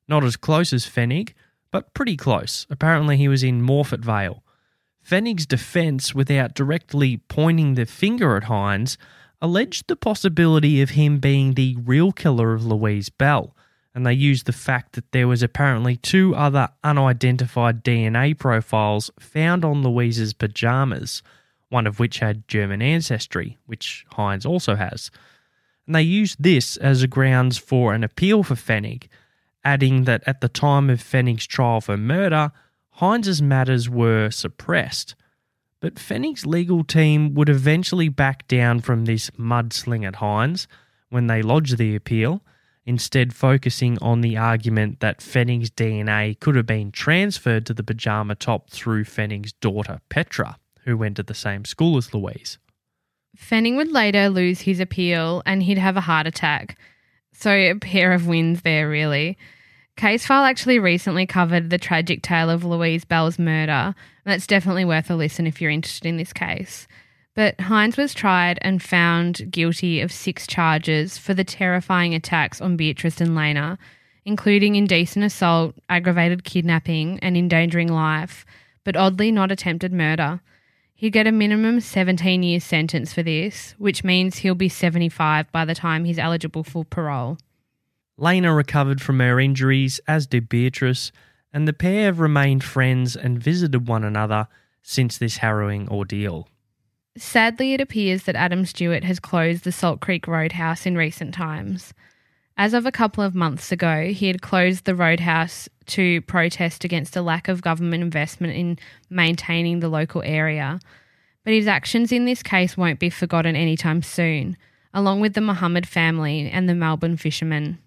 Not 0.09 0.25
as 0.25 0.37
close 0.37 0.73
as 0.73 0.87
Pfennig, 0.87 1.35
but 1.71 1.93
pretty 1.95 2.16
close. 2.16 2.66
Apparently, 2.71 3.16
he 3.16 3.29
was 3.29 3.43
in 3.43 3.62
Morphett 3.62 4.01
Vale. 4.01 4.43
Pfennig's 5.09 5.47
defence, 5.47 6.15
without 6.15 6.53
directly 6.53 7.17
pointing 7.29 7.75
the 7.75 7.87
finger 7.87 8.37
at 8.37 8.45
Hines, 8.45 8.99
alleged 9.41 9.89
the 9.89 9.97
possibility 9.97 10.83
of 10.83 10.91
him 10.91 11.19
being 11.19 11.55
the 11.55 11.77
real 11.77 12.13
killer 12.13 12.53
of 12.53 12.67
Louise 12.67 13.09
Bell, 13.09 13.57
and 13.95 14.05
they 14.05 14.13
used 14.13 14.45
the 14.45 14.53
fact 14.53 14.93
that 14.93 15.11
there 15.13 15.27
was 15.27 15.43
apparently 15.43 15.97
two 15.97 16.35
other 16.37 16.69
unidentified 16.85 17.83
DNA 17.83 18.39
profiles 18.39 19.11
found 19.19 19.65
on 19.65 19.83
Louise's 19.83 20.35
pajamas, 20.35 21.23
one 21.71 21.87
of 21.87 21.99
which 21.99 22.19
had 22.19 22.47
German 22.47 22.83
ancestry, 22.83 23.57
which 23.65 24.05
Hines 24.13 24.45
also 24.45 24.75
has. 24.75 25.11
And 25.87 25.95
they 25.95 26.03
used 26.03 26.43
this 26.43 26.77
as 26.77 27.07
grounds 27.07 27.57
for 27.57 27.95
an 27.95 28.05
appeal 28.05 28.43
for 28.43 28.57
Pfennig, 28.57 29.05
adding 29.65 30.05
that 30.05 30.23
at 30.27 30.43
the 30.43 30.49
time 30.51 30.91
of 30.91 31.03
Pfennig's 31.03 31.47
trial 31.47 31.81
for 31.81 31.97
murder, 31.97 32.53
Hines's 32.99 33.40
matters 33.40 33.88
were 33.88 34.30
suppressed, 34.30 35.14
but 35.80 35.94
Pfennig's 35.94 36.44
legal 36.44 36.82
team 36.82 37.34
would 37.34 37.49
eventually 37.49 38.09
back 38.09 38.49
down 38.49 38.80
from 38.80 39.05
this 39.05 39.30
mudsling 39.30 40.05
at 40.05 40.16
Hines 40.16 40.66
when 41.09 41.28
they 41.28 41.40
lodged 41.40 41.78
the 41.78 41.94
appeal, 41.94 42.42
instead 42.84 43.34
focusing 43.34 43.99
on 44.03 44.20
the 44.20 44.36
argument 44.36 45.01
that 45.01 45.20
Pfennig's 45.20 45.70
DNA 45.70 46.38
could 46.40 46.57
have 46.57 46.66
been 46.66 46.90
transferred 46.90 47.66
to 47.66 47.74
the 47.74 47.84
pajama 47.84 48.34
top 48.34 48.70
through 48.70 49.05
Pfennig's 49.05 49.53
daughter 49.53 50.01
Petra, 50.09 50.59
who 50.84 50.96
went 50.96 51.16
to 51.16 51.22
the 51.22 51.34
same 51.34 51.64
school 51.64 51.96
as 51.99 52.12
Louise. 52.12 52.59
Pfennig 53.36 53.76
would 53.76 53.92
later 53.92 54.28
lose 54.28 54.62
his 54.62 54.80
appeal 54.80 55.42
and 55.46 55.62
he'd 55.62 55.78
have 55.78 55.96
a 55.96 56.03
heart 56.03 56.26
attack. 56.26 56.76
So 57.32 57.51
a 57.51 57.74
pair 57.74 58.12
of 58.12 58.26
wins 58.26 58.62
there, 58.62 58.88
really. 58.88 59.38
Casefile 59.99 60.49
actually 60.49 60.78
recently 60.78 61.26
covered 61.26 61.70
the 61.70 61.76
tragic 61.76 62.22
tale 62.22 62.51
of 62.51 62.64
Louise 62.64 63.05
Bell's 63.05 63.36
murder. 63.36 63.96
That's 64.24 64.46
definitely 64.46 64.84
worth 64.84 65.11
a 65.11 65.16
listen 65.16 65.44
if 65.44 65.61
you're 65.61 65.72
interested 65.72 66.07
in 66.07 66.16
this 66.16 66.32
case. 66.32 66.86
But 67.34 67.61
Hines 67.61 67.96
was 67.96 68.14
tried 68.14 68.61
and 68.62 68.80
found 68.80 69.51
guilty 69.51 70.01
of 70.01 70.12
six 70.12 70.46
charges 70.46 71.18
for 71.18 71.34
the 71.34 71.42
terrifying 71.42 72.14
attacks 72.14 72.61
on 72.61 72.76
Beatrice 72.76 73.20
and 73.20 73.34
Lena, 73.34 73.76
including 74.24 74.76
indecent 74.76 75.24
assault, 75.24 75.74
aggravated 75.88 76.44
kidnapping, 76.44 77.18
and 77.18 77.36
endangering 77.36 77.92
life, 77.92 78.46
but 78.84 78.94
oddly 78.94 79.32
not 79.32 79.51
attempted 79.51 79.92
murder. 79.92 80.40
He'd 80.94 81.11
get 81.11 81.26
a 81.26 81.32
minimum 81.32 81.80
17 81.80 82.44
years 82.44 82.62
sentence 82.62 83.12
for 83.12 83.24
this, 83.24 83.74
which 83.78 84.05
means 84.05 84.38
he'll 84.38 84.55
be 84.55 84.68
75 84.68 85.51
by 85.51 85.64
the 85.64 85.74
time 85.74 86.05
he's 86.05 86.20
eligible 86.20 86.62
for 86.62 86.84
parole. 86.84 87.38
Lena 88.21 88.53
recovered 88.53 89.01
from 89.01 89.21
her 89.21 89.39
injuries, 89.39 90.01
as 90.09 90.27
did 90.27 90.49
Beatrice, 90.49 91.12
and 91.53 91.69
the 91.69 91.73
pair 91.73 92.07
have 92.07 92.19
remained 92.19 92.64
friends 92.64 93.16
and 93.16 93.43
visited 93.43 93.87
one 93.87 94.03
another 94.03 94.49
since 94.83 95.16
this 95.16 95.37
harrowing 95.39 95.89
ordeal. 95.89 96.49
Sadly, 97.16 97.75
it 97.75 97.81
appears 97.81 98.25
that 98.25 98.37
Adam 98.37 98.66
Stewart 98.66 99.05
has 99.05 99.21
closed 99.21 99.62
the 99.62 99.73
Salt 99.73 100.01
Creek 100.01 100.27
Roadhouse 100.27 100.85
in 100.85 100.97
recent 100.97 101.33
times. 101.33 101.95
As 102.57 102.75
of 102.75 102.87
a 102.87 102.93
couple 102.93 103.23
of 103.23 103.37
months 103.37 103.71
ago, 103.71 104.07
he 104.07 104.27
had 104.27 104.43
closed 104.43 104.85
the 104.85 104.97
roadhouse 104.97 105.69
to 105.87 106.21
protest 106.23 106.85
against 106.85 107.16
a 107.16 107.23
lack 107.23 107.47
of 107.47 107.62
government 107.62 108.03
investment 108.03 108.55
in 108.55 108.79
maintaining 109.09 109.79
the 109.79 109.89
local 109.89 110.23
area. 110.25 110.81
But 111.45 111.53
his 111.53 111.69
actions 111.69 112.11
in 112.11 112.25
this 112.25 112.43
case 112.43 112.77
won't 112.77 112.99
be 112.99 113.11
forgotten 113.11 113.55
anytime 113.55 114.03
soon, 114.03 114.57
along 114.93 115.21
with 115.21 115.35
the 115.35 115.41
Muhammad 115.41 115.87
family 115.87 116.51
and 116.51 116.69
the 116.69 116.75
Melbourne 116.75 117.16
fishermen. 117.16 117.79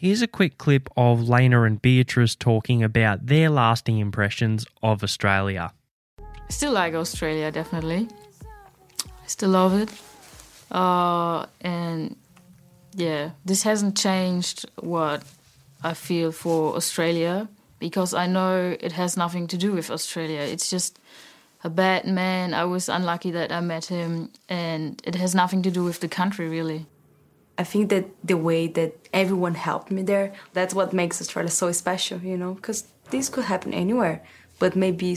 Here's 0.00 0.22
a 0.22 0.26
quick 0.26 0.56
clip 0.56 0.88
of 0.96 1.28
Lena 1.28 1.64
and 1.64 1.82
Beatrice 1.82 2.34
talking 2.34 2.82
about 2.82 3.26
their 3.26 3.50
lasting 3.50 3.98
impressions 3.98 4.64
of 4.82 5.04
Australia. 5.04 5.74
Still 6.48 6.72
like 6.72 6.94
Australia, 6.94 7.52
definitely. 7.52 8.08
Still 9.26 9.50
love 9.50 9.78
it. 9.78 9.90
Uh, 10.74 11.44
and 11.60 12.16
yeah, 12.94 13.32
this 13.44 13.62
hasn't 13.62 13.94
changed 13.94 14.64
what 14.76 15.22
I 15.84 15.92
feel 15.92 16.32
for 16.32 16.76
Australia 16.76 17.46
because 17.78 18.14
I 18.14 18.26
know 18.26 18.74
it 18.80 18.92
has 18.92 19.18
nothing 19.18 19.48
to 19.48 19.58
do 19.58 19.72
with 19.72 19.90
Australia. 19.90 20.40
It's 20.40 20.70
just 20.70 20.98
a 21.62 21.68
bad 21.68 22.06
man. 22.06 22.54
I 22.54 22.64
was 22.64 22.88
unlucky 22.88 23.32
that 23.32 23.52
I 23.52 23.60
met 23.60 23.84
him, 23.84 24.30
and 24.48 25.02
it 25.04 25.14
has 25.16 25.34
nothing 25.34 25.60
to 25.60 25.70
do 25.70 25.84
with 25.84 26.00
the 26.00 26.08
country, 26.08 26.48
really. 26.48 26.86
I 27.60 27.62
think 27.62 27.90
that 27.90 28.06
the 28.24 28.38
way 28.38 28.68
that 28.68 28.96
everyone 29.12 29.54
helped 29.54 29.90
me 29.90 30.00
there, 30.00 30.32
that's 30.54 30.72
what 30.72 30.94
makes 30.94 31.20
Australia 31.20 31.50
so 31.50 31.70
special, 31.72 32.18
you 32.20 32.38
know, 32.38 32.54
because 32.54 32.88
this 33.10 33.28
could 33.28 33.44
happen 33.44 33.74
anywhere, 33.74 34.22
but 34.58 34.74
maybe 34.74 35.14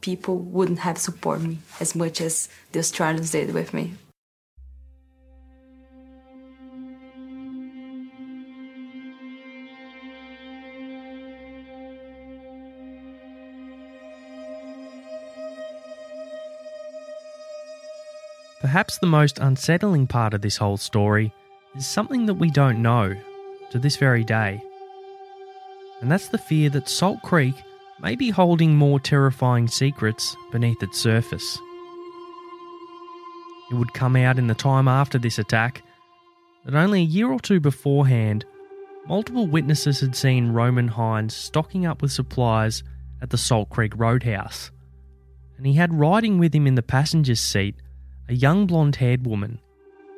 people 0.00 0.38
wouldn't 0.38 0.78
have 0.78 0.98
supported 0.98 1.48
me 1.48 1.58
as 1.80 1.96
much 1.96 2.20
as 2.20 2.48
the 2.70 2.78
Australians 2.78 3.32
did 3.32 3.52
with 3.52 3.74
me. 3.74 3.94
Perhaps 18.60 18.98
the 18.98 19.06
most 19.08 19.40
unsettling 19.40 20.06
part 20.06 20.34
of 20.34 20.42
this 20.42 20.58
whole 20.58 20.76
story 20.76 21.32
is 21.78 21.86
something 21.86 22.26
that 22.26 22.34
we 22.34 22.50
don't 22.50 22.82
know 22.82 23.14
to 23.70 23.78
this 23.78 23.96
very 23.96 24.24
day. 24.24 24.62
And 26.00 26.10
that's 26.10 26.28
the 26.28 26.38
fear 26.38 26.70
that 26.70 26.88
Salt 26.88 27.22
Creek 27.22 27.54
may 28.00 28.16
be 28.16 28.30
holding 28.30 28.76
more 28.76 29.00
terrifying 29.00 29.68
secrets 29.68 30.36
beneath 30.50 30.82
its 30.82 30.98
surface. 30.98 31.58
It 33.70 33.74
would 33.74 33.94
come 33.94 34.16
out 34.16 34.38
in 34.38 34.46
the 34.46 34.54
time 34.54 34.88
after 34.88 35.18
this 35.18 35.38
attack 35.38 35.82
that 36.64 36.74
only 36.74 37.00
a 37.00 37.04
year 37.04 37.30
or 37.30 37.40
two 37.40 37.60
beforehand, 37.60 38.44
multiple 39.06 39.46
witnesses 39.46 40.00
had 40.00 40.16
seen 40.16 40.52
Roman 40.52 40.88
Hines 40.88 41.34
stocking 41.34 41.86
up 41.86 42.02
with 42.02 42.12
supplies 42.12 42.82
at 43.22 43.30
the 43.30 43.38
Salt 43.38 43.70
Creek 43.70 43.92
Roadhouse. 43.96 44.70
And 45.56 45.66
he 45.66 45.74
had 45.74 45.98
riding 45.98 46.38
with 46.38 46.54
him 46.54 46.66
in 46.66 46.76
the 46.76 46.82
passenger's 46.82 47.40
seat 47.40 47.76
a 48.28 48.34
young 48.34 48.66
blonde 48.66 48.96
haired 48.96 49.26
woman 49.26 49.60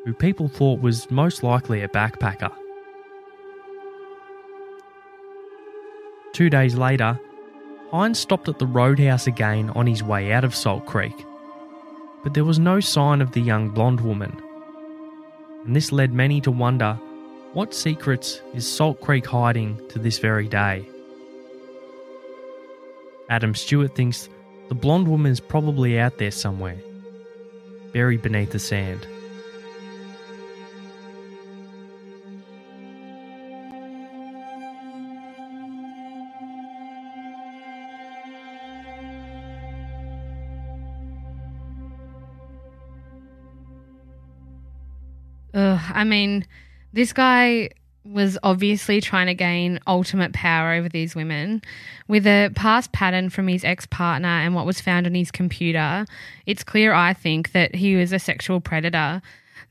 who 0.05 0.15
people 0.15 0.49
thought 0.49 0.81
was 0.81 1.11
most 1.11 1.43
likely 1.43 1.83
a 1.83 1.89
backpacker. 1.89 2.53
Two 6.33 6.49
days 6.49 6.75
later, 6.75 7.19
Hines 7.91 8.19
stopped 8.19 8.49
at 8.49 8.59
the 8.59 8.67
roadhouse 8.67 9.27
again 9.27 9.71
on 9.71 9.87
his 9.87 10.03
way 10.03 10.33
out 10.33 10.45
of 10.45 10.55
Salt 10.55 10.87
Creek, 10.87 11.27
but 12.23 12.35
there 12.35 12.45
was 12.45 12.59
no 12.59 12.81
sign 12.81 13.21
of 13.21 13.33
the 13.33 13.41
young 13.41 13.69
blonde 13.69 14.01
woman. 14.01 14.41
And 15.65 15.75
this 15.75 15.93
led 15.93 16.13
many 16.13 16.41
to 16.43 16.51
wonder 16.51 16.95
what 17.53 17.75
secrets 17.75 18.41
is 18.55 18.71
Salt 18.71 19.01
Creek 19.01 19.27
hiding 19.27 19.81
to 19.89 19.99
this 19.99 20.19
very 20.19 20.47
day? 20.47 20.89
Adam 23.29 23.55
Stewart 23.55 23.95
thinks 23.95 24.29
the 24.69 24.75
blonde 24.75 25.09
woman 25.09 25.33
is 25.33 25.41
probably 25.41 25.99
out 25.99 26.19
there 26.19 26.31
somewhere 26.31 26.79
buried 27.93 28.23
beneath 28.23 28.53
the 28.53 28.59
sand. 28.59 29.05
Ugh, 45.61 45.81
I 45.93 46.05
mean, 46.05 46.47
this 46.95 47.13
guy 47.13 47.71
was 48.03 48.39
obviously 48.43 49.01
trying 49.03 49.27
to 49.27 49.35
gain 49.35 49.79
ultimate 49.87 50.33
power 50.33 50.73
over 50.73 50.89
these 50.89 51.15
women. 51.15 51.61
With 52.09 52.27
a 52.27 52.51
past 52.55 52.93
pattern 52.93 53.29
from 53.29 53.47
his 53.47 53.63
ex 53.63 53.85
partner 53.87 54.29
and 54.29 54.55
what 54.55 54.65
was 54.65 54.81
found 54.81 55.07
on 55.07 55.15
his 55.15 55.31
computer, 55.31 56.07
it's 56.47 56.65
clear, 56.65 56.95
I 56.95 57.13
think, 57.13 57.53
that 57.53 57.75
he 57.75 57.95
was 57.97 58.13
a 58.13 58.19
sexual 58.19 58.61
predator. 58.61 59.21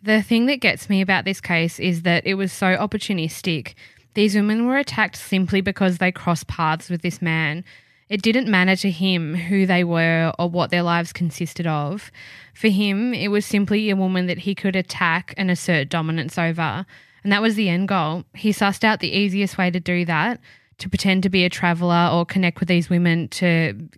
The 0.04 0.22
thing 0.22 0.46
that 0.46 0.58
gets 0.62 0.90
me 0.90 1.02
about 1.02 1.26
this 1.26 1.42
case 1.42 1.80
is 1.80 2.04
that 2.04 2.26
it 2.26 2.36
was 2.36 2.54
so 2.54 2.78
opportunistic. 2.78 3.74
These 4.14 4.36
women 4.36 4.68
were 4.68 4.78
attacked 4.78 5.16
simply 5.16 5.62
because 5.62 5.98
they 5.98 6.12
crossed 6.12 6.48
paths 6.48 6.90
with 6.90 7.02
this 7.02 7.20
man. 7.20 7.66
It 8.10 8.24
didn't 8.24 8.47
matter 8.47 8.76
to 8.78 8.89
him 8.89 9.36
who 9.36 9.66
they 9.66 9.84
were 9.84 10.34
or 10.39 10.49
what 10.49 10.72
their 10.72 10.82
lives 10.82 11.14
consisted 11.14 11.68
of. 11.68 12.12
For 12.55 12.68
him, 12.68 13.14
it 13.14 13.30
was 13.30 13.45
simply 13.45 13.89
a 13.89 13.95
woman 13.95 14.26
that 14.26 14.39
he 14.39 14.55
could 14.55 14.76
attack 14.76 15.34
and 15.38 15.51
assert 15.51 15.89
dominance 15.89 16.38
over. 16.38 16.86
And 17.24 17.32
that 17.32 17.41
was 17.41 17.55
the 17.55 17.70
end 17.70 17.88
goal. 17.88 18.24
He 18.34 18.51
sussed 18.51 18.84
out 18.84 18.99
the 18.99 19.16
easiest 19.16 19.57
way 19.57 19.70
to 19.70 19.80
do 19.80 20.05
that 20.05 20.39
to 20.80 20.89
pretend 20.89 21.24
to 21.24 21.30
be 21.30 21.45
a 21.45 21.49
traveler 21.49 22.10
or 22.12 22.26
connect 22.26 22.60
with 22.60 22.70
these 22.70 22.89
women 22.89 23.28
to 23.28 23.89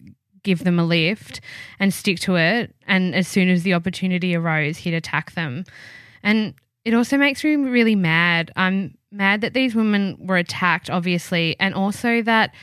give 0.43 0.63
them 0.63 0.79
a 0.79 0.83
lift 0.83 1.39
and 1.79 1.93
stick 1.93 2.19
to 2.19 2.35
it. 2.35 2.75
And 2.87 3.15
as 3.15 3.27
soon 3.27 3.49
as 3.49 3.63
the 3.63 3.75
opportunity 3.75 4.35
arose, 4.35 4.77
he'd 4.77 4.93
attack 4.93 5.33
them. 5.33 5.63
And 6.23 6.55
it 6.83 6.93
also 6.93 7.17
makes 7.17 7.43
me 7.43 7.55
really 7.55 7.95
mad. 7.95 8.51
I'm 8.55 8.97
mad 9.11 9.41
that 9.41 9.53
these 9.53 9.75
women 9.75 10.17
were 10.19 10.37
attacked, 10.37 10.89
obviously, 10.89 11.55
and 11.59 11.75
also 11.75 12.21
that 12.23 12.53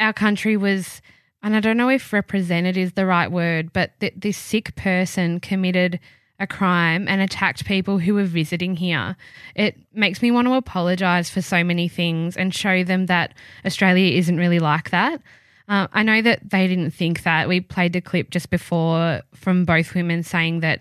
our 0.00 0.12
country 0.12 0.56
was, 0.56 1.02
and 1.42 1.54
I 1.54 1.60
don't 1.60 1.76
know 1.76 1.90
if 1.90 2.12
represented 2.12 2.76
is 2.76 2.92
the 2.92 3.06
right 3.06 3.30
word, 3.30 3.72
but 3.72 3.92
that 4.00 4.20
this 4.20 4.36
sick 4.36 4.74
person 4.76 5.40
committed 5.40 6.00
a 6.40 6.46
crime 6.46 7.08
and 7.08 7.20
attacked 7.20 7.64
people 7.64 7.98
who 7.98 8.14
were 8.14 8.24
visiting 8.24 8.76
here. 8.76 9.16
It 9.56 9.76
makes 9.92 10.22
me 10.22 10.30
want 10.30 10.46
to 10.46 10.54
apologise 10.54 11.28
for 11.30 11.42
so 11.42 11.64
many 11.64 11.88
things 11.88 12.36
and 12.36 12.54
show 12.54 12.84
them 12.84 13.06
that 13.06 13.34
Australia 13.66 14.16
isn't 14.16 14.36
really 14.36 14.60
like 14.60 14.90
that. 14.90 15.20
Uh, 15.68 15.88
I 15.92 16.02
know 16.02 16.22
that 16.22 16.48
they 16.48 16.66
didn't 16.66 16.92
think 16.92 17.24
that. 17.24 17.48
We 17.48 17.60
played 17.60 17.92
the 17.92 18.00
clip 18.00 18.30
just 18.30 18.50
before 18.50 19.22
from 19.34 19.64
both 19.64 19.94
women 19.94 20.22
saying 20.22 20.60
that 20.60 20.80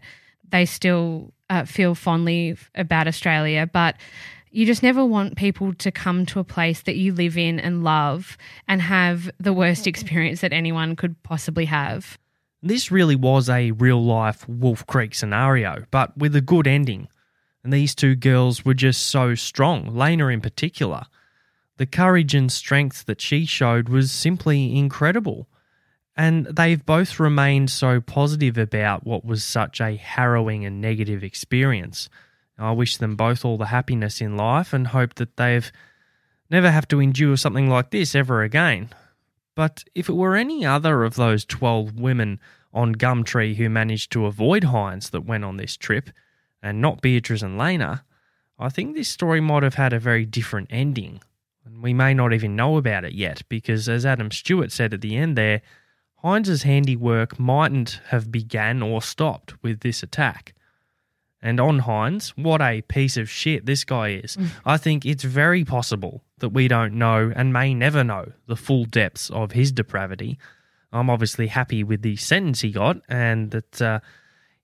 they 0.49 0.65
still 0.65 1.33
uh, 1.49 1.65
feel 1.65 1.95
fondly 1.95 2.55
about 2.75 3.07
Australia, 3.07 3.69
but 3.71 3.95
you 4.51 4.65
just 4.65 4.83
never 4.83 5.05
want 5.05 5.35
people 5.35 5.73
to 5.75 5.91
come 5.91 6.25
to 6.27 6.39
a 6.39 6.43
place 6.43 6.81
that 6.81 6.95
you 6.95 7.13
live 7.13 7.37
in 7.37 7.59
and 7.59 7.83
love 7.83 8.37
and 8.67 8.81
have 8.81 9.29
the 9.39 9.53
worst 9.53 9.87
experience 9.87 10.41
that 10.41 10.53
anyone 10.53 10.95
could 10.95 11.21
possibly 11.23 11.65
have. 11.65 12.17
This 12.61 12.91
really 12.91 13.15
was 13.15 13.49
a 13.49 13.71
real 13.71 14.03
life 14.03 14.47
Wolf 14.49 14.85
Creek 14.87 15.13
scenario, 15.13 15.85
but 15.91 16.17
with 16.17 16.35
a 16.35 16.41
good 16.41 16.67
ending. 16.67 17.07
And 17.63 17.71
these 17.71 17.93
two 17.93 18.15
girls 18.15 18.65
were 18.65 18.73
just 18.73 19.07
so 19.07 19.35
strong, 19.35 19.95
Lena 19.95 20.27
in 20.27 20.41
particular. 20.41 21.03
The 21.77 21.85
courage 21.85 22.33
and 22.33 22.51
strength 22.51 23.05
that 23.05 23.21
she 23.21 23.45
showed 23.45 23.89
was 23.89 24.11
simply 24.11 24.75
incredible. 24.75 25.47
And 26.15 26.47
they've 26.47 26.83
both 26.83 27.19
remained 27.19 27.69
so 27.69 28.01
positive 28.01 28.57
about 28.57 29.05
what 29.05 29.23
was 29.23 29.43
such 29.43 29.79
a 29.79 29.95
harrowing 29.95 30.65
and 30.65 30.81
negative 30.81 31.23
experience. 31.23 32.09
I 32.57 32.71
wish 32.71 32.97
them 32.97 33.15
both 33.15 33.45
all 33.45 33.57
the 33.57 33.67
happiness 33.67 34.21
in 34.21 34.35
life 34.35 34.73
and 34.73 34.87
hope 34.87 35.15
that 35.15 35.37
they've 35.37 35.71
never 36.49 36.71
have 36.71 36.87
to 36.89 36.99
endure 36.99 37.37
something 37.37 37.69
like 37.69 37.91
this 37.91 38.15
ever 38.15 38.41
again. 38.41 38.89
But 39.55 39.83
if 39.95 40.09
it 40.09 40.13
were 40.13 40.35
any 40.35 40.65
other 40.65 41.03
of 41.03 41.15
those 41.15 41.45
12 41.45 41.99
women 41.99 42.39
on 42.73 42.95
Gumtree 42.95 43.55
who 43.55 43.69
managed 43.69 44.11
to 44.11 44.25
avoid 44.25 44.65
Hines 44.65 45.09
that 45.11 45.25
went 45.25 45.43
on 45.43 45.57
this 45.57 45.77
trip, 45.77 46.09
and 46.61 46.81
not 46.81 47.01
Beatrice 47.01 47.41
and 47.41 47.57
Lena, 47.57 48.03
I 48.59 48.69
think 48.69 48.95
this 48.95 49.09
story 49.09 49.39
might 49.39 49.63
have 49.63 49.75
had 49.75 49.93
a 49.93 49.99
very 49.99 50.25
different 50.25 50.67
ending. 50.71 51.21
And 51.65 51.83
we 51.83 51.93
may 51.93 52.13
not 52.13 52.33
even 52.33 52.55
know 52.55 52.77
about 52.77 53.03
it 53.03 53.13
yet 53.13 53.43
because, 53.49 53.87
as 53.87 54.05
Adam 54.05 54.31
Stewart 54.31 54.71
said 54.71 54.93
at 54.93 55.01
the 55.01 55.15
end 55.15 55.37
there, 55.37 55.61
Heinz's 56.17 56.63
handiwork 56.63 57.39
mightn't 57.39 58.01
have 58.07 58.31
began 58.31 58.81
or 58.81 59.01
stopped 59.01 59.61
with 59.61 59.81
this 59.81 60.01
attack. 60.01 60.55
And 61.41 61.59
on 61.59 61.79
Hines, 61.79 62.29
what 62.35 62.61
a 62.61 62.81
piece 62.81 63.15
of 63.15 63.29
shit 63.29 63.65
this 63.65 63.83
guy 63.83 64.09
is. 64.23 64.37
I 64.65 64.77
think 64.77 65.05
it's 65.05 65.23
very 65.23 65.63
possible 65.63 66.23
that 66.39 66.49
we 66.49 66.67
don't 66.67 66.93
know 66.95 67.31
and 67.35 67.53
may 67.53 67.73
never 67.73 68.03
know 68.03 68.31
the 68.47 68.55
full 68.55 68.85
depths 68.85 69.29
of 69.29 69.51
his 69.51 69.71
depravity. 69.71 70.39
I'm 70.91 71.09
obviously 71.09 71.47
happy 71.47 71.83
with 71.83 72.01
the 72.01 72.15
sentence 72.15 72.61
he 72.61 72.71
got 72.71 72.97
and 73.07 73.51
that 73.51 73.81
uh, 73.81 73.99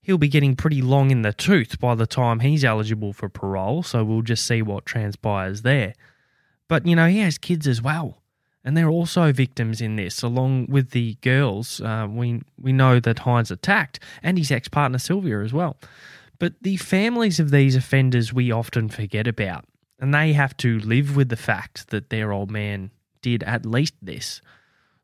he'll 0.02 0.18
be 0.18 0.28
getting 0.28 0.56
pretty 0.56 0.82
long 0.82 1.10
in 1.10 1.22
the 1.22 1.32
tooth 1.32 1.78
by 1.78 1.94
the 1.94 2.06
time 2.06 2.40
he's 2.40 2.64
eligible 2.64 3.12
for 3.12 3.28
parole, 3.28 3.82
so 3.82 4.02
we'll 4.04 4.22
just 4.22 4.44
see 4.46 4.60
what 4.62 4.84
transpires 4.84 5.62
there. 5.62 5.94
But, 6.66 6.86
you 6.86 6.96
know, 6.96 7.08
he 7.08 7.18
has 7.20 7.38
kids 7.38 7.68
as 7.68 7.82
well. 7.82 8.20
And 8.64 8.76
they're 8.76 8.88
also 8.88 9.30
victims 9.30 9.82
in 9.82 9.96
this, 9.96 10.22
along 10.22 10.66
with 10.70 10.90
the 10.90 11.18
girls. 11.20 11.82
Uh, 11.82 12.06
we 12.08 12.40
we 12.58 12.72
know 12.72 12.98
that 12.98 13.18
Hines 13.20 13.50
attacked, 13.50 14.00
and 14.22 14.38
his 14.38 14.50
ex 14.50 14.68
partner 14.68 14.98
Sylvia 14.98 15.42
as 15.42 15.52
well. 15.52 15.76
But 16.38 16.54
the 16.62 16.76
families 16.76 17.40
of 17.40 17.50
these 17.50 17.76
offenders 17.76 18.32
we 18.32 18.50
often 18.50 18.88
forget 18.88 19.26
about, 19.26 19.64
and 20.00 20.12
they 20.12 20.32
have 20.32 20.56
to 20.58 20.78
live 20.80 21.16
with 21.16 21.28
the 21.28 21.36
fact 21.36 21.88
that 21.90 22.10
their 22.10 22.32
old 22.32 22.50
man 22.50 22.90
did 23.22 23.42
at 23.44 23.64
least 23.64 23.94
this. 24.02 24.40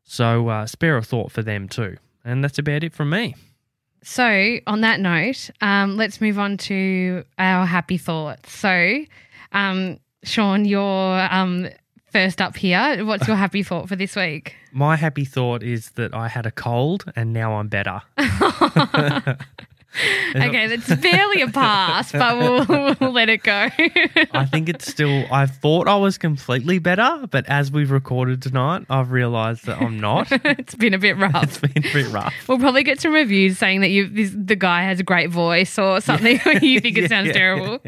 So 0.03 0.49
uh, 0.49 0.65
spare 0.65 0.97
a 0.97 1.01
thought 1.01 1.31
for 1.31 1.41
them 1.41 1.67
too. 1.67 1.97
And 2.23 2.43
that's 2.43 2.59
about 2.59 2.83
it 2.83 2.93
from 2.93 3.09
me. 3.09 3.35
So, 4.03 4.57
on 4.65 4.81
that 4.81 4.99
note, 4.99 5.51
um, 5.61 5.95
let's 5.95 6.19
move 6.19 6.39
on 6.39 6.57
to 6.57 7.23
our 7.37 7.67
happy 7.67 7.99
thoughts. 7.99 8.51
So, 8.51 9.05
um, 9.51 9.99
Sean, 10.23 10.65
you're 10.65 11.27
um, 11.31 11.69
first 12.11 12.41
up 12.41 12.57
here. 12.57 13.05
What's 13.05 13.27
your 13.27 13.37
happy 13.37 13.61
thought 13.61 13.87
for 13.87 13.95
this 13.95 14.15
week? 14.15 14.55
My 14.71 14.95
happy 14.95 15.25
thought 15.25 15.61
is 15.61 15.91
that 15.91 16.15
I 16.15 16.27
had 16.27 16.45
a 16.45 16.51
cold 16.51 17.05
and 17.15 17.31
now 17.31 17.53
I'm 17.53 17.67
better. 17.67 18.01
Okay, 20.35 20.67
that's 20.67 20.95
barely 21.01 21.41
a 21.41 21.47
pass, 21.47 22.11
but 22.11 22.37
we'll, 22.37 22.95
we'll 22.99 23.11
let 23.11 23.27
it 23.29 23.43
go. 23.43 23.51
I 24.31 24.45
think 24.45 24.69
it's 24.69 24.87
still, 24.89 25.25
I 25.31 25.45
thought 25.45 25.87
I 25.87 25.97
was 25.97 26.17
completely 26.17 26.79
better, 26.79 27.27
but 27.29 27.45
as 27.49 27.71
we've 27.71 27.91
recorded 27.91 28.41
tonight, 28.41 28.85
I've 28.89 29.11
realised 29.11 29.65
that 29.65 29.81
I'm 29.81 29.99
not. 29.99 30.27
it's 30.31 30.75
been 30.75 30.93
a 30.93 30.97
bit 30.97 31.17
rough. 31.17 31.43
it's 31.43 31.57
been 31.59 31.85
a 31.85 31.93
bit 31.93 32.07
rough. 32.09 32.33
We'll 32.47 32.59
probably 32.59 32.83
get 32.83 33.01
some 33.01 33.13
reviews 33.13 33.57
saying 33.57 33.81
that 33.81 33.89
you 33.89 34.07
this, 34.07 34.31
the 34.35 34.55
guy 34.55 34.83
has 34.83 34.99
a 34.99 35.03
great 35.03 35.29
voice 35.29 35.77
or 35.77 35.99
something. 35.99 36.39
you 36.61 36.79
think 36.79 36.97
it 36.97 37.01
Yeah, 37.01 37.07
sounds 37.07 37.27
yeah, 37.27 37.33
terrible. 37.33 37.79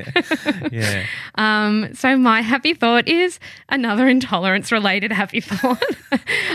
Yeah. 0.72 1.06
Um, 1.36 1.94
so 1.94 2.18
my 2.18 2.42
happy 2.42 2.74
thought 2.74 3.08
is 3.08 3.40
another 3.70 4.08
intolerance 4.08 4.72
related 4.72 5.12
happy 5.12 5.40
thought. 5.42 5.82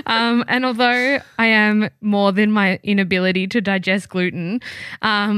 um, 0.07 0.44
and 0.49 0.64
although 0.64 1.20
I 1.38 1.46
am 1.46 1.88
more 2.01 2.32
than 2.32 2.53
my 2.53 2.78
inability 2.82 3.46
to 3.49 3.61
digest 3.61 4.09
gluten, 4.11 4.61
um, 5.03 5.38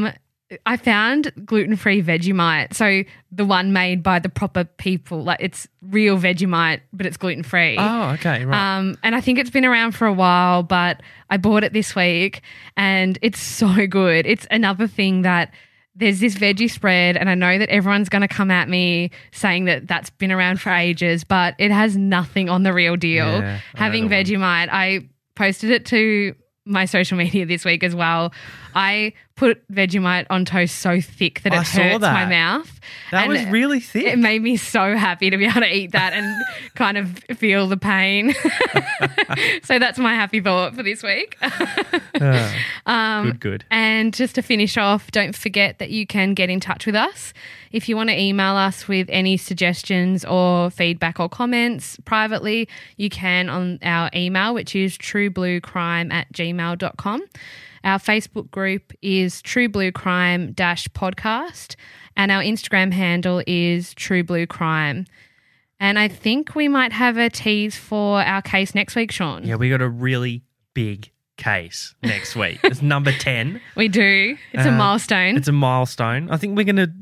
I 0.67 0.77
found 0.77 1.33
gluten 1.45 1.77
free 1.77 2.03
Vegemite. 2.03 2.75
So 2.75 3.05
the 3.31 3.45
one 3.45 3.73
made 3.73 4.03
by 4.03 4.19
the 4.19 4.29
proper 4.29 4.65
people, 4.65 5.23
like 5.23 5.39
it's 5.41 5.69
real 5.83 6.19
Vegemite, 6.19 6.81
but 6.93 7.07
it's 7.07 7.17
gluten 7.17 7.43
free. 7.45 7.77
Oh, 7.79 8.11
okay, 8.11 8.45
right. 8.45 8.79
Um, 8.79 8.99
and 9.03 9.15
I 9.15 9.21
think 9.21 9.39
it's 9.39 9.51
been 9.51 9.65
around 9.65 9.93
for 9.93 10.07
a 10.07 10.13
while, 10.13 10.63
but 10.63 11.03
I 11.29 11.37
bought 11.37 11.63
it 11.63 11.73
this 11.73 11.95
week 11.95 12.43
and 12.77 13.19
it's 13.23 13.39
so 13.41 13.87
good. 13.87 14.27
It's 14.27 14.47
another 14.51 14.87
thing 14.87 15.23
that 15.23 15.55
there's 15.95 16.21
this 16.21 16.35
veggie 16.37 16.71
spread, 16.71 17.17
and 17.17 17.29
I 17.29 17.35
know 17.35 17.59
that 17.59 17.69
everyone's 17.69 18.09
going 18.09 18.23
to 18.23 18.29
come 18.29 18.51
at 18.51 18.69
me 18.69 19.11
saying 19.33 19.67
that 19.67 19.87
that's 19.87 20.09
been 20.09 20.33
around 20.33 20.61
for 20.61 20.71
ages, 20.71 21.25
but 21.25 21.55
it 21.59 21.71
has 21.71 21.97
nothing 21.97 22.49
on 22.49 22.63
the 22.63 22.73
real 22.73 22.97
deal. 22.97 23.27
Yeah, 23.27 23.59
Having. 23.75 24.09
Vegemite, 24.09 24.69
I 24.71 25.09
posted 25.35 25.71
it 25.71 25.85
to 25.87 26.35
my 26.65 26.85
social 26.85 27.19
media 27.19 27.45
this 27.45 27.65
week 27.65 27.83
as 27.83 27.95
well. 27.95 28.33
I 28.75 29.13
put 29.41 29.67
Vegemite 29.73 30.27
on 30.29 30.45
toast 30.45 30.81
so 30.81 31.01
thick 31.01 31.41
that 31.45 31.55
it 31.55 31.61
I 31.61 31.63
hurts 31.63 32.03
my 32.03 32.27
mouth. 32.27 32.79
that 33.11 33.23
And 33.23 33.33
was 33.33 33.43
really 33.47 33.81
thick. 33.81 34.05
It 34.05 34.19
made 34.19 34.43
me 34.43 34.59
so 34.59 34.99
happy 34.99 35.31
to 35.31 35.39
be 35.39 35.47
able 35.47 35.63
to 35.63 35.75
eat 35.75 35.93
that 35.93 36.13
and 36.13 36.45
kind 36.75 36.99
of 36.99 37.25
feel 37.39 37.67
the 37.67 37.79
pain. 37.79 38.35
so 39.63 39.79
that's 39.79 39.99
my 39.99 40.15
happy 40.15 40.43
thought 40.43 40.75
for 40.75 40.83
this 40.83 41.03
week. 41.03 41.39
Ah, 42.87 43.23
good, 43.25 43.41
good. 43.41 43.65
And 43.71 44.13
just 44.13 44.35
to 44.35 44.43
finish 44.43 44.77
off, 44.77 45.11
don't 45.11 45.35
forget 45.35 45.79
that 45.79 45.91
you 45.91 46.07
can 46.07 46.35
get 46.35 46.51
in 46.51 46.61
touch 46.61 46.85
with 46.85 46.95
us. 46.95 47.33
If 47.73 47.89
you 47.89 47.97
want 47.97 48.11
to 48.11 48.19
email 48.19 48.57
us 48.57 48.87
with 48.89 49.07
any 49.11 49.39
suggestions 49.39 50.25
or 50.27 50.71
feedback 50.71 51.19
or 51.19 51.31
comments 51.31 51.99
privately, 52.05 52.69
you 52.99 53.09
can 53.09 53.49
on 53.49 53.79
our 53.83 54.11
email, 54.15 54.53
which 54.53 54.77
is 54.77 54.99
truebluecrime 54.99 56.13
at 56.13 56.31
gmail.com. 56.33 57.23
Our 57.85 57.99
Facebook 57.99 58.51
group 58.51 58.93
is 59.03 59.41
True 59.43 59.69
Blue 59.69 59.91
Crime 59.93 60.53
Dash 60.53 60.87
Podcast, 60.89 61.77
and 62.17 62.31
our 62.31 62.43
Instagram 62.43 62.93
handle 62.93 63.43
is 63.47 63.95
True 63.95 64.23
Blue 64.23 64.47
Crime. 64.47 65.07
And 65.79 65.99
I 65.99 66.09
think 66.09 66.55
we 66.55 66.69
might 66.69 66.93
have 66.93 67.17
a 67.17 67.31
tease 67.31 67.77
for 67.77 68.21
our 68.21 68.43
case 68.43 68.75
next 68.75 68.95
week, 68.97 69.11
Sean. 69.11 69.45
Yeah, 69.45 69.55
we 69.57 69.71
got 69.71 69.81
a 69.81 69.89
really 69.89 70.43
big 70.75 71.11
case 71.39 71.95
next 72.03 72.37
week. 72.37 72.61
It's 72.65 72.83
number 72.83 73.13
10. 73.13 73.61
We 73.77 73.89
do. 73.89 74.37
It's 74.53 74.67
a 74.67 74.69
Uh, 74.69 74.73
milestone. 74.77 75.37
It's 75.39 75.49
a 75.49 75.53
milestone. 75.53 76.31
I 76.31 76.37
think 76.37 76.57
we're 76.59 76.65
going 76.67 76.77
to 76.77 76.93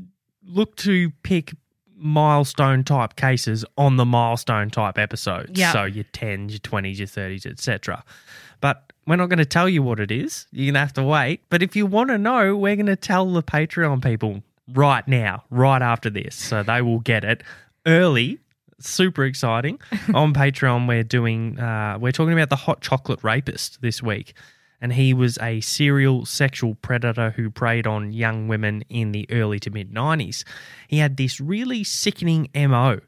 look 0.47 0.76
to 0.76 1.11
pick 1.24 1.55
milestone 1.97 2.85
type 2.85 3.16
cases 3.16 3.64
on 3.76 3.97
the 3.97 4.05
milestone 4.05 4.70
type 4.70 4.97
episodes. 4.97 5.59
Yeah. 5.59 5.72
So 5.72 5.83
your 5.85 6.05
10s, 6.05 6.51
your 6.51 6.61
20s, 6.61 6.99
your 6.99 7.09
30s, 7.09 7.45
etc. 7.47 8.05
But 8.61 8.93
we're 9.09 9.17
not 9.17 9.29
going 9.29 9.39
to 9.39 9.47
tell 9.47 9.69
you 9.69 9.83
what 9.83 10.01
it 10.01 10.11
is. 10.11 10.47
You're 10.53 10.67
going 10.67 10.75
to 10.75 10.81
have 10.81 10.93
to 10.95 11.03
wait. 11.03 11.41
But 11.49 11.63
if 11.63 11.75
you 11.75 11.87
want 11.87 12.11
to 12.11 12.19
know, 12.19 12.55
we're 12.57 12.77
going 12.77 12.87
to 12.87 12.97
tell 12.97 13.33
the 13.33 13.43
Patreon 13.43 14.03
people 14.03 14.43
right 14.75 15.07
now, 15.09 15.45
right 15.51 15.81
after 15.81 16.11
this. 16.11 16.35
So 16.35 16.63
they 16.63 16.83
will 16.83 17.01
get 17.01 17.25
it 17.25 17.43
early. 17.87 18.39
Super 18.81 19.25
exciting. 19.25 19.81
On 20.15 20.35
Patreon, 20.35 20.87
we're 20.87 21.05
doing, 21.05 21.59
uh, 21.59 21.99
we're 21.99 22.13
talking 22.13 22.35
about 22.35 22.51
the 22.51 22.57
hot 22.57 22.83
chocolate 22.83 23.21
rapist 23.25 23.81
this 23.81 24.03
week 24.03 24.35
and 24.81 24.93
he 24.93 25.13
was 25.13 25.39
a 25.39 25.61
serial 25.61 26.25
sexual 26.25 26.77
predator 26.77 27.31
who 27.31 27.51
preyed 27.51 27.87
on 27.87 28.13
young 28.13 28.49
women 28.49 28.85
in 28.89 29.13
the 29.13 29.27
early 29.31 29.59
to 29.61 29.71
mid 29.71 29.93
90s. 29.93 30.45
He 30.87 30.99
had 30.99 31.17
this 31.17 31.41
really 31.41 31.83
sickening 31.83 32.49
MO 32.55 33.01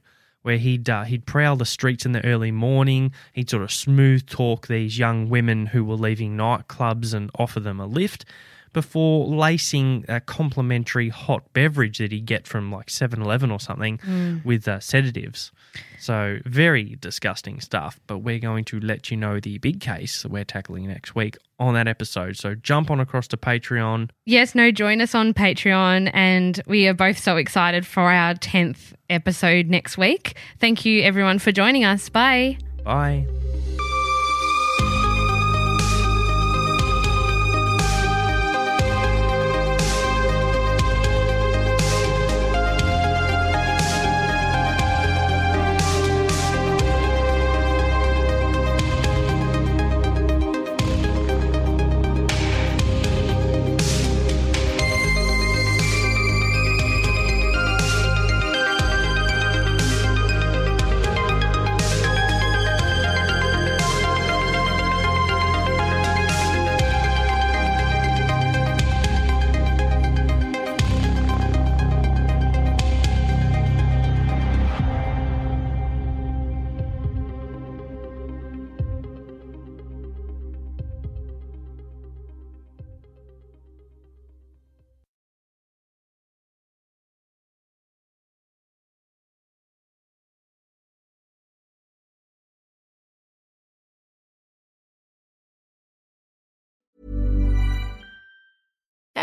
where 0.43 0.57
he'd 0.59 0.89
uh, 0.89 1.05
he'd 1.05 1.27
prowl 1.27 1.57
the 1.57 1.67
streets 1.67 2.07
in 2.07 2.13
the 2.13 2.25
early 2.25 2.51
morning, 2.51 3.13
he'd 3.33 3.51
sort 3.51 3.63
of 3.63 3.73
smooth 3.73 4.27
talk 4.27 4.67
these 4.67 4.99
young 4.99 5.29
women 5.29 5.67
who 5.67 5.85
were 5.85 5.97
leaving 5.97 6.37
nightclubs 6.37 7.13
and 7.15 7.31
offer 7.39 7.61
them 7.61 7.81
a 7.81 7.87
lift 7.87 8.25
before 8.73 9.27
lacing 9.27 10.05
a 10.09 10.21
complimentary 10.21 11.09
hot 11.09 11.53
beverage 11.53 11.99
that 11.99 12.13
he'd 12.13 12.25
get 12.25 12.47
from 12.47 12.71
like 12.71 12.87
7-Eleven 12.87 13.51
or 13.51 13.59
something 13.59 13.99
with 14.45 14.69
uh, 14.69 14.79
sedatives. 14.79 15.51
So 15.99 16.39
very 16.45 16.97
disgusting 17.01 17.61
stuff, 17.61 18.01
but 18.07 18.19
we're 18.19 18.39
going 18.39 18.65
to 18.67 18.81
let 18.81 19.11
you 19.11 19.17
know 19.17 19.41
the 19.41 19.59
big 19.59 19.81
case 19.81 20.23
that 20.23 20.31
we're 20.31 20.45
tackling 20.45 20.87
next 20.87 21.15
week 21.15 21.37
on 21.59 21.75
that 21.75 21.87
episode. 21.87 22.37
So 22.37 22.55
jump 22.55 22.91
on 22.91 23.01
across 23.01 23.29
to 23.29 23.37
Patreon. 23.37 24.11
Yes, 24.25 24.55
no, 24.55 24.71
join 24.71 25.01
us 25.01 25.15
on 25.15 25.35
Patreon. 25.35 26.11
And 26.15 26.61
we 26.67 26.89
are 26.89 26.95
both 26.95 27.19
so 27.19 27.37
excited 27.37 27.87
for 27.87 28.11
our 28.11 28.35
10th 28.35 28.93
episode 29.11 29.67
next 29.67 29.99
week. 29.99 30.37
Thank 30.59 30.85
you, 30.85 31.03
everyone, 31.03 31.39
for 31.39 31.53
joining 31.53 31.85
us. 31.85 32.09
Bye. 32.09 32.59
Bye. 32.85 33.27